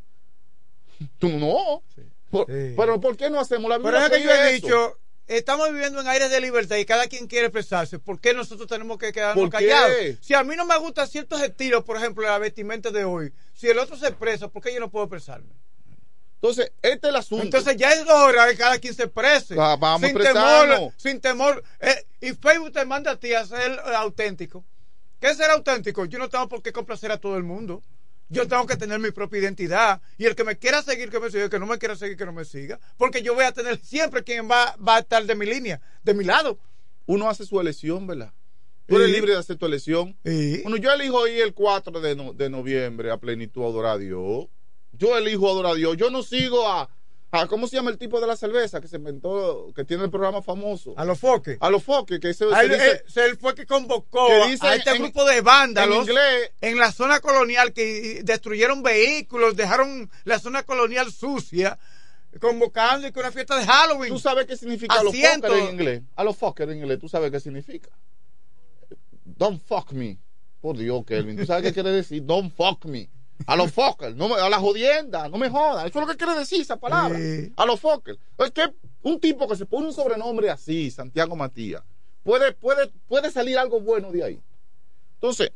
[1.18, 1.82] Tú no.
[2.30, 4.66] Por- Pero ¿por qué no hacemos la Pero Biblia es que yo he eso?
[4.66, 7.98] dicho, estamos viviendo en aires de libertad y cada quien quiere expresarse.
[7.98, 9.90] ¿Por qué nosotros tenemos que quedarnos callados?
[10.20, 13.68] Si a mí no me gustan ciertos estilos, por ejemplo, la vestimenta de hoy, si
[13.68, 15.50] el otro se expresa, ¿por qué yo no puedo expresarme?
[16.36, 17.44] Entonces, este es el asunto.
[17.44, 19.54] Entonces ya es hora de que cada quien se exprese.
[19.56, 21.62] Va- vamos sin temor, sin temor.
[21.80, 24.64] Eh, y Facebook te manda a ti a ser auténtico.
[25.20, 26.04] ¿Qué es ser auténtico?
[26.06, 27.82] Yo no tengo por qué complacer a todo el mundo.
[28.28, 30.00] Yo tengo que tener mi propia identidad.
[30.16, 31.44] Y el que me quiera seguir, que me siga.
[31.44, 32.78] El que no me quiera seguir, que no me siga.
[32.96, 36.14] Porque yo voy a tener siempre quien va, va a estar de mi línea, de
[36.14, 36.58] mi lado.
[37.06, 38.32] Uno hace su elección, ¿verdad?
[38.86, 39.14] Tú eres Sí.
[39.14, 40.16] libre de hacer tu elección.
[40.24, 43.98] Bueno, yo elijo ir el 4 de, no- de noviembre a plenitud a adorar a
[43.98, 44.46] Dios.
[44.92, 45.96] Yo elijo adorar a Dios.
[45.96, 46.88] Yo no sigo a,
[47.32, 50.10] a- ¿cómo se llama el tipo de la cerveza que se inventó, que tiene el
[50.10, 50.94] programa famoso?
[50.96, 51.58] A los foques.
[51.60, 54.56] A los foques, que se, A se él, dice- se él fue que convocó que
[54.60, 56.50] a- este en- grupo de vándalos en inglés.
[56.60, 61.78] en la zona colonial que destruyeron vehículos, dejaron la zona colonial sucia,
[62.40, 64.12] convocando y con una fiesta de Halloween.
[64.12, 66.02] ¿Tú sabes qué significa a los fuckers en inglés?
[66.16, 67.90] A los fuckers en inglés, ¿tú sabes qué significa?
[69.24, 70.18] Don't fuck me.
[70.60, 71.36] Por Dios, Kelvin.
[71.38, 72.22] ¿Tú sabes qué quiere decir?
[72.24, 73.08] Don't fuck me.
[73.46, 75.86] A los fuckers, no a la jodienda, no me jodas.
[75.86, 77.18] Eso es lo que quiere decir esa palabra.
[77.56, 78.18] A los fuckers.
[78.38, 78.72] Es que
[79.02, 81.82] un tipo que se pone un sobrenombre así, Santiago Matías,
[82.22, 84.40] puede, puede, puede salir algo bueno de ahí.
[85.14, 85.52] Entonces,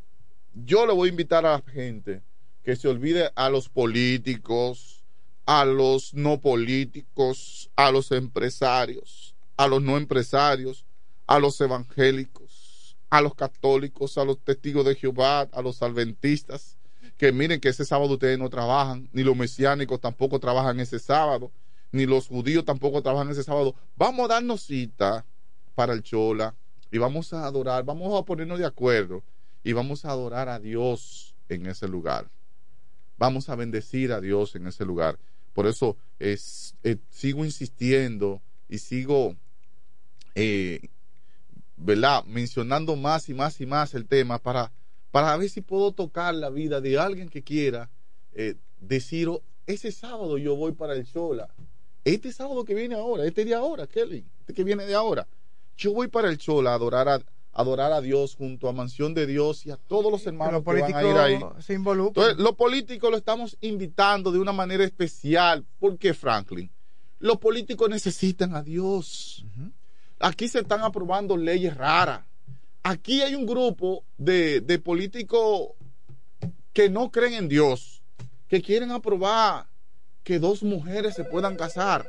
[0.54, 2.22] yo le voy a invitar a la gente
[2.62, 5.04] que se olvide a los políticos,
[5.46, 10.86] a los no políticos, a los empresarios, a los no empresarios,
[11.26, 16.78] a los evangélicos, a los católicos, a los testigos de Jehová, a los adventistas,
[17.24, 21.50] que miren que ese sábado ustedes no trabajan, ni los mesiánicos tampoco trabajan ese sábado,
[21.90, 23.74] ni los judíos tampoco trabajan ese sábado.
[23.96, 25.24] Vamos a darnos cita
[25.74, 26.54] para el Chola
[26.92, 29.22] y vamos a adorar, vamos a ponernos de acuerdo
[29.62, 32.28] y vamos a adorar a Dios en ese lugar.
[33.16, 35.18] Vamos a bendecir a Dios en ese lugar.
[35.54, 39.34] Por eso es, eh, sigo insistiendo y sigo,
[40.34, 40.90] eh,
[41.78, 42.22] ¿verdad?
[42.24, 44.72] Mencionando más y más y más el tema para,
[45.14, 47.88] para ver si puedo tocar la vida de alguien que quiera
[48.32, 51.46] eh, decir, "Oh, ese sábado yo voy para el Chola.
[52.02, 55.28] Este sábado que viene ahora, este de ahora, Kelly, este que viene de ahora.
[55.76, 57.20] Yo voy para el Chola a adorar a,
[57.52, 60.80] adorar a Dios junto a Mansión de Dios y a todos los hermanos Los que
[60.80, 61.38] van a ir ahí.
[61.60, 61.74] se.
[61.74, 65.64] Entonces, los políticos lo estamos invitando de una manera especial.
[65.78, 66.68] ¿Por qué, Franklin?
[67.20, 69.46] Los políticos necesitan a Dios.
[70.18, 72.24] Aquí se están aprobando leyes raras.
[72.86, 75.70] Aquí hay un grupo de, de políticos
[76.74, 78.02] que no creen en Dios,
[78.46, 79.66] que quieren aprobar
[80.22, 82.06] que dos mujeres se puedan casar,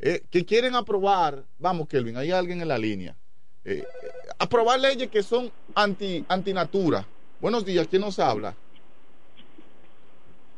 [0.00, 3.16] eh, que quieren aprobar, vamos, Kelvin, hay alguien en la línea,
[3.64, 4.08] eh, eh,
[4.40, 7.06] aprobar leyes que son anti, antinatura.
[7.40, 8.56] Buenos días, ¿quién nos habla?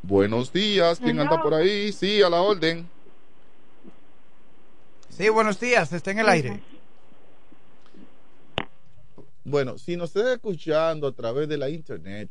[0.01, 1.93] Buenos días, ¿quién anda por ahí?
[1.93, 2.89] Sí, a la orden.
[5.09, 6.76] Sí, buenos días, está en el aire.
[9.49, 12.29] Bueno, si nos está escuchando a través de la internet,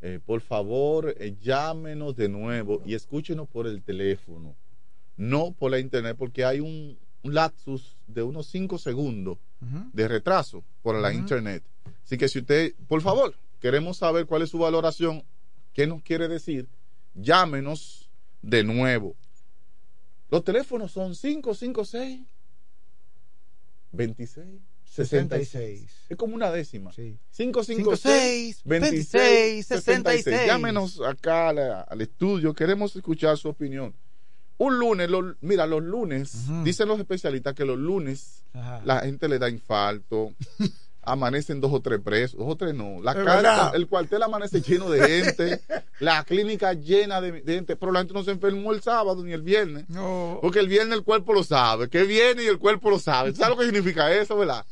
[0.00, 4.54] eh, por favor, eh, llámenos de nuevo y escúchenos por el teléfono,
[5.16, 9.38] no por la internet, porque hay un, un lapsus de unos 5 segundos
[9.92, 11.64] de retraso por la internet.
[12.04, 15.24] Así que si usted, por favor, queremos saber cuál es su valoración,
[15.72, 16.68] qué nos quiere decir,
[17.12, 18.08] llámenos
[18.40, 19.16] de nuevo.
[20.30, 22.20] Los teléfonos son 556
[23.90, 25.90] 26 66.
[26.08, 26.90] Es como una décima.
[26.90, 30.46] 556 26 66.
[30.46, 33.94] Llámenos acá al estudio, queremos escuchar su opinión.
[34.58, 36.32] Un lunes, lo- mira, los lunes,
[36.64, 38.82] dicen los especialistas que los lunes Ajá.
[38.84, 40.34] la gente le da infarto,
[41.02, 43.00] amanecen dos o tres presos, dos o tres no.
[43.02, 43.32] La verdad.
[43.74, 45.60] el cuartel amanece lleno de gente,
[46.00, 49.32] la clínica llena de, de gente, pero la gente no se enfermó el sábado ni
[49.32, 49.84] el viernes.
[50.42, 53.34] Porque el viernes el cuerpo lo sabe, que viene y el cuerpo lo sabe.
[53.34, 54.64] ¿Sabes lo que significa eso, verdad?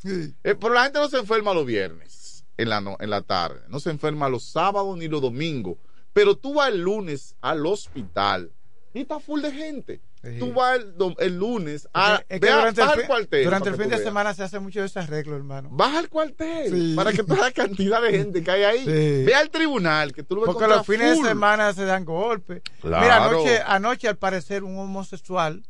[0.44, 3.60] Eh, pero la gente no se enferma los viernes en la, no- en la tarde,
[3.68, 5.76] no se enferma los sábados ni los domingos.
[6.12, 8.50] Pero tú vas el lunes al hospital
[8.92, 10.00] y está full de gente.
[10.38, 10.80] Tú vas
[11.20, 13.44] el, lunes a, Es que ve a- durante el, al cuartel.
[13.44, 14.02] durante el fin de veas.
[14.02, 15.68] semana se hace mucho de ese arreglo, hermano.
[15.72, 16.94] Vas al cuartel Sí.
[16.96, 18.78] para que toda la cantidad de gente que hay ahí.
[18.84, 19.24] Sí.
[19.24, 22.62] Ve al tribunal que tú lo ves Porque los fines de semana se dan golpes.
[22.80, 23.02] Claro.
[23.02, 25.62] Mira, anoche, anoche al parecer un homosexual,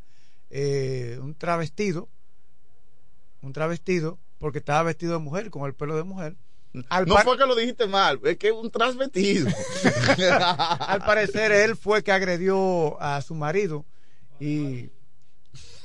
[0.50, 2.08] eh, un travestido,
[3.42, 6.36] un travestido, porque estaba vestido de mujer, con el pelo de mujer.
[6.88, 9.48] Al, No par- fue que lo dijiste mal, es que es un transmetido.
[10.80, 13.84] al parecer él fue que agredió a su marido
[14.40, 14.90] y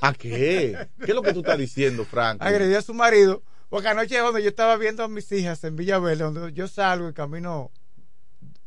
[0.01, 0.89] ¿A qué?
[0.99, 2.41] ¿Qué es lo que tú estás diciendo, Frank?
[2.41, 3.41] agredió a su marido.
[3.69, 7.13] Porque anoche cuando yo estaba viendo a mis hijas en Villaverde, donde yo salgo y
[7.13, 7.71] camino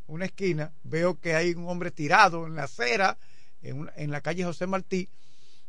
[0.07, 3.17] una esquina, veo que hay un hombre tirado en la acera,
[3.61, 5.09] en, la calle José Martí,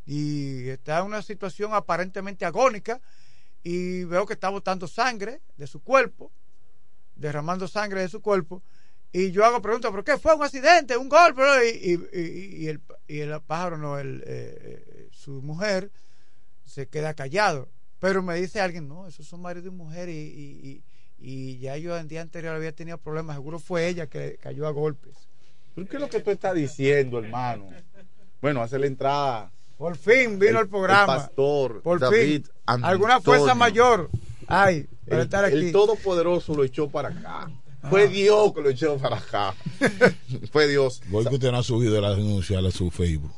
[0.07, 3.01] y está en una situación aparentemente agónica,
[3.62, 6.32] y veo que está botando sangre de su cuerpo,
[7.15, 8.62] derramando sangre de su cuerpo,
[9.12, 10.35] y yo hago preguntas, ¿pero qué fue?
[10.35, 10.97] ¿Un accidente?
[10.97, 11.43] ¿Un golpe?
[11.82, 15.90] Y, y- y- y el, y el pájaro, no, el, eh, eh, su mujer,
[16.64, 17.68] se queda callado.
[17.98, 20.82] Pero me dice alguien, no, esos son marido y mujer y, y,
[21.18, 24.70] y, ya yo el día anterior había tenido problemas, seguro fue ella que cayó a
[24.70, 25.16] golpes.
[25.74, 27.70] ¿Pero ¿Qué es lo que tú estás diciendo, hermano?
[28.40, 29.51] Bueno, hace la entrada.
[29.76, 31.14] Por fin vino el, programa.
[31.14, 32.52] El pastor Por David fin.
[32.66, 32.86] Antonio.
[32.89, 34.10] Alguna fuerza mayor
[34.47, 35.72] hay para El, estar el aquí.
[35.72, 37.51] Todopoderoso lo echó para acá.
[37.90, 39.55] Fue Dios que lo echó para acá.
[40.52, 41.01] Fue Dios.
[41.10, 43.32] ¿Por qué usted no ha subido la denuncia a su Facebook?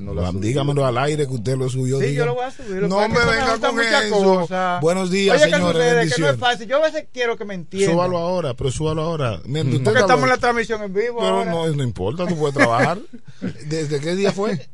[0.00, 0.32] no.
[0.32, 2.00] Dígamelo al aire que usted lo subió.
[2.00, 2.18] Sí, diga.
[2.20, 2.82] yo lo voy a subir.
[2.82, 4.22] Lo No que me que venga con muchas eso.
[4.22, 4.80] cosas.
[4.80, 6.14] Buenos días, Oye, ¿qué señores, sucede?
[6.16, 6.68] Que no es fácil.
[6.68, 7.94] Yo a veces quiero que me entiendan.
[7.94, 9.40] Súbalo ahora, pero súbalo ahora.
[9.44, 11.18] Mientras usted Porque estamos en la transmisión en vivo.
[11.20, 11.50] Pero ahora.
[11.50, 12.98] no, no importa, tú puedes trabajar.
[13.66, 14.68] ¿Desde qué día fue?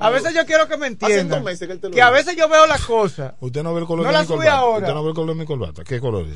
[0.00, 1.28] A veces yo quiero que me entiendan.
[1.28, 3.34] dos meses que él te lo que a veces yo veo las cosas.
[3.40, 4.52] Usted no ve el color No de la mi corbata.
[4.54, 4.78] ahora.
[4.78, 5.84] Usted no ve el color de mi corbata.
[5.84, 6.26] ¿Qué color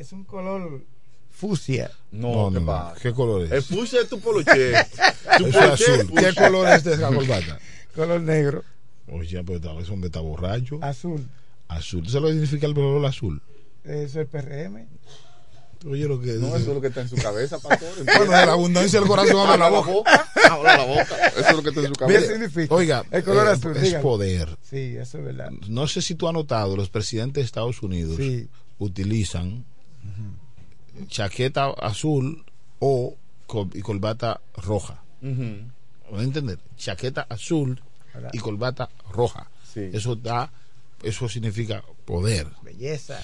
[0.00, 0.06] es?
[0.06, 0.82] Es un color
[1.30, 1.90] fucsia.
[2.10, 2.92] No, No, ¿qué no?
[3.02, 3.52] ¿Qué color es?
[3.52, 4.72] El fusia es tu poloche.
[5.38, 6.06] Tu Es poloche es azul.
[6.14, 6.34] ¿Qué fucsia.
[6.46, 7.58] color es de esa corbata?
[7.94, 8.64] Color negro.
[9.12, 10.78] Oye, pues está- ese hombre está borracho.
[10.82, 11.26] Azul.
[11.68, 12.02] Azul.
[12.04, 13.42] ¿Tú sabes lo que significa el color azul?
[13.84, 14.86] Eso es el PRM.
[15.88, 17.88] Oye, lo que No, eso es lo que está en su cabeza, pastor.
[18.04, 20.28] Bueno, de la abundancia del corazón habla la boca.
[20.50, 21.26] Habla la boca.
[21.28, 22.32] Eso es lo que está en su cabeza.
[22.74, 24.02] Oiga, El color eh, azul, es dígame.
[24.02, 24.56] poder.
[24.62, 25.50] Sí, eso es verdad.
[25.68, 28.48] No sé si tú has notado, los presidentes de Estados Unidos Sí.
[28.78, 29.64] utilizan
[31.08, 32.44] chaqueta azul
[32.78, 35.02] o col- y corbata roja.
[35.20, 35.66] ¿Me
[36.18, 36.58] a entender?
[36.76, 37.80] Chaqueta azul
[38.32, 39.48] y corbata roja.
[39.72, 39.88] Sí.
[39.92, 40.50] Eso da,
[41.02, 42.46] eso significa poder.
[42.62, 43.20] Belleza.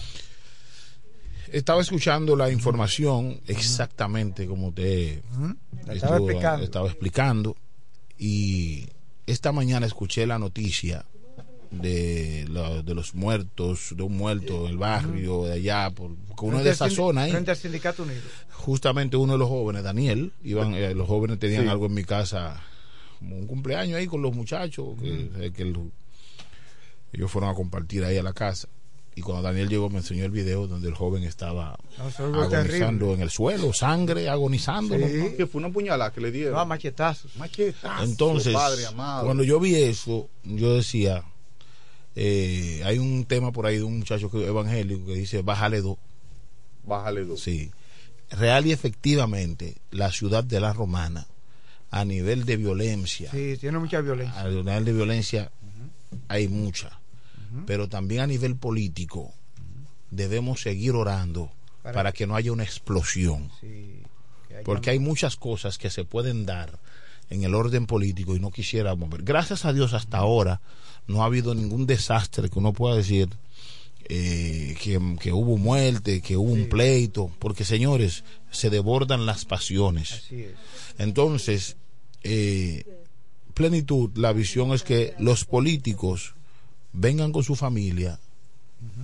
[1.53, 4.73] Estaba escuchando la información exactamente como
[5.83, 6.65] estaba Estuvo- explicando.
[6.65, 7.57] estaba explicando
[8.19, 8.89] y
[9.27, 11.05] esta mañana escuché la noticia
[11.71, 16.45] de, la- de los muertos, de un muerto en el barrio de allá, por, porque
[16.45, 17.31] uno es de esa zona ahí.
[17.33, 18.21] Frente al Sindicato Unido.
[18.53, 21.69] Justamente uno de los jóvenes, Daniel, iban, eh, los jóvenes tenían Sí.
[21.69, 22.63] algo en mi casa,
[23.19, 25.91] como un cumpleaños ahí con los muchachos, que, eh, que el-
[27.13, 28.69] ellos fueron a compartir ahí a la casa.
[29.15, 32.51] Y cuando Daniel llegó me enseñó el video donde el joven estaba No, fue agonizando
[32.51, 33.13] terrible.
[33.15, 34.99] en el suelo, sangre, agonizando.
[34.99, 35.07] ¿no?
[35.07, 35.35] Sí.
[35.39, 36.53] Que fue una puñalada que le dieron.
[36.53, 37.35] No, machetazos.
[37.37, 38.11] Machetazos.
[38.11, 39.25] Entonces, padre amado.
[39.25, 41.25] cuando yo vi eso, yo decía,
[42.17, 45.99] eh, hay un tema por ahí de un muchacho que, evangélico que dice, bájale dos.
[46.85, 47.41] Bájale dos.
[47.41, 47.71] Sí.
[48.31, 51.27] Real y efectivamente, la ciudad de la Romana,
[51.91, 54.41] a nivel de violencia, Sí, tiene mucha violencia.
[54.41, 55.53] a nivel de violencia
[56.29, 56.99] hay mucha,
[57.67, 59.33] pero también a nivel político
[60.11, 61.51] debemos seguir orando
[61.83, 64.01] Para- para, que no haya una explosión, Sí,
[64.65, 66.79] porque hay muchas cosas que se pueden dar
[67.31, 69.23] en el orden político y no quisiéramos ver.
[69.23, 70.61] Gracias a Dios hasta ahora
[71.07, 73.29] no ha habido ningún desastre que uno pueda decir
[74.09, 80.13] eh, que, que hubo muerte, que hubo un pleito, porque señores, se desbordan las pasiones.
[80.13, 80.53] Así es.
[80.99, 81.77] Entonces,
[82.23, 82.85] eh,
[83.55, 86.35] plenitud, la visión es que los políticos
[86.93, 88.19] vengan con su familia,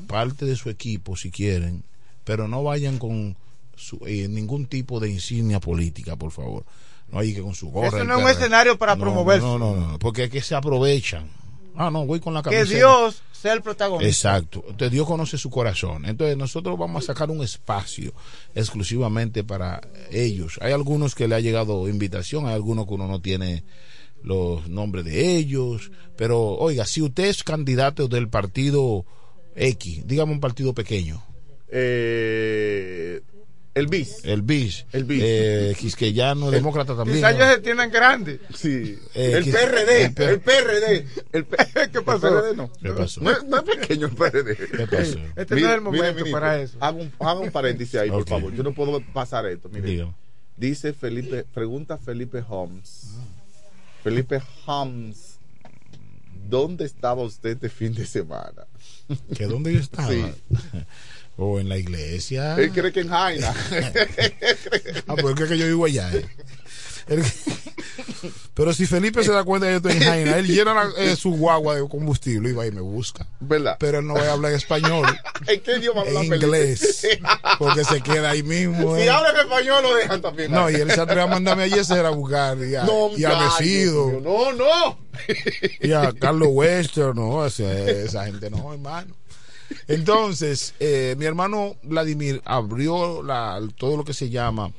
[0.06, 1.82] parte de su equipo si quieren,
[2.24, 3.36] pero no vayan con
[3.76, 6.64] su- eh, ningún tipo de insignia política, por favor.
[7.10, 7.88] No hay que con su gorra.
[7.88, 9.44] Eso no es un escenario para No, promoverse.
[9.46, 11.28] No, no, no, porque es que se aprovechan.
[11.74, 12.76] Ah, no, voy con la Que camiseta.
[12.76, 14.08] Dios sea el protagonista.
[14.08, 14.62] Exacto.
[14.68, 16.04] Entonces Dios conoce su corazón.
[16.04, 18.12] Entonces nosotros vamos a sacar un espacio
[18.54, 19.80] exclusivamente para
[20.10, 20.58] ellos.
[20.60, 23.64] Hay algunos que le ha llegado invitación, hay algunos que uno no tiene
[24.22, 25.90] los nombres de ellos.
[26.16, 29.04] Pero oiga, si usted es candidato del partido
[29.56, 31.22] X, dígame un partido pequeño.
[31.68, 33.22] Eh,
[33.74, 34.24] el BIS.
[34.24, 34.84] El BIS.
[34.92, 35.22] El BIS.
[35.24, 37.18] Eh, quisqueyano, demócrata también.
[37.18, 38.40] Quizás ellos se tienen grandes.
[38.54, 38.98] Sí.
[39.14, 40.02] Eh, el quis- PRD.
[40.04, 41.06] el P- El PRD.
[41.32, 41.56] El P-
[41.92, 42.28] ¿Qué pasó?
[42.28, 42.70] El PRD no.
[42.82, 43.20] ¿Qué pasó?
[43.22, 44.56] No, es- no es pequeño el PRD.
[44.56, 45.18] ¿Qué pasó?
[45.36, 46.76] Este no es el momento para eso.
[46.80, 48.28] Haga un, haga un paréntesis ahí, por Ok.
[48.28, 48.52] favor.
[48.54, 49.68] Yo no puedo pasar esto.
[49.70, 49.86] Mire.
[49.88, 50.14] Dígame.
[50.56, 53.08] Dice Felipe, pregunta Felipe Holmes.
[54.04, 55.38] Felipe Holmes,
[56.48, 58.66] ¿dónde estaba usted este fin de semana?
[59.34, 60.08] ¿Que dónde yo estaba?
[60.10, 60.24] Sí.
[61.36, 62.54] O en la iglesia.
[62.56, 63.54] Él cree que en Jaina.
[65.08, 66.10] Ah, pues es que yo vivo allá.
[66.12, 66.24] eh.
[67.08, 67.24] Él-
[68.54, 71.16] Pero si Felipe se da cuenta que yo estoy en Jaina, él llena la- eh,
[71.16, 73.26] su guagua de combustible y va y me busca.
[73.40, 73.76] ¿Verdad?
[73.80, 75.06] Pero él no va a hablar español,
[75.48, 77.06] ¿En qué idioma habla en inglés,
[77.58, 78.94] porque se queda ahí mismo.
[78.96, 79.10] Si eh.
[79.10, 80.52] habla en español lo dejan también.
[80.52, 83.24] No, y él se atreve a mandarme a Yeser a buscar y a, No, y
[83.24, 84.98] a Mesido No, no.
[85.80, 89.14] y a Carlos Western, no, esa, esa gente no, hermano.
[89.88, 94.72] Entonces, eh, mi hermano Vladimir abrió la, todo lo que se llama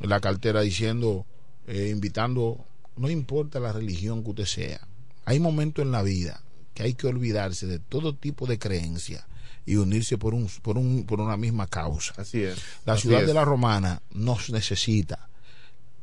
[0.00, 1.26] la cartera diciendo,
[1.66, 2.64] eh, invitando,
[2.96, 4.80] no importa la religión que usted sea,
[5.24, 6.42] hay momentos en la vida
[6.74, 9.26] que hay que olvidarse de todo tipo de creencia
[9.66, 12.14] y unirse por un, por un, por una misma causa.
[12.16, 12.58] Así es.
[12.84, 13.26] La Así ciudad es.
[13.26, 15.28] de la Romana nos necesita.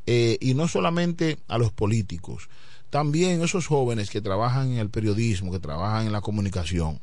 [0.06, 2.49] Eh, y no solamente a los políticos,
[2.90, 7.02] también esos jóvenes que trabajan en el periodismo, que trabajan en la comunicación,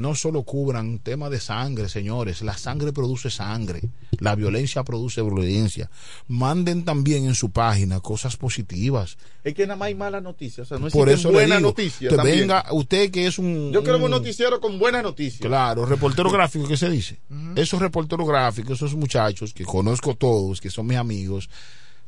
[0.00, 3.82] no solo cubran temas de sangre, señores, la sangre produce sangre,
[4.18, 5.90] la violencia produce violencia.
[6.26, 9.18] Manden también en su página cosas positivas.
[9.44, 10.66] Es que nada más hay malas noticias.
[10.66, 12.10] O sea, no Por eso le buenas digo, noticias.
[12.10, 12.40] que también.
[12.40, 13.70] venga usted que es un...
[13.72, 15.40] Yo quiero un un- noticiero con buenas noticias.
[15.40, 17.20] Claro, reportero gráfico, ¿qué se dice?
[17.56, 21.48] Esos reporteros gráficos, esos muchachos que conozco todos, que son mis amigos,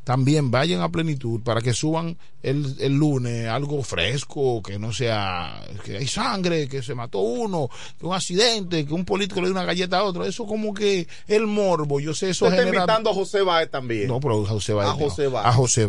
[0.05, 5.63] también vayan a plenitud para que suban el, el lunes algo fresco, que no sea,
[5.85, 7.69] que hay sangre, que se mató uno,
[7.99, 10.25] que un accidente, que un político le dio una galleta a otro.
[10.25, 14.09] Eso como que el morbo, yo sé, eso Usted está invitando a José Báez también.
[14.09, 14.89] No, pero a José Báez.
[14.91, 14.99] A no.
[14.99, 15.47] José Báez.
[15.47, 15.89] A José.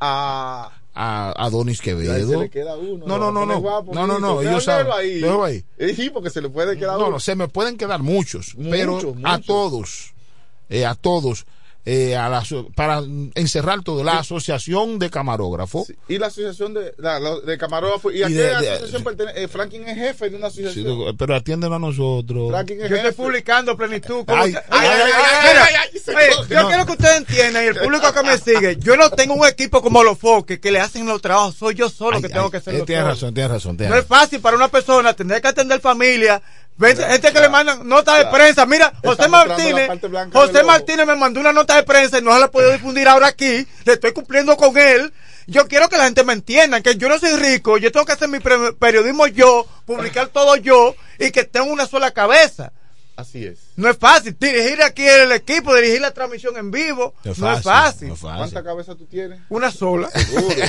[0.00, 0.72] A...
[0.98, 2.26] A Adonis Quevedo.
[2.30, 3.04] se le queda uno.
[3.06, 3.60] No, no, no, no.
[3.60, 4.40] guapo, No, no, no.
[4.40, 4.90] Ellos saben.
[4.90, 5.22] ahí.
[5.22, 5.62] Ahí.
[5.76, 7.10] Eh, Sí, porque se le puede quedar No, uno.
[7.10, 10.14] no, se me pueden quedar muchos, pero Muchos, a todos,
[10.70, 11.44] eh, a todos,
[11.88, 12.42] eh, a la
[12.74, 13.00] para
[13.36, 15.92] encerrar todo, la asociación de camarógrafos.
[16.08, 18.12] Y la asociación de, la- la- de camarógrafos.
[18.12, 19.42] ¿Y, Y a qué de- de- asociación pertenece?
[19.44, 21.16] Eh, Franklin es jefe de una Sí, asociación.
[21.16, 22.50] pero atienden a nosotros.
[22.50, 24.24] Franklin es Yo estoy publicando plenitud.
[24.26, 26.54] ¿cómo Ay, te- ay, Oye, ay, oye, ay, mira, ay, ay, se oye, coge.
[26.54, 26.68] Yo No.
[26.68, 28.76] quiero que ustedes entiendan y el público que me sigue.
[28.80, 31.54] Yo no tengo un equipo como los foques que le hacen los trabajos.
[31.54, 33.76] Soy yo solo Ay, que tengo que hacer eh, los Tienes razón, tienes razón.
[33.76, 36.42] tienes No es fácil para una persona tener que atender familia.
[36.78, 38.66] Ven- gente que le mandan notas de prensa.
[38.66, 39.88] Mira, José Martínez.
[40.38, 40.62] José.
[40.64, 43.28] Martínez me mandó una nota de prensa y no se la he podido difundir ahora
[43.28, 43.66] aquí.
[43.84, 45.12] Le estoy cumpliendo con él.
[45.46, 47.78] Yo quiero que la gente me entienda que yo no soy rico.
[47.78, 52.10] Yo tengo que hacer mi periodismo yo, publicar todo yo y que tengo una sola
[52.10, 52.72] cabeza.
[53.16, 53.58] Así es.
[53.76, 57.14] No es fácil dirigir aquí el equipo, dirigir la transmisión en vivo.
[57.24, 58.36] No es no es fácil, no es fácil.
[58.38, 59.40] ¿Cuántas cabezas tú tienes?
[59.48, 60.10] Una sola.
[60.10, 60.54] Seguro.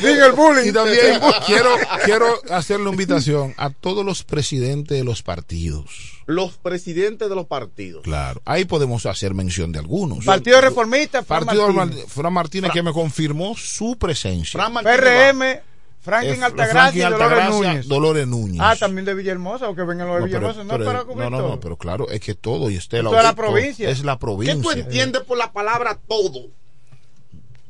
[0.00, 0.68] Diga el bullying.
[0.68, 1.70] Y también quiero,
[2.04, 5.84] quiero hacer la invitación a todos los presidentes de los partidos.
[6.26, 8.02] Los presidentes de los partidos.
[8.02, 10.24] Claro, ahí podemos hacer mención de algunos.
[10.24, 12.04] Partido Reformista, Fran Partido Martínez.
[12.04, 14.52] Mar- Fran Martínez que me confirmó su presencia.
[14.58, 15.60] Fran Martínez PRM,
[16.04, 17.88] Franklin Altagracia y Dolores Altagracia, Núñez.
[17.88, 18.60] Dolores Núñez.
[18.62, 20.64] Ah, también de Villahermosa, o que vengan los de No, pero- Villahermosa.
[20.64, 21.48] No, pero- para cubrir no, no, todo.
[21.48, 23.08] no, pero claro, es que todo y Estela.
[23.08, 23.88] Esto es la provincia.
[23.90, 24.72] Es la ¿Qué tú provincia.
[24.74, 26.48] entiendes por la palabra todo?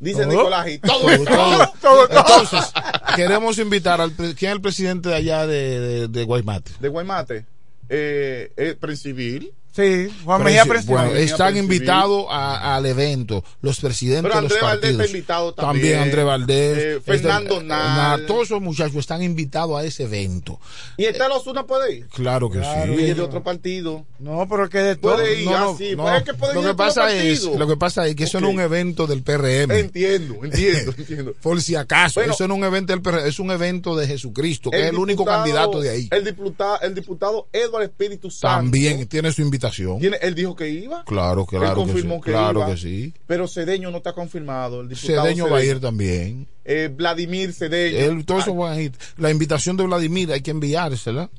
[0.01, 0.31] Dice ¿Todo?
[0.32, 0.69] Nicolás.
[0.69, 2.09] y Todo, Todo, todo.
[2.09, 2.09] todo.
[2.43, 2.73] Entonces,
[3.16, 6.73] queremos invitar al ¿quién es el presidente de allá de, de, de Guaymate?
[6.81, 7.47] De Guaymate.
[7.89, 9.52] Eh, eh, Principil.
[9.74, 10.92] Sí, Juan Mejía Presidente.
[11.05, 15.05] bueno, están invitados a- al evento los presidentes Pero de los Andrés Valdés partidos.
[15.06, 15.98] está invitado también.
[15.98, 18.26] Andrés Valdés, Eh, este, Fernando Nal.
[18.26, 20.60] todos esos muchachos están invitados a ese evento.
[20.96, 22.06] ¿Y Estel Osuna puede ir?
[22.09, 23.01] Claro que Claro, sí.
[23.02, 24.05] Y es de otro partido.
[24.20, 25.14] No, pero que de todo.
[25.16, 25.96] Puede ir No, no, así.
[25.96, 26.02] no.
[26.05, 28.40] Pues es que puede lo ir que pasa es lo que pasa es que eso
[28.40, 29.72] no es un evento del PRM.
[29.76, 31.34] Entiendo, entiendo, entiendo.
[31.42, 32.32] Por si acaso, Bueno.
[32.34, 34.98] eso no es un evento del PRM, es un evento de Jesucristo, que es el
[34.98, 36.09] único candidato de ahí.
[36.12, 38.56] El diputado, el diputado Edward Espíritu Santo.
[38.56, 39.63] También tiene su invitación.
[40.00, 41.04] Tiene, él dijo que iba.
[41.04, 42.20] Claro, claro Él que confirmó sí.
[42.22, 42.70] que claro iba.
[42.70, 43.14] que sí.
[43.26, 44.80] Pero Cedeño no está confirmado.
[44.80, 46.46] El diputado Cedeño va a ir también.
[46.64, 47.98] Eh, Vladimir Cedeño.
[47.98, 48.92] Él, todos esos van a ir.
[49.18, 51.30] La invitación de Vladimir hay que enviársela.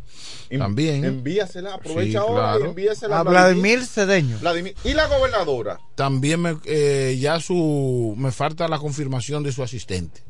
[0.50, 1.04] En- También.
[1.04, 2.66] Envíasela, aprovecha Sí, ahora y claro.
[2.70, 4.38] envíasela A Vladimir Cedeño.
[4.40, 4.76] Vladimir.
[4.84, 5.80] Y la gobernadora.
[5.96, 10.22] También me, eh, ya su me falta la confirmación de su asistente.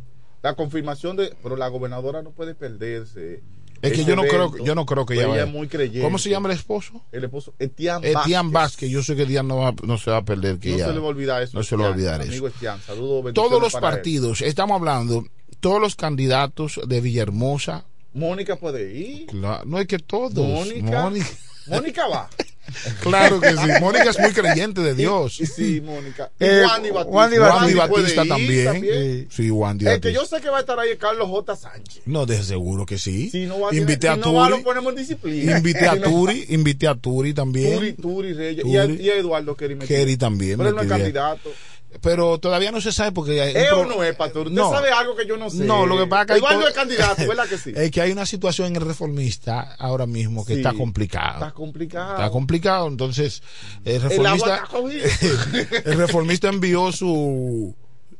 [0.41, 1.34] La confirmación de.
[1.43, 3.41] Pero la gobernadora no puede perderse.
[3.86, 5.44] Es que yo no creo yo no creo que ella ella vaya.
[5.44, 6.02] es muy creyente.
[6.02, 7.02] ¿Cómo se llama el esposo?
[7.12, 8.52] El esposo Etián Vázquez.
[8.52, 8.90] Vázquez.
[8.90, 10.60] Yo sé que Etián no, va- no se va a perder.
[10.60, 11.57] Que No ella- se le va a olvidar eso.
[11.57, 12.57] No se le va a olvidar amigo eso.
[12.60, 13.82] Saludos, bendiciones Todos los él.
[13.82, 15.26] partidos, estamos hablando,
[15.60, 19.28] todos los candidatos de Villahermosa, Mónica puede ir.
[19.28, 20.36] cla- no es que todos.
[20.36, 21.03] Mónica.
[21.03, 21.28] Mónica.
[21.68, 22.30] Mónica va.
[23.02, 23.68] Claro que sí.
[23.80, 25.40] Mónica es muy creyente de Dios.
[25.40, 26.32] Y sí, Mónica.
[26.40, 27.16] Y Eh, Wandy Batista.
[27.56, 29.28] Wandy Batista ir también.
[29.32, 30.22] Sí, Wandy El que Batista.
[30.22, 31.56] yo sé que va a estar ahí es Carlos J.
[31.56, 32.02] Sánchez.
[32.06, 33.30] No, de seguro que sí.
[33.30, 34.58] Si no va, invité si a no va, Turi.
[34.60, 35.58] lo ponemos en disciplina.
[35.58, 37.76] Invité a Turi, invité a Turi también.
[37.80, 38.66] Turi, Turi Reyes.
[38.66, 39.04] Y a, Turi.
[39.04, 39.78] y a Eduardo Kerry.
[39.80, 40.58] Kerry también.
[40.58, 41.52] Pero él no es candidato.
[42.01, 44.47] Pero todavía no se sabe porque ¿Es o no es, pastor?
[44.47, 44.72] Usted No.
[44.72, 45.63] sabe algo que yo no sé.
[45.63, 47.73] No, lo que pasa es que hay Eduardo co- es candidato, ¿verdad que sí?
[47.76, 50.59] Es que hay una situación en el reformista ahora mismo que Sí.
[50.59, 51.34] está complicada.
[51.47, 52.11] Está complicado.
[52.15, 53.41] Está complicado, entonces
[53.85, 55.05] el El agua reformista, está cogido.
[55.85, 57.76] el reformista envió su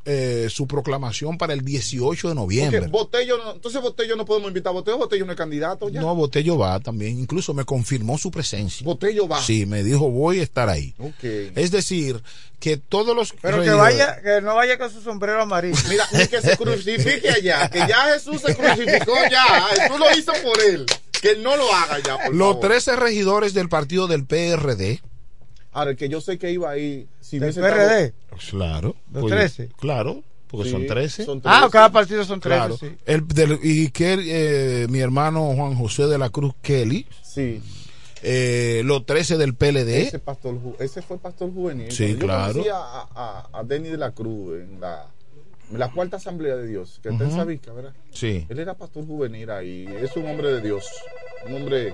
[0.06, 2.88] eh, su proclamación para el 18 de noviembre.
[2.88, 6.00] Botello no, entonces Botello no podemos invitar a Botello, Botello no es candidato ya.
[6.00, 8.86] No, Botello va también, incluso me confirmó su presencia.
[8.86, 9.42] Botello va.
[9.42, 10.94] Sí, me dijo voy a estar ahí.
[11.00, 11.24] Ok.
[11.56, 12.22] Es decir,
[12.60, 15.78] que todos los Pero que vaya, que no vaya con su sombrero amarillo.
[15.90, 20.62] Mira, que se crucifique allá, que ya Jesús se crucificó ya, tú lo hizo por
[20.62, 20.86] él,
[21.22, 22.70] que no lo haga ya, por los favor.
[22.70, 25.02] 13 regidores del partido del PRD.
[25.76, 28.14] Ahora, el que yo sé que iba ahí, si ¿Del hubiese PRD?
[28.50, 28.96] Claro.
[29.12, 29.70] ¿Los pues, 13?
[29.78, 31.26] Claro, porque Sí, son 13.
[31.26, 31.72] son Ah, 13.
[31.74, 32.56] cada partido son tres.
[32.58, 32.78] Claro.
[32.78, 32.88] sí.
[33.06, 34.14] El del- y que
[34.84, 37.62] eh, mi hermano Juan José de la Cruz Kelly, Sí,
[38.24, 40.04] eh, los 13 del PLD.
[40.04, 41.92] ese, pastor, ese fue pastor juvenil.
[41.92, 42.54] Sí, yo claro.
[42.54, 42.78] conocí a,
[43.14, 45.06] a, a Denny de la Cruz en la,
[45.72, 47.38] en la cuarta asamblea de Dios, que está en Ujú.
[47.40, 47.94] Sabica, ¿verdad?
[48.12, 48.46] Sí.
[48.48, 50.86] Él era pastor juvenil ahí, es un hombre de Dios,
[51.48, 51.94] un hombre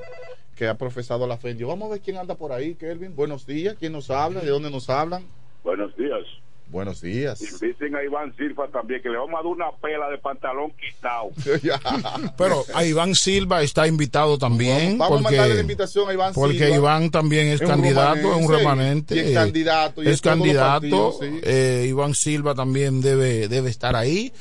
[0.61, 1.69] que ha profesado la fe en Dios.
[1.69, 3.15] Vamos a ver quién anda por ahí, Kelvin.
[3.15, 4.41] Buenos días, ¿quién nos habla?
[4.41, 5.23] ¿De dónde nos hablan?
[5.63, 6.19] Buenos días.
[6.67, 7.41] Buenos días.
[7.41, 11.31] Inviten a Iván Silva también, que le vamos a dar una pela de pantalón quitado.
[12.37, 14.99] Pero a Iván Silva está invitado también.
[14.99, 16.75] Vamos a porque, mandarle la invitación a Iván Porque Silva.
[16.75, 19.15] Iván también es Es candidato, es un remanente.
[19.15, 20.79] y es candidato, y es los candidato.
[20.79, 21.39] partidos, sí.
[21.41, 24.31] eh, Iván Silva también debe, debe estar ahí.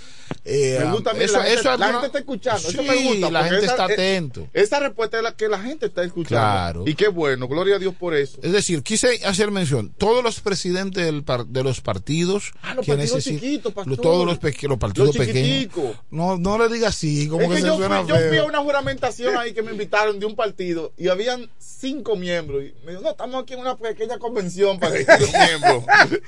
[0.45, 2.69] Eh, Me gusta, mira, eso- la, gente, eso la está escuchando.
[2.69, 3.31] eso Sí, me gusta.
[3.31, 4.49] la gente esa- está atento.
[4.53, 6.29] Esa respuesta es la que la gente está escuchando.
[6.29, 6.85] Claro.
[6.87, 8.39] Y qué bueno, gloria a Dios por eso.
[8.43, 12.85] Es decir, quise hacer mención, todos los presidentes del par- de los partidos Ah, los
[12.87, 13.97] que partidos necesitan- chiquitos, pastor.
[13.99, 15.69] todos los, peque- los partidos Los pequeños.
[16.11, 18.39] No, no le diga así, como Es que, que se yo, suena fui, yo fui
[18.39, 22.63] a una juramentación ahí que me invitaron de un partido y habían cinco miembros.
[22.63, 25.85] Y me dijo, no, estamos aquí en una pequeña convención para los miembros.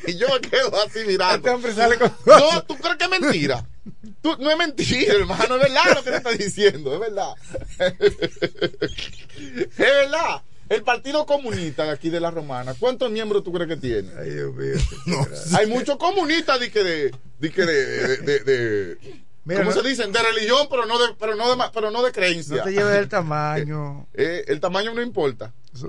[0.06, 1.50] Y yo me quedo así mirando.
[1.52, 3.66] Este con- No, ¿tú crees que es mentira?
[4.20, 7.34] Tú- no es mentira, hermano, es verdad lo que te está diciendo, es verdad.
[9.38, 10.42] es verdad.
[10.68, 14.08] El Partido Comunista de aquí de la Romana, ¿cuántos miembros tú crees que tiene?
[14.18, 14.76] Ay, Dios mío.
[15.58, 17.10] Hay muchos comunistas de que de,
[17.40, 18.96] de, de,
[19.44, 20.12] Mira, ¿cómo no- se dicen?
[20.12, 22.58] De religión, pero no de, pero no de, pero no de creencia.
[22.58, 24.06] No te lleves el tamaño.
[24.14, 25.52] Eh, el tamaño no importa.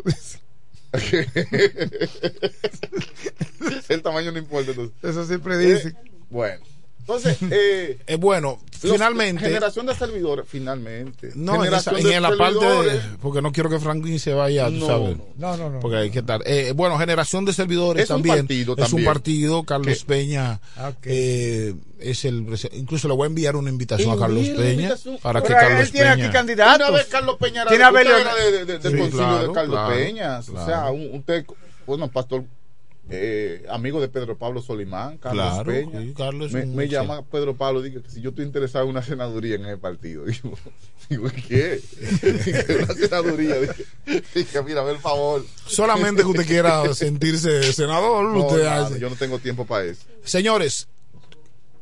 [3.90, 4.95] el tamaño no importa entonces.
[5.03, 5.95] Eso siempre dicen.
[6.03, 6.64] Eh, bueno,
[7.05, 9.43] Entonces, eh, Eh, bueno, los- finalmente.
[9.45, 11.31] Generación de servidores, finalmente.
[11.35, 14.67] No, en, esa- generación en la parte de, porque no quiero que Franklin se vaya,
[14.67, 15.17] tú No, sabes.
[15.38, 15.80] No, no, no.
[15.81, 16.41] Porque hay que estar.
[16.45, 18.35] eh, bueno, generación de servidores Es un también.
[18.38, 19.05] partido es un también.
[19.05, 19.63] partido.
[19.63, 20.59] Carlos Que- Peña
[21.03, 22.45] eh, es el.
[22.73, 25.91] Incluso le voy a enviar una invitación a Carlos Peña para que Pero él Carlos
[25.91, 26.23] tiene Peña.
[26.25, 26.89] aquí candidatos.
[26.89, 29.53] Una vez Carlos Peña era, Tiene Belio- era de, de- del Sí, concilio claro, de
[29.53, 30.39] Carlos claro, Peña.
[30.39, 30.93] O sea, claro.
[30.93, 31.45] un, usted,
[31.85, 32.43] bueno, pastor,
[33.09, 36.01] eh, amigo de Pedro Pablo Solimán, Carlos Claro, Peña.
[36.01, 39.03] sí, Carlos es me, llama Pedro Pablo, dice que si yo estoy interesado en una
[39.03, 40.23] senaduría en ese partido.
[40.25, 40.57] Digo,
[41.09, 41.81] digo ¿qué?
[42.84, 43.55] Una senaduría.
[44.34, 45.45] Dije, mira, el favor.
[45.65, 48.99] Solamente que usted quiera sentirse senador, No, usted nada, hace.
[48.99, 50.03] yo no tengo tiempo para eso.
[50.23, 50.88] Señores,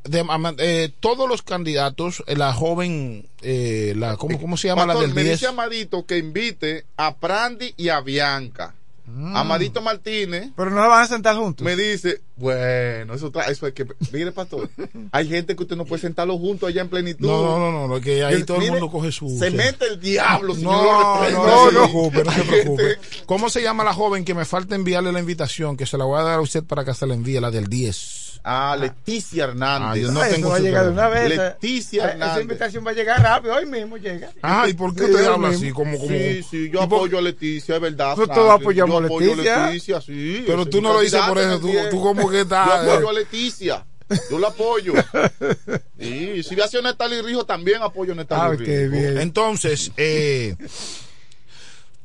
[0.04, 0.26] de-
[0.58, 5.08] eh, todos los candidatos, eh, la joven, eh, la, ¿cómo, ¿cómo se llama Pastor, la
[5.08, 5.34] del me 10?
[5.40, 8.74] dice Amadito que invite a Prandi y a Bianca.
[9.14, 9.36] Mm.
[9.36, 10.52] Amadito Martínez.
[10.56, 11.66] Pero no se van a sentar juntos.
[11.66, 14.70] Me dice, bueno, eso, tra- eso es que, mire, pastor,
[15.12, 17.26] hay gente que usted no puede sentarlo juntos allá en plenitud.
[17.28, 19.30] No, no, no, no, no, que ahí El- todo el mire, mundo coge su.
[19.40, 20.74] Se mete el diablo, señor.
[20.74, 22.98] No, no, no se preocupe, no se preocupe.
[23.26, 25.78] ¿Cómo se llama la joven que me falta enviarle la invitación?
[25.78, 27.68] Que se la voy a dar a usted para que se la envíe, la del
[27.68, 28.18] 10.
[28.44, 30.02] Ah, Leticia Ah, Hernández.
[30.02, 31.30] yo no Ah, eso tengo va a llegar de una vez.
[31.38, 32.32] Leticia Ah, Hernández.
[32.34, 34.32] Esa invitación va a llegar rápido, hoy mismo llega.
[34.42, 35.64] Ah, ¿y por qué Sí, usted habla mismo.
[35.64, 35.72] así?
[35.72, 36.10] Como, como...
[36.10, 38.16] Sí, sí, yo ¿Y por- apoyo a Leticia, es verdad.
[38.18, 39.68] Nosotros apoyamos Yo a apoyo Leticia.
[39.68, 40.44] Leticia, sí.
[40.48, 42.92] Pero tú es no lo dices por eso, tú- el tú como que estás- Yo
[42.94, 43.86] apoyo a Leticia.
[44.30, 44.94] Yo la apoyo.
[46.00, 48.64] Y si voy a hacer Natalie Rijo, también apoyo a Natalie Ah, Rijo.
[48.66, 49.18] qué bien.
[49.20, 50.56] Entonces, eh,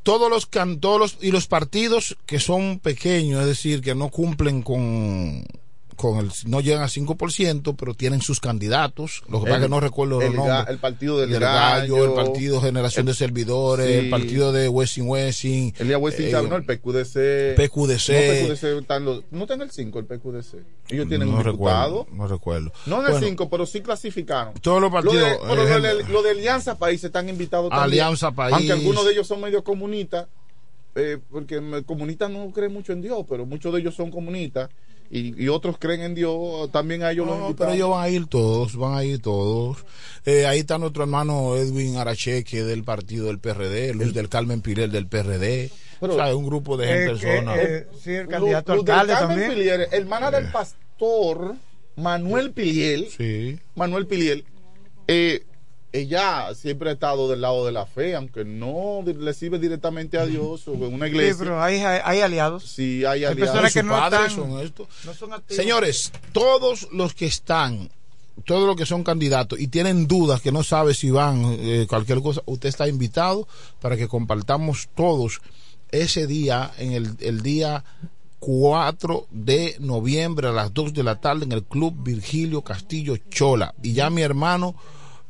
[0.03, 4.11] todos los can- todos los y los partidos que son pequeños, es decir, que no
[4.11, 5.45] cumplen con
[5.97, 9.23] con el no llegan al 5%, pero tienen sus candidatos.
[9.29, 10.69] Lo que pasa es que no recuerdo el, los ga- nombres.
[10.69, 13.93] el partido del, el gallo, el partido Generación de Servidores, sí.
[13.95, 17.57] el partido de Wessing Wessing, El día Westin eh, no, el PQDC.
[17.57, 18.09] PQDC.
[18.11, 20.55] No, PQDC están los, no está en el 5 el PQDC.
[20.91, 22.05] Ellos tienen no un diputado.
[22.05, 22.73] recuerdo, no recuerdo.
[22.87, 24.55] No en el Bueno, 5, pero sí clasificaron.
[24.61, 27.71] Todos los partidos, Lo de, pero eh, lo de- lo de Alianza País están invitados
[27.71, 27.85] también.
[28.03, 28.55] Alianza País.
[28.55, 30.27] Aunque algunos de ellos son medio comunistas,
[30.95, 34.71] eh, porque comunistas no creen mucho en Dios, pero muchos de ellos son comunistas
[35.11, 36.71] y, y otros creen en Dios.
[36.73, 39.79] También a ellos los pero ellos van a ir todos, van a ir todos.
[40.25, 44.91] Eh, ahí está nuestro hermano Edwin Aracheque del partido del PRD, Luz del Carmen Pirel
[44.93, 45.71] del PRD.
[46.01, 47.59] Pero- o sea, un grupo de Eh, personas.
[47.59, 49.55] eh, eh, sí, el Luz- candidato Luz del alcalde Carmen también.
[49.59, 51.55] Pilier, hermana del pastor
[51.97, 53.09] Manuel Piliel.
[53.17, 53.59] Sí.
[53.75, 54.45] Manuel Piliel.
[55.09, 55.45] eh,
[55.93, 60.27] ella siempre ha estado del lado de la fe, aunque no le sirve directamente a
[60.27, 61.37] Dios o en una Sí, iglesia.
[61.39, 62.65] pero hay, hay, hay aliados.
[62.65, 63.37] Sí, hay Hay aliados.
[63.51, 64.89] personas que no están- son esto.
[65.05, 65.57] No son activos.
[65.63, 67.89] Señores, todos los que están,
[68.45, 72.21] todos los que son candidatos y tienen dudas que no sabe si van, eh, cualquier
[72.21, 73.49] cosa, usted está invitado
[73.81, 75.41] para que compartamos todos
[75.91, 77.85] ese día, en el, el día
[78.39, 83.75] 4 de noviembre a las 2 de la tarde en el Club Virgilio Castillo Chola.
[83.83, 84.75] Y ya mi hermano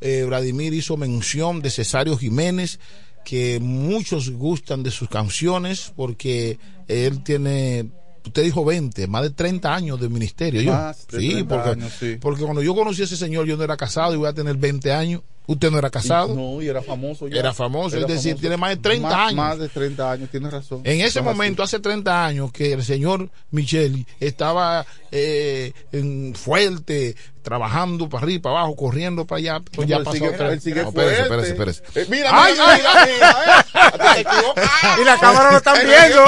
[0.01, 2.79] eh, Vladimir hizo mención de Cesario Jiménez,
[3.25, 7.89] que muchos gustan de sus canciones porque él tiene
[8.27, 10.61] usted dijo 20, más de 30 años de ministerio.
[10.61, 10.73] Yo.
[10.73, 12.17] De sí, 30 porque, años, sí.
[12.19, 14.55] porque cuando yo conocí a ese señor, yo no era casado y voy a tener
[14.57, 15.21] 20 años.
[15.49, 16.35] Usted no era casado.
[16.35, 17.39] No, y era famoso ya.
[17.39, 18.41] Era famoso, Era es decir, famoso.
[18.41, 19.35] tiene más de 30 Más- años.
[19.35, 20.81] Más de 30 años, tiene razón.
[20.83, 28.09] En ese momento, hace 30 años, que el señor Micheli estaba eh, en fuerte, trabajando
[28.09, 29.59] para arriba, para abajo, corriendo para allá.
[29.61, 30.17] Pues No, ya él pasó.
[30.17, 31.83] sigue- otra- él sigue No, espérese, espérese, espérese.
[31.95, 32.81] Eh, mira, Ay, mira, ay,
[33.13, 34.25] mira, mira, eh.
[35.01, 36.25] Y la cámara lo están viendo.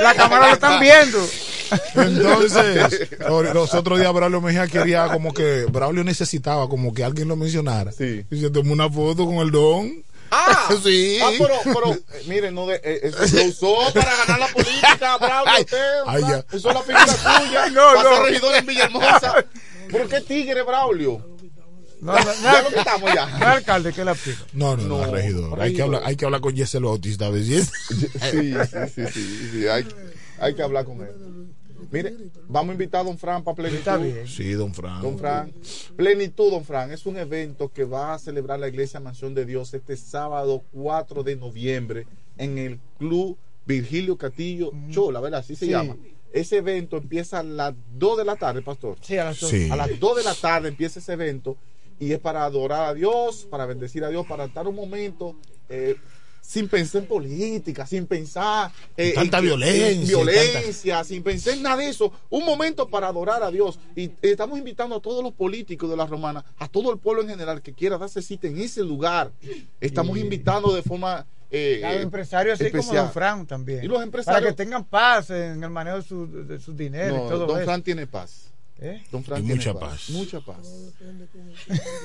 [0.00, 1.18] La cámara lo están viendo.
[1.94, 3.08] Entonces,
[3.54, 7.92] los otros días Braulio Mejía quería como que Braulio necesitaba como que alguien lo mencionara.
[7.92, 8.24] Sí.
[8.30, 10.02] Y se tomó una foto con el don.
[10.30, 11.18] Ah, Sí.
[11.22, 15.16] ah, pero, pero, eh, miren, no de, eh, eso lo usó para ganar la política,
[15.20, 16.28] bravo, Ay, usted, ay, ya.
[16.72, 18.16] La figura tuya, No, para no.
[18.16, 19.44] ser regidor en Villahermosa.
[19.90, 21.26] ¿Por qué tigre, Braulio?
[22.00, 23.26] No, no, no, Ya lo quitamos ya.
[23.26, 24.38] no, alcalde, que la pica.
[24.52, 25.60] No, no, no, No, regidor.
[25.60, 27.46] Hay que hablar, hay que hablar con Otis, ¿sabes?
[27.46, 27.60] ¿Sí?
[27.62, 28.54] Sí, sí,
[28.94, 29.86] sí, sí, sí, hay,
[30.38, 31.10] hay que hablar con él.
[31.90, 32.14] Mire,
[32.48, 33.78] vamos a invitar a don Fran para plenitud.
[33.78, 34.26] Está bien.
[34.26, 35.02] Sí, don Fran.
[35.02, 35.52] Don Fran,
[35.96, 39.74] Plenitud, Don Fran, es un evento que va a celebrar la Iglesia Mansión de Dios
[39.74, 42.06] este sábado 4 de noviembre
[42.38, 43.36] en el Club
[43.66, 45.40] Virgilio Castillo Chola, ¿verdad?
[45.40, 45.70] Así se Sí.
[45.72, 45.96] llama.
[46.32, 48.96] Ese evento empieza a las 2 de la tarde, pastor.
[49.00, 49.50] Sí, a las dos.
[49.50, 49.68] Sí.
[49.70, 51.56] A las 2 de la tarde empieza ese evento
[51.98, 55.34] y es para adorar a Dios, para bendecir a Dios, para estar un momento
[55.68, 55.96] eh,
[56.40, 61.76] sin pensar en política, sin pensar eh, Tanta violencia, en violencia, sin pensar en nada
[61.76, 62.12] de eso.
[62.28, 63.78] Un momento para adorar a Dios.
[63.94, 67.22] Y eh, estamos invitando a todos los políticos de la romana, a todo el pueblo
[67.22, 69.30] en general que quiera darse cita en ese lugar.
[69.80, 71.26] Estamos invitando de forma...
[71.50, 73.04] eh, A los empresarios así como especial.
[73.06, 73.84] Don Fran también.
[73.84, 77.16] Y los empresarios- Para que tengan paz en el manejo de su, de su dinero
[77.16, 77.64] No, y todo Don eso.
[77.64, 78.49] Fran tiene paz.
[78.82, 79.02] ¿Eh?
[79.12, 80.08] Don Frank Y mucha paz.
[80.08, 80.56] Mucha paz.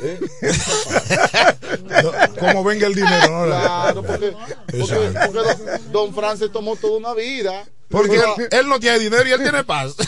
[0.03, 0.19] ¿Eh?
[2.39, 3.45] Como venga el dinero, ¿no?
[3.45, 4.33] Claro, porque,
[4.69, 5.19] porque- Exacto.
[5.31, 7.65] porque don, don Fran se tomó toda una vida.
[7.89, 8.19] Porque
[8.51, 9.95] él no tiene dinero y él tiene paz.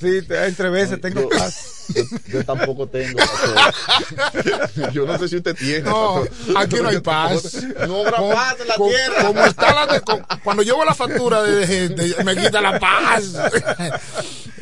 [0.00, 1.86] Sí, te- entre veces tengo yo, paz.
[1.94, 3.18] Yo, yo tampoco tengo.
[3.18, 4.92] pastor.
[4.92, 5.82] Yo no sé si usted tiene.
[5.82, 6.56] No, pastor.
[6.56, 7.62] aquí no hay paz.
[7.86, 9.24] No habrá paz en la con- tierra.
[9.26, 13.32] Como está la de- con- cuando llevo la factura de gente, me quita la paz.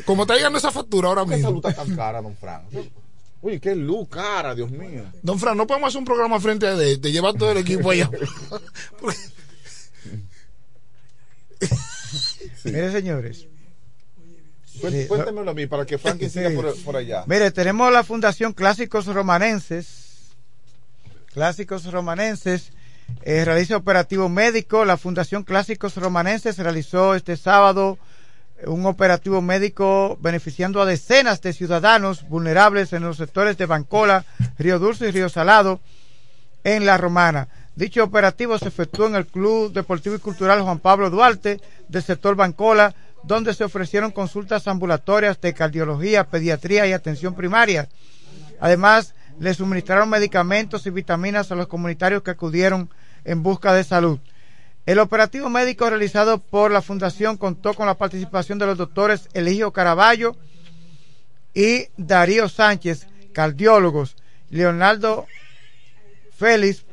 [0.05, 1.51] Como está llegando esa factura ahora ¿Por qué mismo.
[1.51, 2.61] luz está tan cara, don Fran?
[3.41, 5.03] Oye, qué luz cara, Dios mío.
[5.21, 7.91] Don Fran, no podemos hacer un programa frente a de te lleva todo el equipo
[7.91, 8.09] allá.
[12.65, 13.45] Mire, señores.
[14.79, 16.49] Cuéntemelo a mí para que Frankie siga
[16.85, 17.23] por allá.
[17.27, 20.35] Mire, tenemos la Fundación Clásicos Romanenses.
[21.33, 22.71] Clásicos Romanenses.
[23.23, 24.85] eh, realiza operativo médico.
[24.85, 27.97] La Fundación Clásicos Romanenses realizó este sábado
[28.57, 34.25] eh, un operativo médico beneficiando a decenas de ciudadanos vulnerables en los sectores de Bancola,
[34.57, 35.79] Río Dulce y Río Salado
[36.63, 37.47] en La Romana.
[37.75, 42.35] Dicho operativo se efectuó en el Club Deportivo y Cultural Juan Pablo Duarte del sector
[42.35, 42.93] Bancola,
[43.23, 47.89] donde se ofrecieron consultas ambulatorias de cardiología, pediatría y atención primaria.
[48.59, 52.89] Además, le suministraron medicamentos y vitaminas a los comunitarios que acudieron
[53.25, 54.19] en busca de salud.
[54.85, 59.71] El operativo médico realizado por la Fundación contó con la participación de los doctores Eligio
[59.71, 60.35] Caraballo
[61.53, 64.15] y Darío Sánchez, cardiólogos,
[64.49, 65.27] Leonardo
[66.37, 66.85] Félix,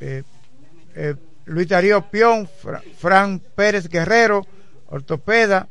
[0.00, 0.22] eh,
[0.94, 1.14] eh,
[1.46, 4.46] Luis Darío Pion, Fra- Fran Pérez Guerrero,
[4.88, 5.68] ortopeda,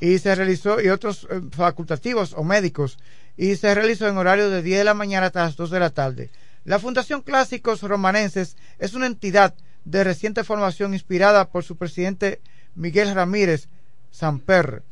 [0.00, 2.98] y se realizó, y otros eh, facultativos o médicos,
[3.36, 5.90] y se realizó en horario de 10 de la mañana hasta las 2 de la
[5.90, 6.30] tarde.
[6.64, 9.54] La Fundación Clásicos Romanenses es una entidad
[9.84, 12.40] de reciente formación inspirada por su presidente
[12.74, 13.68] Miguel Ramírez
[14.10, 14.82] Samper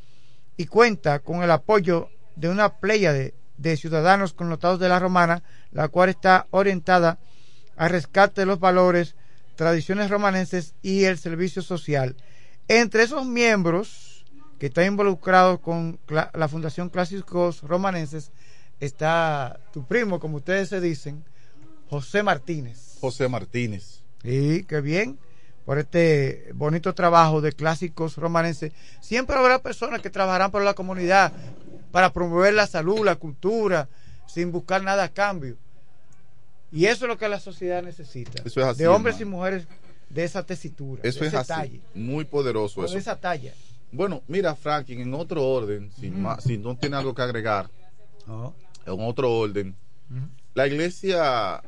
[0.56, 5.42] y cuenta con el apoyo de una playa de, de ciudadanos connotados de la romana,
[5.72, 7.18] la cual está orientada
[7.76, 9.14] al rescate de los valores,
[9.56, 12.16] tradiciones romanenses y el servicio social.
[12.68, 14.24] Entre esos miembros
[14.58, 18.30] que están involucrados con la Fundación Clásicos Romanenses
[18.80, 21.24] está tu primo, como ustedes se dicen,
[21.88, 22.98] José Martínez.
[23.00, 24.02] José Martínez.
[24.22, 25.18] Sí, qué bien.
[25.64, 28.72] Por este bonito trabajo de clásicos romanenses.
[29.00, 31.32] Siempre habrá personas que trabajarán por la comunidad
[31.92, 33.88] para promover la salud, la cultura,
[34.26, 35.56] sin buscar nada a cambio.
[36.70, 38.42] Y eso es lo que la sociedad necesita.
[38.44, 39.30] Eso es así, de hombres hermano.
[39.30, 39.66] y mujeres
[40.10, 41.00] de esa tesitura.
[41.04, 41.48] Eso de es ese así.
[41.48, 42.98] talle, Muy poderoso de eso.
[42.98, 43.52] esa talla.
[43.92, 47.70] Bueno, mira, Franklin, en otro orden, si, ma- si no tiene algo que agregar,
[48.26, 48.54] No.
[48.86, 49.74] en otro orden,
[50.54, 51.62] la iglesia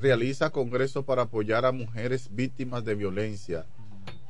[0.00, 3.66] realiza congresos para apoyar a mujeres víctimas de violencia.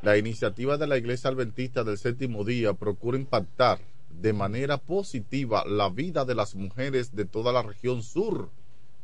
[0.02, 3.80] La iniciativa de la iglesia adventista del séptimo día procura impactar
[4.10, 8.50] de manera positiva la vida de las mujeres de toda la región sur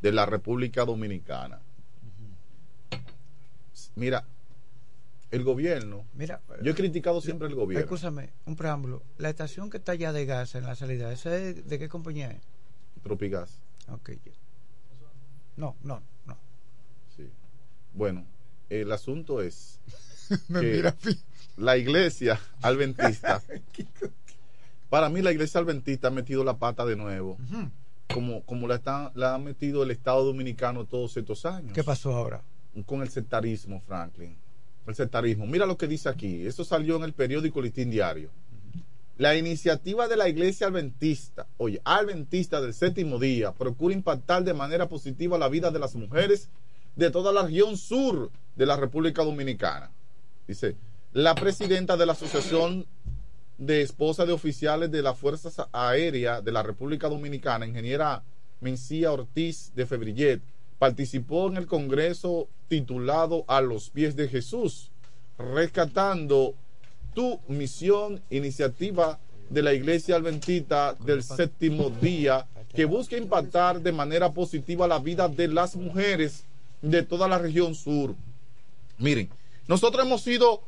[0.03, 1.61] de la República Dominicana.
[3.97, 4.25] Mira,
[5.35, 7.85] el gobierno, Mira, yo he criticado siempre el gobierno.
[7.85, 9.03] Escúchame, un preámbulo.
[9.19, 12.31] La estación que está allá de gas en la salida, ¿esa es de qué compañía
[12.31, 12.43] es?
[13.03, 13.59] Tropigas.
[13.89, 14.11] Ok.
[15.57, 16.39] No, no, no.
[17.17, 17.29] Sí.
[17.93, 18.25] Bueno,
[18.71, 19.81] el asunto es
[20.49, 20.93] Me que
[21.57, 23.43] la iglesia adventista,
[24.91, 27.39] para mí la iglesia adventista ha metido la pata de nuevo,
[28.13, 31.73] como, como la, está, la ha metido el Estado Dominicano todos estos años.
[31.73, 32.43] ¿Qué pasó ahora?
[32.87, 34.37] Con el sectarismo, Franklin.
[34.87, 35.47] El sectarismo.
[35.47, 36.47] Mira lo que dice aquí.
[36.47, 38.31] Esto salió en el periódico Listín Diario.
[39.17, 44.89] La iniciativa de la iglesia adventista, oye, adventista del séptimo día, procura impactar de manera
[44.89, 46.49] positiva la vida de las mujeres
[46.97, 49.91] de toda la región sur de la República Dominicana.
[50.49, 50.77] Dice,
[51.13, 52.87] la presidenta de la Asociación
[53.57, 58.25] de Esposas de Oficiales de las Fuerzas Aéreas de la República Dominicana, ingeniera
[58.61, 60.41] Mencía Ortiz de Febrillet,
[60.85, 64.91] participó en el Congreso titulado A los pies de Jesús,
[65.39, 66.53] rescatando
[67.15, 74.33] tu misión, iniciativa de la Iglesia Adventista del séptimo día, que busca impactar de manera
[74.35, 76.45] positiva la vida de las mujeres
[76.83, 78.15] de toda la región sur.
[78.99, 79.31] Miren,
[79.67, 80.61] nosotros hemos sido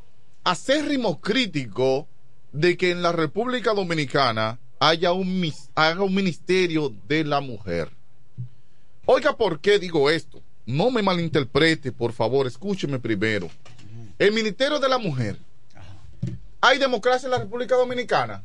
[0.43, 2.05] acérrimos críticos
[2.53, 7.96] de que en la República Dominicana haya un, haga un ministerio de la mujer.
[9.09, 10.41] Oiga, ¿por qué digo esto?
[10.65, 13.49] No me malinterprete, por favor, escúcheme primero.
[14.19, 15.37] El Ministerio de la Mujer.
[16.59, 18.43] ¿Hay democracia en la República Dominicana?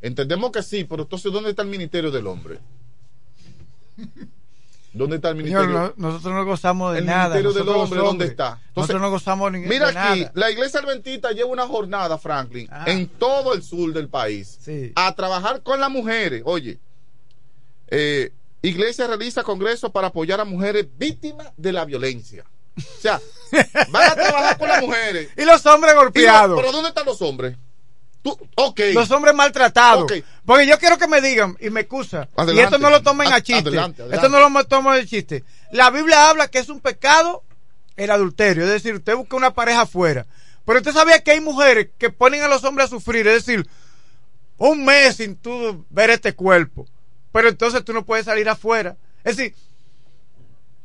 [0.00, 2.58] Entendemos que sí, pero entonces ¿dónde está el Ministerio del Hombre?
[4.92, 5.94] ¿Dónde está el Señor, ministerio?
[5.98, 7.36] no- nosotros no gozamos de el nada.
[7.36, 8.52] ministerio del hombre, ¿dónde está?
[8.68, 10.32] Entonces, nosotros no gozamos ni, Mira de aquí, nada.
[10.34, 14.58] la iglesia adventista lleva una jornada, Franklin, en todo el sur del país,
[14.96, 16.42] a trabajar con las mujeres.
[16.46, 16.78] Oye,
[17.88, 22.44] eh, iglesia realiza congresos para apoyar a mujeres víctimas de la violencia.
[22.76, 23.20] O sea,
[23.90, 25.28] van a trabajar con las mujeres.
[25.36, 26.58] Y los hombres golpeados.
[26.58, 27.56] Y Pero ¿dónde están los hombres?
[28.22, 28.80] Tú, ok.
[28.92, 30.04] Los hombres maltratados.
[30.04, 30.12] Ok.
[30.44, 32.64] Porque yo quiero que me digan, y me excusa, y Adelante.
[32.64, 33.68] esto no lo tomen a A- chiste.
[33.68, 34.16] adelante, adelante.
[34.26, 35.44] Esto no lo tomen de chiste.
[35.72, 37.42] La Biblia habla que es un pecado
[37.96, 38.64] el adulterio.
[38.64, 40.26] Es decir, usted busca una pareja afuera.
[40.66, 43.26] Pero usted sabía que hay mujeres que ponen a los hombres a sufrir.
[43.26, 43.66] Es decir,
[44.58, 46.86] un mes sin tú ver este cuerpo.
[47.32, 48.96] Pero entonces tú no puedes salir afuera.
[49.24, 49.54] Es decir,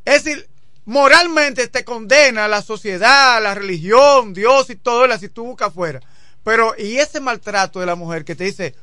[0.05, 0.47] es decir,
[0.85, 5.99] moralmente te condena la sociedad, la religión, Dios y todo eso si tú buscas afuera.
[6.43, 8.75] Pero, y ese maltrato de la mujer que te dice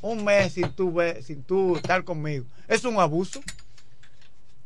[0.00, 3.42] un mes sin tú, sin tú estar conmigo, es un abuso.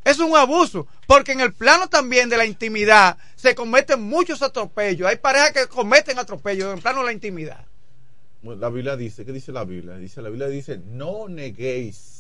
[0.05, 5.07] Es un abuso, porque en el plano también de la intimidad se cometen muchos atropellos.
[5.07, 7.67] Hay parejas que cometen atropellos en el plano de la intimidad.
[8.43, 9.97] La Biblia dice, ¿qué dice la Biblia?
[9.97, 12.18] Dice, la Biblia dice, no neguéis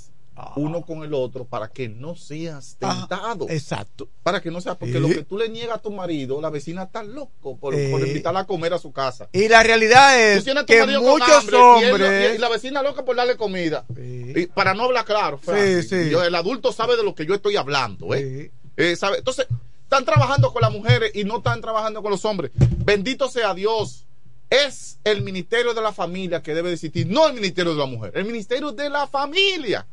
[0.56, 3.46] uno con el otro para que no seas tentado.
[3.48, 4.08] exacto.
[4.22, 5.00] Para que no seas, porque Sí.
[5.00, 7.90] lo que tú le niegas a tu marido, la vecina está loco por, Eh.
[7.90, 9.28] por invitarla a comer a su casa.
[9.32, 12.34] Y la realidad es que muchos hambre y él lo- hombres...
[12.36, 13.84] y, la vecina loca por darle comida.
[13.98, 16.10] Y para no hablar claro, Francis, sí.
[16.10, 18.14] yo- el adulto sabe de lo que yo estoy hablando.
[18.14, 18.50] ¿eh?
[18.76, 19.18] Eh, ¿sabe?
[19.18, 19.46] Entonces,
[19.82, 22.52] están trabajando con las mujeres y no están trabajando con los hombres.
[22.84, 24.04] Bendito sea Dios.
[24.50, 27.86] Es el ministerio de la familia que debe de existir, no el ministerio de la
[27.86, 29.86] mujer, el ministerio de la familia.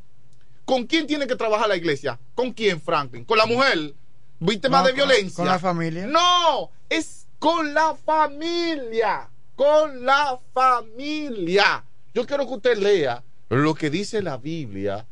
[0.65, 2.19] ¿Con quién tiene que trabajar la iglesia?
[2.33, 3.23] ¿Con quién, Franklin?
[3.23, 3.93] ¿Con la mujer?
[4.39, 5.35] ¿Víctima No, de con- violencia?
[5.37, 6.07] con la familia.
[6.07, 9.29] No, es con la familia.
[9.55, 11.83] Con la familia.
[12.13, 15.05] Yo quiero que usted lea lo que dice la Biblia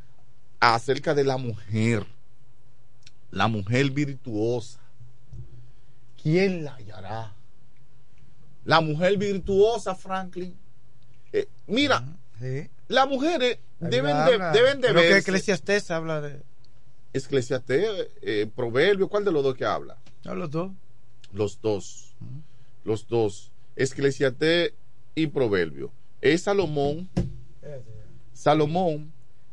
[0.60, 2.06] acerca de la mujer.
[3.32, 4.80] La mujer virtuosa.
[6.22, 7.34] ¿Quién la hallará?
[8.66, 10.58] La mujer virtuosa, Franklin.
[11.32, 12.04] Eh, mira,
[12.88, 13.60] las mujeres
[13.90, 16.42] deben de, deben de creo que verse- Eclesiastés habla de...
[17.14, 19.98] Eclesiastés, eh, Proverbio, ¿cuál de los dos que habla?
[20.26, 20.72] No, los dos.
[21.32, 22.14] Los dos.
[22.84, 23.52] Los dos.
[23.76, 24.74] Eclesiastés
[25.16, 25.92] y Proverbio.
[26.22, 27.10] Es Salomón.
[28.34, 29.12] Salomón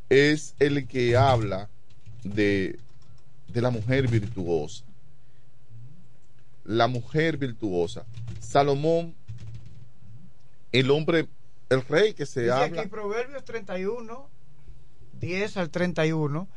[0.09, 1.69] es el que habla
[2.25, 2.79] de,
[3.49, 4.85] de la mujer virtuosa.
[6.65, 8.07] La mujer virtuosa.
[8.41, 9.15] Salomón,
[10.73, 11.29] el hombre,
[11.71, 12.83] el rey que se Dice habla.
[12.83, 14.29] aquí Proverbios 31,
[15.21, 16.49] 10 al 31.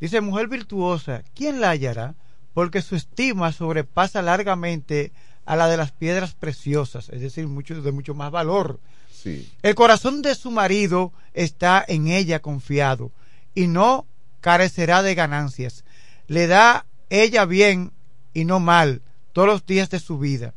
[0.00, 2.14] Dice, mujer virtuosa, ¿quién la hallará?
[2.54, 5.12] Porque su estima sobrepasa largamente
[5.44, 8.80] a la de las piedras preciosas, es decir, mucho, de mucho más valor.
[9.10, 9.52] Sí.
[9.62, 13.12] El corazón de su marido está en ella confiado
[13.54, 14.06] y no
[14.40, 15.84] carecerá de ganancias.
[16.26, 17.92] Le da ella bien
[18.32, 20.54] y no mal todos los días de su vida.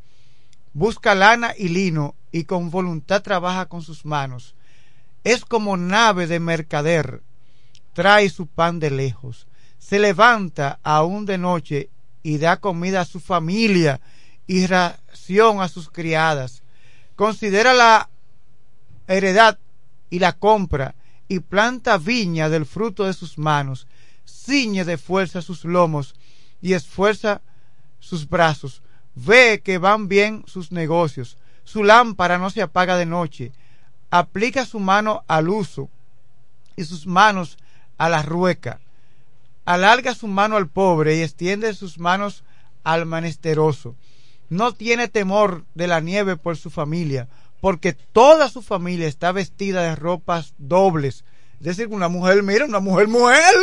[0.74, 4.56] Busca lana y lino y con voluntad trabaja con sus manos.
[5.24, 7.24] Es como nave de mercader,
[7.94, 9.48] trae su pan de lejos.
[9.80, 11.90] Se levanta aún de noche
[12.24, 14.02] y da comida a su familia
[14.48, 16.62] y ración a sus criadas.
[17.16, 18.10] Considera la
[19.07, 19.57] heredad
[20.10, 20.94] y la compra
[21.30, 23.88] y planta viña del fruto de sus manos.
[24.28, 26.16] Ciñe de fuerza sus lomos
[26.62, 27.41] y esfuerza
[28.02, 28.82] sus brazos.
[29.16, 31.38] Ve que van bien sus negocios.
[31.66, 33.52] Su lámpara no se apaga de noche.
[34.10, 35.90] Aplica su mano al uso
[36.78, 37.58] y sus manos
[37.98, 38.80] a la rueca.
[39.66, 42.44] Alarga su mano al pobre y extiende sus manos
[42.84, 43.96] al menesteroso.
[44.50, 47.28] No tiene temor de la nieve por su familia,
[47.62, 51.26] porque toda su familia está vestida de ropas dobles.
[51.60, 53.56] Es decir, una mujer, mira, una mujer, mujer.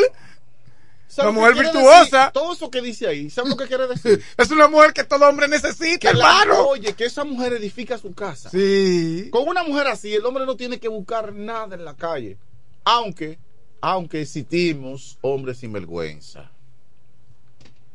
[1.12, 2.00] ¿Sabe Una mujer virtuosa.
[2.18, 2.32] decir?
[2.32, 4.22] Todo eso que dice ahí, ¿sabe lo que quiere decir?
[4.38, 6.68] Es una mujer que todo hombre necesita, que la- hermano.
[6.68, 8.48] oye, que esa mujer edifica su casa.
[8.48, 9.28] Sí.
[9.30, 12.38] Con una mujer así, el hombre no tiene que buscar nada en la calle.
[12.84, 13.38] Aunque,
[13.82, 16.50] aunque existimos hombres sin vergüenza.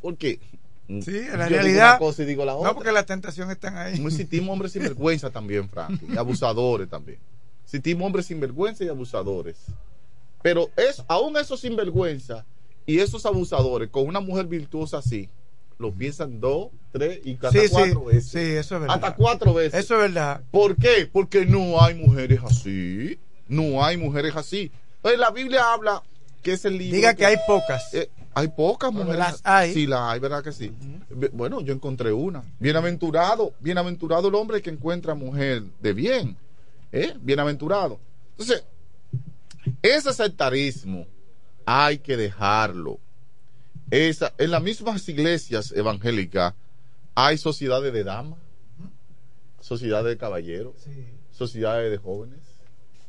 [0.01, 0.39] Porque
[0.87, 1.89] Sí, en yo la digo realidad.
[1.89, 2.69] una cosa y digo la otra.
[2.69, 3.99] No, porque la tentación están ahí.
[3.99, 5.99] No existimos hombres sin vergüenza también, Frank.
[6.07, 7.17] Y abusadores también.
[7.65, 9.57] Existimos hombres sin vergüenza y abusadores.
[10.41, 12.45] Pero es, aún esos sinvergüenza
[12.87, 15.29] y esos abusadores con una mujer virtuosa así,
[15.77, 18.27] lo piensan dos, tres y hasta Sí, sí, cuatro veces.
[18.29, 18.95] sí, eso es verdad.
[18.95, 19.79] Hasta cuatro veces.
[19.79, 20.41] Eso es verdad.
[20.49, 21.07] ¿Por qué?
[21.11, 23.19] Porque no hay mujeres así.
[23.47, 24.71] No hay mujeres así.
[24.95, 26.01] Entonces, la Biblia habla
[26.41, 26.95] que es el libro.
[26.95, 27.93] Diga que hay pocas.
[27.93, 29.17] Eh, hay pocas mujeres.
[29.17, 29.73] las hay.
[29.73, 30.71] Sí, las hay, ¿verdad que sí?
[31.33, 32.43] Bueno, yo encontré una.
[32.59, 36.37] Bienaventurado, bienaventurado el hombre que encuentra mujer de bien.
[36.91, 37.13] ¿Eh?
[37.21, 37.99] Bienaventurado.
[38.31, 38.63] Entonces,
[39.81, 41.05] ese sectarismo
[41.67, 42.97] hay que dejarlo.
[43.91, 46.53] esa, en las mismas iglesias evangélicas
[47.13, 48.39] hay sociedades de damas,
[49.59, 50.75] sociedades de caballeros,
[51.31, 52.39] sociedades de jóvenes.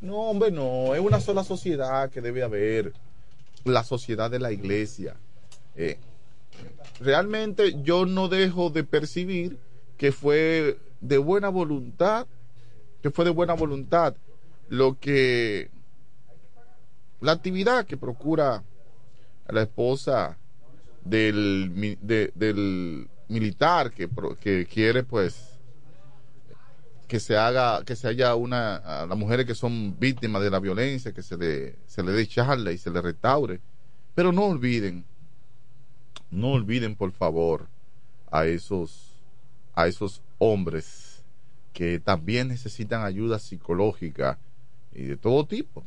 [0.01, 2.93] No, hombre, no, es una sola sociedad que debe haber,
[3.65, 5.15] la sociedad de la iglesia.
[5.77, 5.99] Eh,
[7.01, 9.59] realmente yo no dejo de percibir
[9.97, 12.27] que fue de buena voluntad,
[13.03, 14.17] que fue de buena voluntad
[14.69, 15.71] lo que
[17.20, 18.62] la actividad que procura
[19.49, 20.39] la esposa
[21.05, 21.99] del,
[22.35, 24.09] del militar que,
[24.40, 25.59] que quiere pues
[27.07, 30.61] que se haga que se haya una a las mujeres que son víctimas de la
[30.61, 33.61] violencia que se le se le dé charla y se le restaure.
[34.15, 35.05] Pero no olviden
[36.31, 37.69] no olviden por favor
[38.31, 39.15] a esos
[39.74, 41.23] a esos hombres
[41.73, 44.39] que también necesitan ayuda psicológica
[44.93, 45.85] y de todo tipo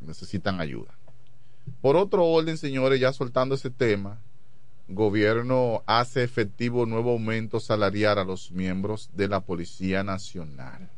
[0.00, 0.96] necesitan ayuda
[1.80, 4.18] por otro orden señores ya soltando ese tema
[4.88, 10.88] gobierno hace efectivo nuevo aumento salarial a los miembros de la Policía Nacional.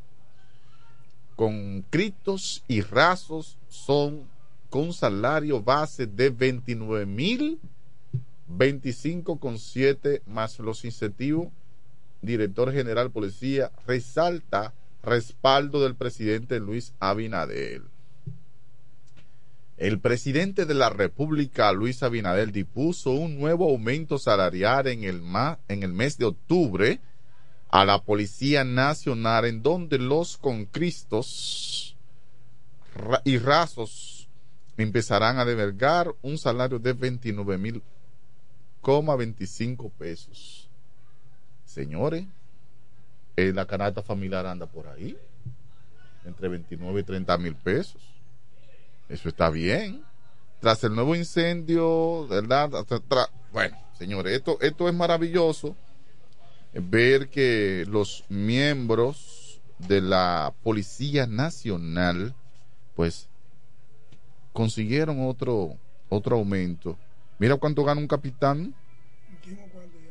[1.35, 4.29] Con critos y rasos son
[4.69, 7.59] con salario base de 29 mil
[8.49, 11.49] 25,7 más los incentivos.
[12.23, 14.73] Director General Policía resalta
[15.03, 17.85] respaldo del presidente Luis Abinadel.
[19.81, 25.23] El presidente de la República, Luis Abinadel, dispuso un nuevo aumento salarial en el,
[25.95, 27.01] mes de octubre
[27.71, 31.97] a la Policía Nacional, en donde los concristos
[33.25, 34.29] y rasos
[34.77, 37.83] empezarán a debergar un salario de 29 mil
[38.85, 40.69] 25 pesos.
[41.65, 42.27] Señores,
[43.35, 45.17] eh, la canasta familiar anda por ahí,
[46.27, 48.10] entre 29 y 30 mil pesos.
[49.11, 50.03] Eso está bien.
[50.61, 52.71] Tras el nuevo incendio, ¿verdad?
[53.53, 55.77] Bueno, señores, esto, esto es maravilloso.
[56.73, 62.35] eh, Ver que los miembros de la Policía Nacional,
[62.95, 63.29] pues,
[64.53, 65.77] consiguieron otro,
[66.09, 66.97] otro aumento.
[67.39, 68.75] Mira cuánto gana un capitán.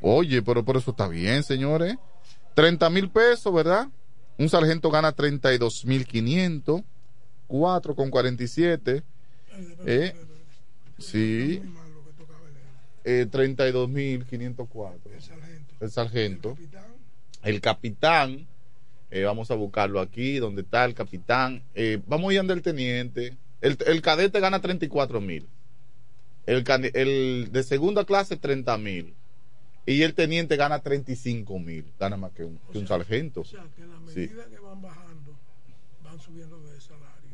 [0.02, 1.96] Oye, pero por eso está bien, señores.
[2.56, 3.88] 30 mil pesos, ¿verdad?
[4.38, 6.82] Un sargento gana 32 mil 500.
[7.50, 9.04] 4 con 47.
[9.86, 10.14] Eh,
[11.00, 11.62] sí.
[13.04, 15.12] Eh, 32 mil 504.
[15.82, 16.58] El sargento.
[17.44, 18.48] El capitán.
[19.12, 21.64] eh, vamos a buscarlo aquí, donde está el capitán.
[21.74, 23.36] Eh, vamos a ir ande el teniente.
[23.62, 25.48] El, el cadete gana 34 mil.
[26.46, 26.64] El,
[26.94, 29.16] el de segunda clase 30 mil.
[29.88, 31.92] Y el teniente gana 35 mil.
[32.00, 33.42] Gana más que un, que un sargento.
[33.42, 34.20] O sea, que en la Sí.
[34.20, 35.36] medida que van bajando,
[36.04, 36.69] van subiendo de.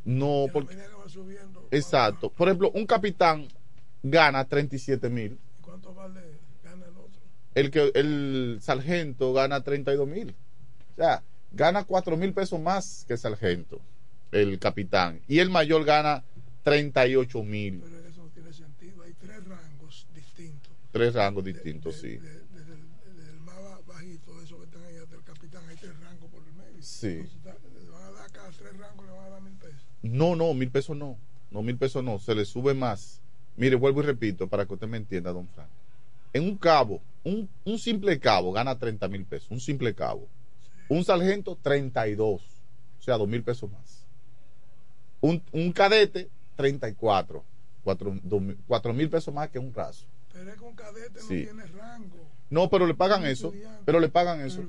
[0.05, 0.75] No, porque...
[1.07, 2.29] subiendo, Exacto.
[2.29, 3.47] Por ejemplo, un capitán
[4.03, 5.37] gana 37 mil.
[5.61, 6.21] ¿cuánto vale
[6.63, 7.21] gana el otro?
[7.55, 10.35] El, que, el sargento gana 32 mil.
[10.93, 13.79] O sea, gana 4 mil pesos más que el sargento,
[14.31, 15.21] el capitán.
[15.27, 16.23] Y el mayor gana
[16.63, 17.81] 38 mil.
[17.83, 19.03] Pero eso no tiene sentido.
[19.03, 20.71] Hay tres rangos distintos.
[20.91, 22.17] Tres rangos distintos, sí.
[22.17, 22.27] Desde
[22.73, 22.81] el,
[23.15, 25.99] desde el más ba- bajito, de esos que están ahí hasta el capitán, hay tres
[25.99, 26.81] rangos por el medio.
[26.83, 27.07] Sí.
[27.07, 29.81] Entonces, da- le van a dar cada tres rangos, le van a dar mil pesos.
[30.11, 31.17] No, no, mil pesos no.
[31.51, 32.19] No, mil pesos no.
[32.19, 33.21] Se le sube más.
[33.57, 35.69] Mire, vuelvo y repito para que usted me entienda, don Frank.
[36.33, 39.49] En un cabo, un, un simple cabo gana 30 mil pesos.
[39.51, 40.27] Un simple cabo.
[40.89, 42.41] Un sargento, 32.
[42.99, 44.05] O sea, dos mil pesos más.
[45.21, 47.43] Un, un cadete, 34.
[47.83, 50.05] Cuatro, dos cuatro mil pesos más que un raso.
[50.33, 51.45] Pero es que un cadete Sí.
[51.45, 52.17] no tiene rango.
[52.49, 53.53] No, pero le pagan eso.
[53.85, 54.63] Pero le pagan eso.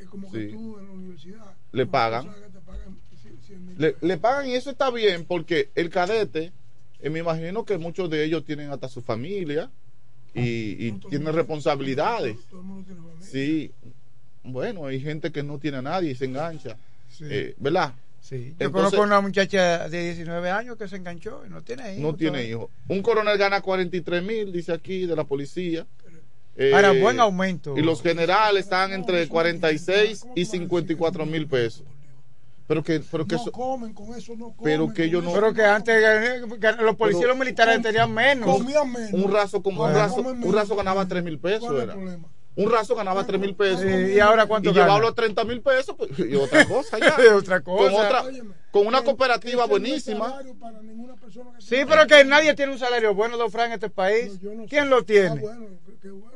[0.00, 0.38] Es como Sí.
[0.38, 1.54] que tú en la universidad.
[1.70, 2.30] Le pagan.
[4.00, 6.52] Le, pagan y eso está bien porque el cadete,
[7.00, 9.70] eh, me imagino que muchos de ellos tienen hasta su familia
[10.34, 12.36] y, y tienen responsabilidades.
[12.48, 13.26] Todo el mundo tiene familia.
[13.26, 13.72] Sí,
[14.44, 16.76] bueno, hay gente que no tiene a nadie y se engancha,
[17.10, 17.24] Sí.
[17.28, 17.92] eh, ¿verdad?
[18.20, 18.36] Sí.
[18.58, 22.02] Yo Entonces, conozco una muchacha de 19 años que se enganchó y no tiene hijos.
[22.02, 22.70] no tiene hijos.
[22.88, 25.86] Un coronel gana 43 mil, dice aquí, de la policía.
[26.56, 27.76] Eh, Ahora, buen aumento.
[27.76, 31.82] Y los generales están entre 46 y 54 mil pesos.
[32.72, 34.56] Pero que, pero que no eso- comen con eso, no comen.
[34.64, 35.30] pero que ellos no.
[35.34, 38.48] Pero que antes eh, que los policías y los militares tenían menos.
[38.56, 39.12] Comían menos.
[39.12, 41.60] un raso como un raso, un raso ganaba 3 mil pesos.
[41.60, 41.92] ¿Cuál es el Era.
[41.98, 42.28] problema?
[42.54, 43.82] Un raso ganaba 3 mil pesos.
[43.84, 44.86] ¿y ahora cuánto Y gana?
[44.86, 47.16] llevarlo a 30 mil pesos, pues, y otra cosa ya.
[47.24, 47.82] Y otra cosa.
[47.90, 48.24] Con, otra,
[48.70, 50.38] con una cooperativa buenísima.
[51.58, 54.32] Sí, pero que nadie tiene un salario bueno, don Fran, en este país.
[54.68, 55.42] ¿Quién lo tiene?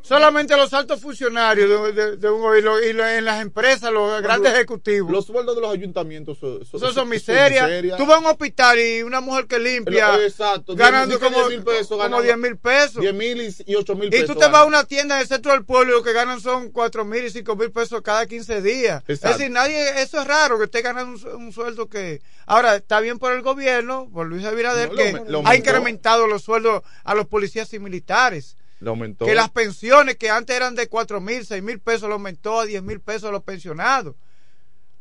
[0.03, 3.91] Solamente los altos funcionarios de, de- de un- y, lo- y lo- en las empresas,
[3.93, 5.11] los grandes ejecutivos.
[5.11, 7.69] Los sueldos de los ayuntamientos son, son, Eso son miserias.
[7.97, 11.37] Tú vas a un hospital y una mujer que limpia, Lo- exacto, ganando diez- como,
[11.49, 12.23] diez mil pesos, como ganaba.
[12.23, 13.01] 10 mil pesos.
[13.01, 14.27] 10 mil y, y 8 mil Y pesos.
[14.29, 16.71] tú te vas a una tienda del centro del pueblo y lo que ganan son
[16.71, 19.03] 4 mil y 5 mil pesos cada 15 días.
[19.07, 19.29] Exacto.
[19.33, 22.23] Es decir, nadie, eso es raro que esté ganando un, su- un sueldo que...
[22.47, 25.55] Ahora, está bien por el gobierno, por Luis Abinader, No, que lo ha aumentó.
[25.55, 28.57] incrementado los sueldos a los policías y militares.
[28.85, 29.25] Aumentó.
[29.27, 32.65] Que las pensiones que antes eran de 4 mil, 6 mil pesos, lo aumentó a
[32.67, 34.15] 10 mil pesos a los pensionados.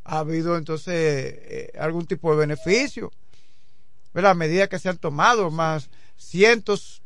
[0.03, 3.11] Ha habido entonces eh, algún tipo de beneficio.
[4.13, 4.31] ¿Verdad?
[4.31, 7.01] A medida que se han tomado más cientos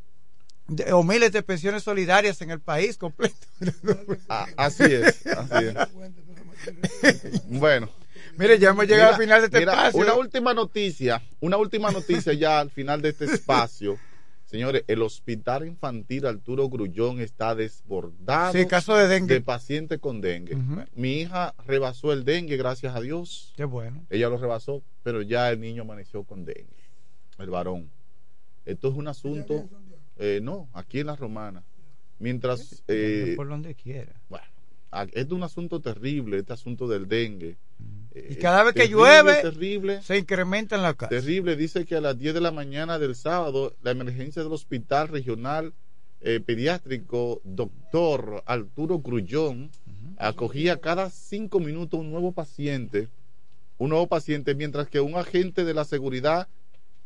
[0.70, 3.36] de- o miles de pensiones solidarias en el país completo.
[4.30, 7.44] Ah, así es, así es.
[7.48, 7.90] bueno.
[8.38, 10.00] Mire, ya hemos llegado Mira, al final de este mira, espacio.
[10.02, 13.98] Una última noticia, una última noticia ya al final de este espacio.
[14.46, 19.42] Señores, el hospital infantil Arturo Grullón está desbordado Sí, caso de dengue.
[19.42, 20.58] pacientes con dengue.
[20.96, 23.54] Mi hija rebasó el dengue, gracias a Dios.
[23.58, 24.04] Qué bueno.
[24.10, 26.84] Ella lo rebasó, pero ya el niño amaneció con dengue,
[27.38, 27.92] el varón.
[28.66, 29.70] Esto es un asunto,
[30.20, 31.64] eh, no, aquí en la romana.
[32.20, 32.84] Mientras...
[32.88, 34.22] eh, por donde quiera.
[34.30, 34.46] bueno,
[35.14, 37.58] es un asunto terrible, este asunto del dengue.
[38.14, 41.10] Y Eh, cada vez que terrible, llueve, terrible, se incrementa en la casa.
[41.10, 41.56] terrible.
[41.56, 45.74] Dice que a las 10 de la mañana del sábado, la emergencia del Hospital Regional
[46.22, 49.72] eh, Pediátrico Doctor Arturo Grullón
[50.18, 53.08] acogía cada cinco minutos un nuevo paciente,
[53.78, 56.50] un nuevo paciente, mientras que un agente de la seguridad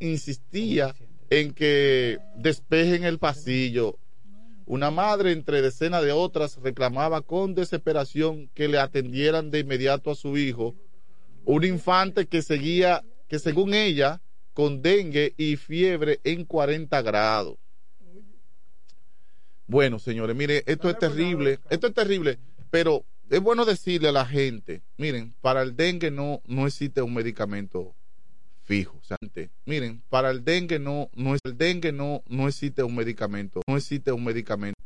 [0.00, 0.96] insistía
[1.40, 3.98] en que despejen el pasillo.
[4.66, 10.14] Una madre entre decenas de otras reclamaba con desesperación que le atendieran de inmediato a
[10.14, 10.76] su hijo,
[11.44, 17.56] un infante que seguía, que según ella, con dengue y fiebre en 40 grados.
[19.66, 22.38] Bueno, señores, mire, esto es terrible, esto es terrible,
[22.70, 27.12] pero es bueno decirle a la gente, miren, para el dengue no, no existe un
[27.12, 27.96] medicamento
[28.64, 28.98] fijo.
[28.98, 29.16] O
[29.66, 33.76] miren, para el dengue no, no es el dengue no, no existe un medicamento, no
[33.76, 34.83] existe un medicamento